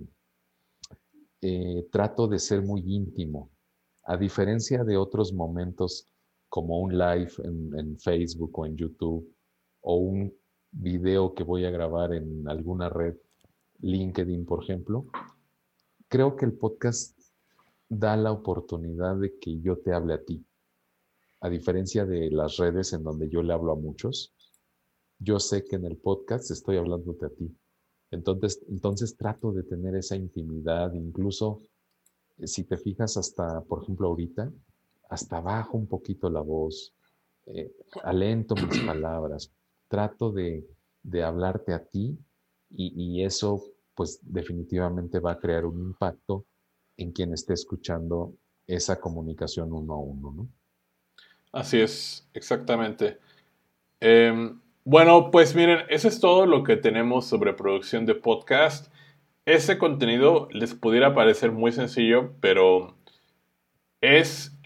eh, 1.41 1.87
trato 1.91 2.27
de 2.27 2.39
ser 2.39 2.61
muy 2.63 2.81
íntimo 2.87 3.51
a 4.05 4.17
diferencia 4.17 4.83
de 4.83 4.97
otros 4.97 5.33
momentos 5.33 6.07
como 6.47 6.79
un 6.79 6.97
live 6.97 7.31
en, 7.43 7.99
Facebook 7.99 8.57
o 8.59 8.65
en 8.65 8.77
YouTube 8.77 9.27
o 9.81 9.95
un 9.97 10.33
video 10.71 11.33
que 11.33 11.43
voy 11.43 11.65
a 11.65 11.71
grabar 11.71 12.13
en 12.13 12.47
alguna 12.47 12.87
red, 12.89 13.15
LinkedIn 13.79 14.45
por 14.45 14.63
ejemplo, 14.63 15.05
creo 16.07 16.35
que 16.35 16.45
el 16.45 16.53
podcast 16.53 17.19
da 17.89 18.15
la 18.15 18.31
oportunidad 18.31 19.15
de 19.17 19.37
que 19.39 19.59
yo 19.59 19.77
te 19.77 19.93
hable 19.93 20.13
a 20.13 20.23
ti. 20.23 20.45
A 21.41 21.49
diferencia 21.49 22.05
de 22.05 22.31
las 22.31 22.57
redes 22.57 22.93
en 22.93 23.03
donde 23.03 23.27
yo 23.27 23.41
le 23.41 23.53
hablo 23.53 23.71
a 23.71 23.75
muchos, 23.75 24.33
yo 25.19 25.39
sé 25.39 25.63
que 25.65 25.77
en 25.77 25.85
el 25.85 25.97
podcast 25.97 26.51
estoy 26.51 26.77
hablándote 26.77 27.25
a 27.25 27.29
ti. 27.29 27.55
Entonces, 28.11 28.61
entonces 28.69 29.17
trato 29.17 29.51
de 29.51 29.63
tener 29.63 29.95
esa 29.95 30.15
intimidad, 30.15 30.93
incluso 30.93 31.61
si 32.43 32.63
te 32.63 32.77
fijas 32.77 33.17
hasta, 33.17 33.61
por 33.61 33.83
ejemplo, 33.83 34.07
ahorita, 34.07 34.51
hasta 35.09 35.39
bajo 35.39 35.77
un 35.77 35.87
poquito 35.87 36.29
la 36.29 36.41
voz, 36.41 36.93
eh, 37.45 37.71
alento 38.03 38.55
mis 38.55 38.79
palabras, 38.85 39.51
trato 39.87 40.31
de, 40.31 40.65
hablarte 41.23 41.73
a 41.73 41.85
ti 41.85 42.17
y, 42.71 43.23
eso 43.23 43.63
pues 43.93 44.19
definitivamente 44.21 45.19
va 45.19 45.33
a 45.33 45.39
crear 45.39 45.63
un 45.65 45.79
impacto 45.79 46.45
en 46.97 47.11
quien 47.11 47.31
esté 47.33 47.53
escuchando 47.53 48.33
esa 48.67 48.99
comunicación 48.99 49.71
uno 49.71 49.93
a 49.93 49.99
uno, 49.99 50.33
¿no? 50.35 50.49
Así 51.53 51.79
es, 51.79 52.27
exactamente. 52.33 53.19
Em, 54.01 54.59
bueno, 54.83 55.31
pues 55.31 55.55
miren, 55.55 55.85
eso 55.89 56.07
es 56.09 56.19
todo 56.19 56.45
lo 56.45 56.63
que 56.63 56.75
tenemos 56.75 57.25
sobre 57.25 57.53
producción 57.53 58.05
de 58.05 58.15
podcast. 58.15 58.91
Ese 59.45 59.77
contenido 59.77 60.47
les 60.51 60.73
pudiera 60.73 61.13
parecer 61.13 61.51
muy 61.51 61.71
sencillo, 61.71 62.33
pero 62.41 62.95
es 64.01 64.57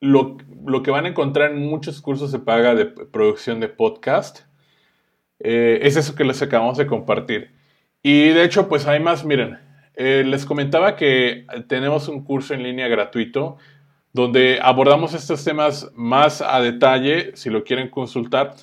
lo, 0.00 0.36
que 0.82 0.90
van 0.90 1.04
a 1.04 1.08
encontrar 1.08 1.52
en 1.52 1.66
muchos 1.66 2.00
cursos 2.00 2.32
de 2.32 2.38
paga 2.38 2.74
de 2.74 2.86
producción 2.86 3.60
de 3.60 3.68
podcast. 3.68 4.40
Eh, 5.40 5.80
es 5.82 5.96
eso 5.96 6.14
que 6.14 6.24
les 6.24 6.40
acabamos 6.40 6.78
de 6.78 6.86
compartir. 6.86 7.50
Y 8.02 8.28
de 8.28 8.44
hecho, 8.44 8.68
pues 8.68 8.86
hay 8.86 8.98
más, 8.98 9.26
miren, 9.26 9.60
eh, 9.94 10.24
les 10.26 10.46
comentaba 10.46 10.96
que 10.96 11.46
tenemos 11.68 12.08
un 12.08 12.24
curso 12.24 12.54
en 12.54 12.62
línea 12.62 12.88
gratuito 12.88 13.58
donde 14.14 14.58
abordamos 14.62 15.14
estos 15.14 15.44
temas 15.44 15.90
más 15.94 16.42
a 16.42 16.60
detalle, 16.60 17.32
si 17.34 17.50
lo 17.50 17.64
quieren 17.64 17.88
consultar. 17.88 18.54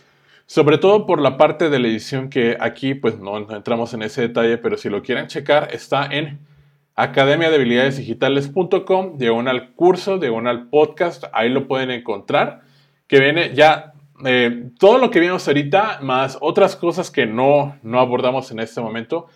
Sobre 0.50 0.78
todo 0.80 1.06
por 1.06 1.22
la 1.22 1.38
parte 1.38 1.70
de 1.70 1.78
la 1.78 1.88
edición 1.88 2.32
que 2.32 2.58
aquí 2.60 2.96
pues 2.96 3.20
no, 3.20 3.38
entramos 3.38 3.94
en 3.94 4.02
ese 4.02 4.22
detalle, 4.22 4.58
pero 4.58 4.78
si 4.78 4.90
lo 4.90 5.04
quieren 5.04 5.28
checar 5.28 5.68
está 5.72 6.08
en 6.08 6.40
academiadehabilidadesdigitales.com, 6.96 9.20
diagonal 9.20 9.76
curso, 9.76 10.18
diagonal 10.18 10.70
podcast, 10.70 11.26
ahí 11.34 11.50
lo 11.50 11.68
pueden 11.68 11.92
encontrar, 11.92 12.62
que 13.06 13.20
viene 13.20 13.54
ya 13.54 13.94
eh, 14.26 14.72
todo 14.80 14.98
lo 14.98 15.12
que 15.12 15.20
vimos 15.20 15.48
ahorita, 15.48 16.00
más 16.02 16.36
otras 16.42 16.76
cosas 16.76 17.12
que 17.12 17.28
no, 17.28 17.78
no 17.84 18.00
abordamos 18.00 18.50
en 18.50 18.60
este 18.60 18.82
momento, 18.82 19.28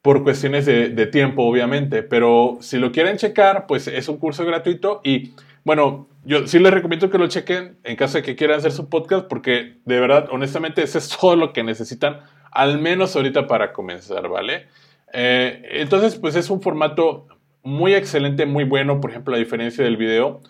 por 0.00 0.22
cuestiones 0.22 0.64
de, 0.64 0.90
de, 0.90 1.06
tiempo, 1.08 1.42
obviamente. 1.42 2.04
Pero 2.04 2.58
si 2.60 2.78
lo 2.78 2.92
quieren 2.92 3.16
checar, 3.16 3.66
pues 3.66 3.88
es 3.88 4.08
un 4.08 4.18
curso 4.18 4.46
gratuito 4.46 5.00
y 5.02 5.34
bueno, 5.64 6.06
yo 6.24 6.46
sí 6.46 6.58
les 6.58 6.72
recomiendo 6.72 7.10
que 7.10 7.18
lo 7.18 7.26
chequen 7.26 7.78
en 7.84 7.96
caso 7.96 8.18
de 8.18 8.22
que 8.22 8.36
quieran 8.36 8.58
hacer 8.58 8.72
su 8.72 8.88
podcast, 8.88 9.26
porque 9.26 9.78
de 9.84 10.00
verdad, 10.00 10.28
honestamente, 10.30 10.82
eso 10.82 10.98
es 10.98 11.08
todo 11.08 11.36
lo 11.36 11.52
que 11.52 11.62
necesitan, 11.62 12.20
al 12.50 12.78
menos 12.78 13.16
ahorita 13.16 13.46
para 13.46 13.72
comenzar, 13.72 14.28
¿vale? 14.28 14.66
Eh, 15.12 15.62
entonces, 15.72 16.16
pues 16.16 16.36
es 16.36 16.48
un 16.50 16.62
formato 16.62 17.26
muy 17.62 17.94
excelente, 17.94 18.46
muy 18.46 18.64
bueno, 18.64 19.00
por 19.00 19.10
ejemplo, 19.10 19.34
a 19.34 19.38
diferencia 19.38 19.84
del 19.84 19.96
video, 19.96 20.40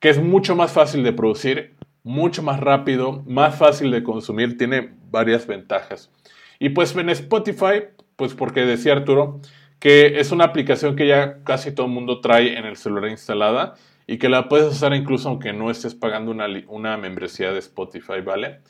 que 0.00 0.10
es 0.10 0.22
mucho 0.22 0.54
más 0.54 0.72
fácil 0.72 1.02
de 1.02 1.12
producir, 1.12 1.74
mucho 2.02 2.42
más 2.42 2.60
rápido, 2.60 3.22
más 3.26 3.56
fácil 3.56 3.90
de 3.90 4.02
consumir, 4.02 4.56
tiene 4.56 4.94
varias 5.10 5.46
ventajas. 5.46 6.10
Y 6.58 6.70
pues 6.70 6.94
en 6.96 7.10
Spotify, 7.10 7.84
pues 8.16 8.34
porque 8.34 8.60
decía 8.60 8.92
Arturo, 8.92 9.40
que 9.78 10.18
es 10.20 10.32
una 10.32 10.44
aplicación 10.44 10.96
que 10.96 11.06
ya 11.06 11.42
casi 11.44 11.72
todo 11.72 11.86
el 11.86 11.92
mundo 11.92 12.20
trae 12.20 12.58
en 12.58 12.64
el 12.64 12.76
celular 12.76 13.10
instalada 13.10 13.74
y 14.08 14.16
que 14.16 14.30
la 14.30 14.48
puedes 14.48 14.72
usar 14.72 14.94
incluso 14.94 15.28
aunque 15.28 15.52
no 15.52 15.70
estés 15.70 15.94
pagando 15.94 16.30
una, 16.30 16.46
una 16.68 16.96
membresía 16.96 17.52
de 17.52 17.58
Spotify, 17.58 18.22
¿vale? 18.24 18.62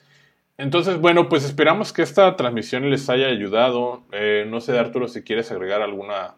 Entonces, 0.58 1.00
bueno, 1.00 1.28
pues 1.28 1.44
esperamos 1.44 1.92
que 1.92 2.02
esta 2.02 2.34
transmisión 2.34 2.90
les 2.90 3.08
haya 3.08 3.28
ayudado. 3.28 4.02
Eh, 4.10 4.44
no 4.48 4.60
sé, 4.60 4.76
Arturo, 4.76 5.06
si 5.06 5.22
quieres 5.22 5.52
agregar 5.52 5.80
alguna 5.80 6.34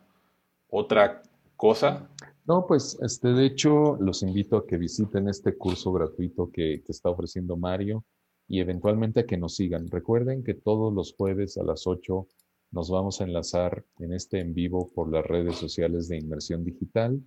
otra 0.68 1.22
cosa. 1.56 2.10
No, 2.44 2.66
pues 2.66 2.98
este, 3.00 3.28
de 3.28 3.46
hecho, 3.46 3.96
los 3.98 4.22
invito 4.22 4.58
a 4.58 4.66
que 4.66 4.76
visiten 4.76 5.30
este 5.30 5.56
curso 5.56 5.92
gratuito 5.92 6.50
que, 6.52 6.82
que 6.84 6.92
está 6.92 7.08
ofreciendo 7.08 7.56
Mario 7.56 8.04
y 8.46 8.60
eventualmente 8.60 9.20
a 9.20 9.26
que 9.26 9.38
nos 9.38 9.56
sigan. 9.56 9.88
Recuerden 9.88 10.44
que 10.44 10.52
todos 10.52 10.92
los 10.92 11.14
jueves 11.14 11.56
a 11.56 11.62
las 11.62 11.86
8 11.86 12.26
nos 12.72 12.90
vamos 12.90 13.22
a 13.22 13.24
enlazar 13.24 13.82
en 13.98 14.12
este 14.12 14.40
en 14.40 14.52
vivo 14.52 14.90
por 14.94 15.10
las 15.10 15.24
redes 15.24 15.56
sociales 15.56 16.06
de 16.08 16.18
Inmersión 16.18 16.64
Digital 16.64 17.22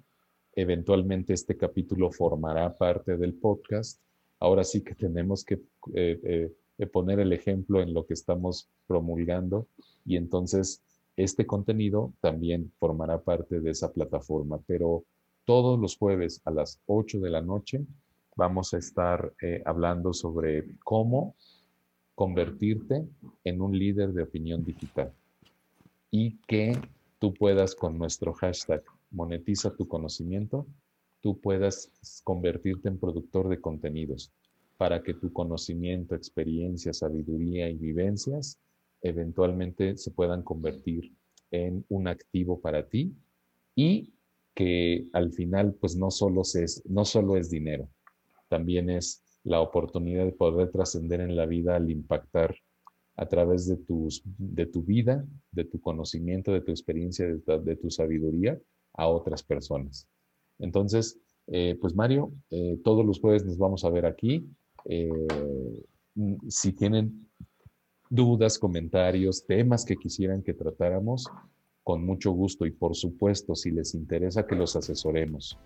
Eventualmente 0.56 1.34
este 1.34 1.58
capítulo 1.58 2.12
formará 2.12 2.78
parte 2.78 3.18
del 3.18 3.34
podcast. 3.34 4.00
Ahora 4.40 4.64
sí 4.64 4.82
que 4.82 4.94
tenemos 4.94 5.44
que 5.44 5.56
eh, 5.96 6.52
eh, 6.78 6.86
poner 6.88 7.20
el 7.20 7.34
ejemplo 7.34 7.82
en 7.82 7.94
lo 7.94 8.06
que 8.06 8.14
estamos 8.14 8.70
promulgando 8.86 9.68
y 10.06 10.16
entonces 10.16 10.84
este 11.16 11.46
contenido 11.46 12.14
también 12.22 12.72
formará 12.78 13.22
parte 13.22 13.62
de 13.62 13.72
esa 13.72 13.92
plataforma. 13.92 14.60
Pero 14.68 15.06
todos 15.46 15.80
los 15.80 15.98
jueves 15.98 16.42
a 16.46 16.52
las 16.52 16.80
8 16.86 17.20
de 17.20 17.30
la 17.30 17.42
noche 17.42 17.86
vamos 18.36 18.74
a 18.74 18.78
estar 18.78 19.34
eh, 19.42 19.62
hablando 19.66 20.14
sobre 20.14 20.66
cómo 20.84 21.36
convertirte 22.16 23.08
en 23.44 23.62
un 23.62 23.78
líder 23.78 24.14
de 24.14 24.24
opinión 24.24 24.64
digital 24.64 25.12
y 26.12 26.38
que 26.48 26.78
tú 27.18 27.34
puedas 27.34 27.74
con 27.74 27.98
nuestro 27.98 28.34
hashtag 28.34 28.84
monetiza 29.14 29.76
tu 29.76 29.88
conocimiento, 29.88 30.68
tú 31.22 31.40
puedas 31.40 31.92
convertirte 32.24 32.90
en 32.90 33.00
productor 33.00 33.48
de 33.48 33.62
contenidos 33.62 34.34
para 34.78 35.02
que 35.02 35.14
tu 35.14 35.32
conocimiento, 35.32 36.16
experiencia, 36.16 36.92
sabiduría 36.94 37.70
y 37.70 37.78
vivencias 37.78 38.60
eventualmente 39.02 39.98
se 39.98 40.12
puedan 40.12 40.42
convertir 40.44 41.14
en 41.52 41.86
un 41.90 42.08
activo 42.08 42.60
para 42.60 42.88
ti 42.88 43.16
y 43.76 44.14
que 44.56 45.08
al 45.14 45.32
final 45.32 45.76
pues 45.76 45.96
no 45.96 46.10
solo, 46.10 46.42
es, 46.42 46.82
no 46.86 47.06
solo 47.06 47.38
es 47.38 47.50
dinero, 47.50 47.90
también 48.50 48.90
es 48.90 49.24
la 49.44 49.62
oportunidad 49.62 50.26
de 50.26 50.32
poder 50.32 50.72
trascender 50.72 51.22
en 51.22 51.36
la 51.36 51.46
vida 51.46 51.76
al 51.76 51.92
impactar 51.92 52.56
a 53.16 53.28
través 53.28 53.68
de, 53.68 53.78
tus, 53.78 54.24
de 54.26 54.66
tu 54.66 54.84
vida, 54.84 55.26
de 55.52 55.66
tu 55.66 55.80
conocimiento, 55.80 56.52
de 56.52 56.62
tu 56.62 56.72
experiencia, 56.72 57.28
de 57.28 57.76
tu 57.76 57.92
sabiduría, 57.92 58.60
a 58.94 59.08
otras 59.08 59.44
personas. 59.44 60.08
Entonces, 60.60 61.20
eh, 61.48 61.78
pues 61.80 61.96
Mario, 61.96 62.32
eh, 62.50 62.80
todos 62.84 63.06
los 63.06 63.20
jueves 63.20 63.46
nos 63.46 63.58
vamos 63.58 63.84
a 63.84 63.90
ver 63.90 64.06
aquí. 64.06 64.48
Eh, 64.86 65.10
si 66.48 66.74
tienen 66.74 67.30
dudas, 68.10 68.60
comentarios, 68.60 69.46
temas 69.46 69.86
que 69.86 69.96
quisieran 69.96 70.44
que 70.44 70.54
tratáramos, 70.54 71.28
con 71.84 72.06
mucho 72.06 72.32
gusto 72.32 72.66
y 72.66 72.72
por 72.72 72.96
supuesto, 72.96 73.56
si 73.56 73.72
les 73.72 73.94
interesa 73.94 74.46
que 74.46 74.56
los 74.56 74.76
asesoremos 74.76 75.58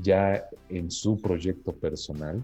ya 0.00 0.48
en 0.70 0.90
su 0.90 1.20
proyecto 1.20 1.72
personal, 1.72 2.42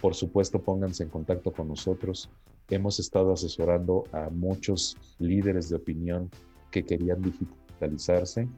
por 0.00 0.14
supuesto 0.14 0.60
pónganse 0.60 1.04
en 1.04 1.10
contacto 1.10 1.52
con 1.52 1.68
nosotros. 1.68 2.28
Hemos 2.68 2.98
estado 2.98 3.32
asesorando 3.32 4.04
a 4.10 4.30
muchos 4.30 4.96
líderes 5.18 5.68
de 5.68 5.76
opinión 5.76 6.30
que 6.70 6.84
querían 6.84 7.22
digitalizarse 7.22 8.48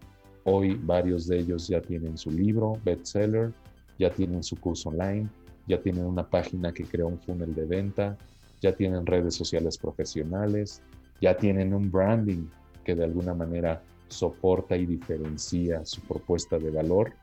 Hoy 0.45 0.79
varios 0.83 1.27
de 1.27 1.39
ellos 1.39 1.69
ya 1.69 1.81
tienen 1.81 2.19
su 2.19 2.31
libro, 2.31 2.79
bestseller, 2.85 3.53
ya 3.99 4.11
tienen 4.11 4.43
su 4.43 4.57
curso 4.57 4.91
online, 4.91 5.29
ya 5.67 5.81
tienen 5.81 6.05
una 6.05 6.29
página 6.29 6.73
que 6.73 6.85
crea 6.85 7.07
un 7.07 7.19
funnel 7.19 7.55
de 7.55 7.65
venta, 7.65 8.19
ya 8.61 8.77
tienen 8.77 9.07
redes 9.07 9.35
sociales 9.35 9.79
profesionales, 9.79 10.83
ya 11.21 11.35
tienen 11.37 11.73
un 11.73 11.91
branding 11.91 12.47
que 12.85 12.95
de 12.95 13.05
alguna 13.05 13.33
manera 13.33 13.83
soporta 14.09 14.77
y 14.77 14.85
diferencia 14.85 15.83
su 15.87 16.03
propuesta 16.03 16.59
de 16.59 16.71
valor. 16.71 17.15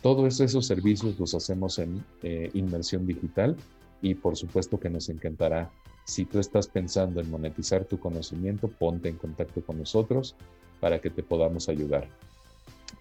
Todos 0.00 0.40
esos 0.40 0.66
servicios 0.66 1.18
los 1.18 1.34
hacemos 1.34 1.78
en 1.78 2.02
eh, 2.22 2.50
inmersión 2.54 3.06
digital 3.06 3.56
y 4.00 4.14
por 4.14 4.36
supuesto 4.36 4.80
que 4.80 4.88
nos 4.88 5.10
encantará. 5.10 5.70
Si 6.06 6.24
tú 6.24 6.38
estás 6.38 6.66
pensando 6.68 7.20
en 7.20 7.30
monetizar 7.30 7.84
tu 7.84 7.98
conocimiento, 7.98 8.68
ponte 8.68 9.10
en 9.10 9.16
contacto 9.16 9.62
con 9.62 9.78
nosotros 9.78 10.34
para 10.80 11.00
que 11.00 11.10
te 11.10 11.22
podamos 11.22 11.68
ayudar 11.68 12.08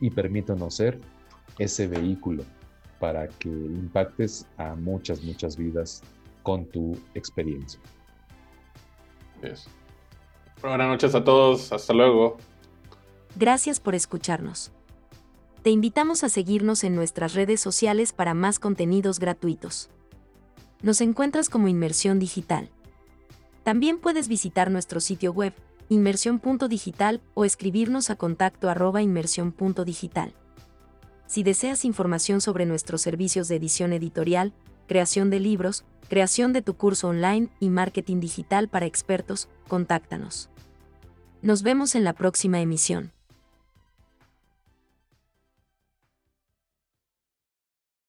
y 0.04 0.10
permítanos 0.10 0.76
ser 0.76 0.99
ese 1.58 1.88
vehículo 1.88 2.43
para 2.99 3.30
que 3.30 3.47
impactes 3.47 4.45
a 4.58 4.76
muchas, 4.76 5.24
muchas 5.24 5.56
vidas 5.56 6.04
con 6.43 6.66
tu 6.66 6.97
experiencia. 7.14 7.80
Buenas 10.62 10.88
noches 10.89 11.16
a 11.16 11.24
todos, 11.24 11.72
hasta 11.72 11.93
luego. 11.93 12.36
Gracias 13.38 13.80
por 13.80 13.95
escucharnos. 13.95 14.74
Te 15.62 15.70
invitamos 15.70 16.26
a 16.26 16.30
seguirnos 16.30 16.84
en 16.84 16.95
nuestras 16.95 17.34
redes 17.34 17.62
sociales 17.62 18.12
para 18.12 18.34
más 18.34 18.60
contenidos 18.60 19.20
gratuitos. 19.20 19.89
Nos 20.82 20.99
encuentras 20.99 21.49
como 21.49 21.70
Inmersión 21.70 22.20
Digital. 22.20 22.70
También 23.64 23.99
puedes 23.99 24.28
visitar 24.28 24.70
nuestro 24.70 24.99
sitio 24.99 25.32
web 25.32 25.54
inmersión.digital 25.90 27.22
o 27.34 27.46
escribirnos 27.46 28.10
a 28.10 28.16
contacto 28.16 28.70
arroba 28.70 29.02
inmersión.digital. 29.02 30.34
Si 31.28 31.44
deseas 31.44 31.86
información 31.86 32.42
sobre 32.42 32.66
nuestros 32.66 33.02
servicios 33.02 33.48
de 33.48 33.56
edición 33.56 33.94
editorial, 33.94 34.54
creación 34.88 35.30
de 35.30 35.40
libros, 35.40 35.86
creación 36.10 36.54
de 36.54 36.62
tu 36.62 36.76
curso 36.76 37.08
online 37.08 37.50
y 37.60 37.70
marketing 37.70 38.20
digital 38.20 38.68
para 38.68 38.86
expertos, 38.86 39.50
contáctanos. 39.68 40.50
Nos 41.42 41.64
vemos 41.64 41.96
en 41.96 42.04
la 42.04 42.14
próxima 42.14 42.62
emisión. 42.62 43.12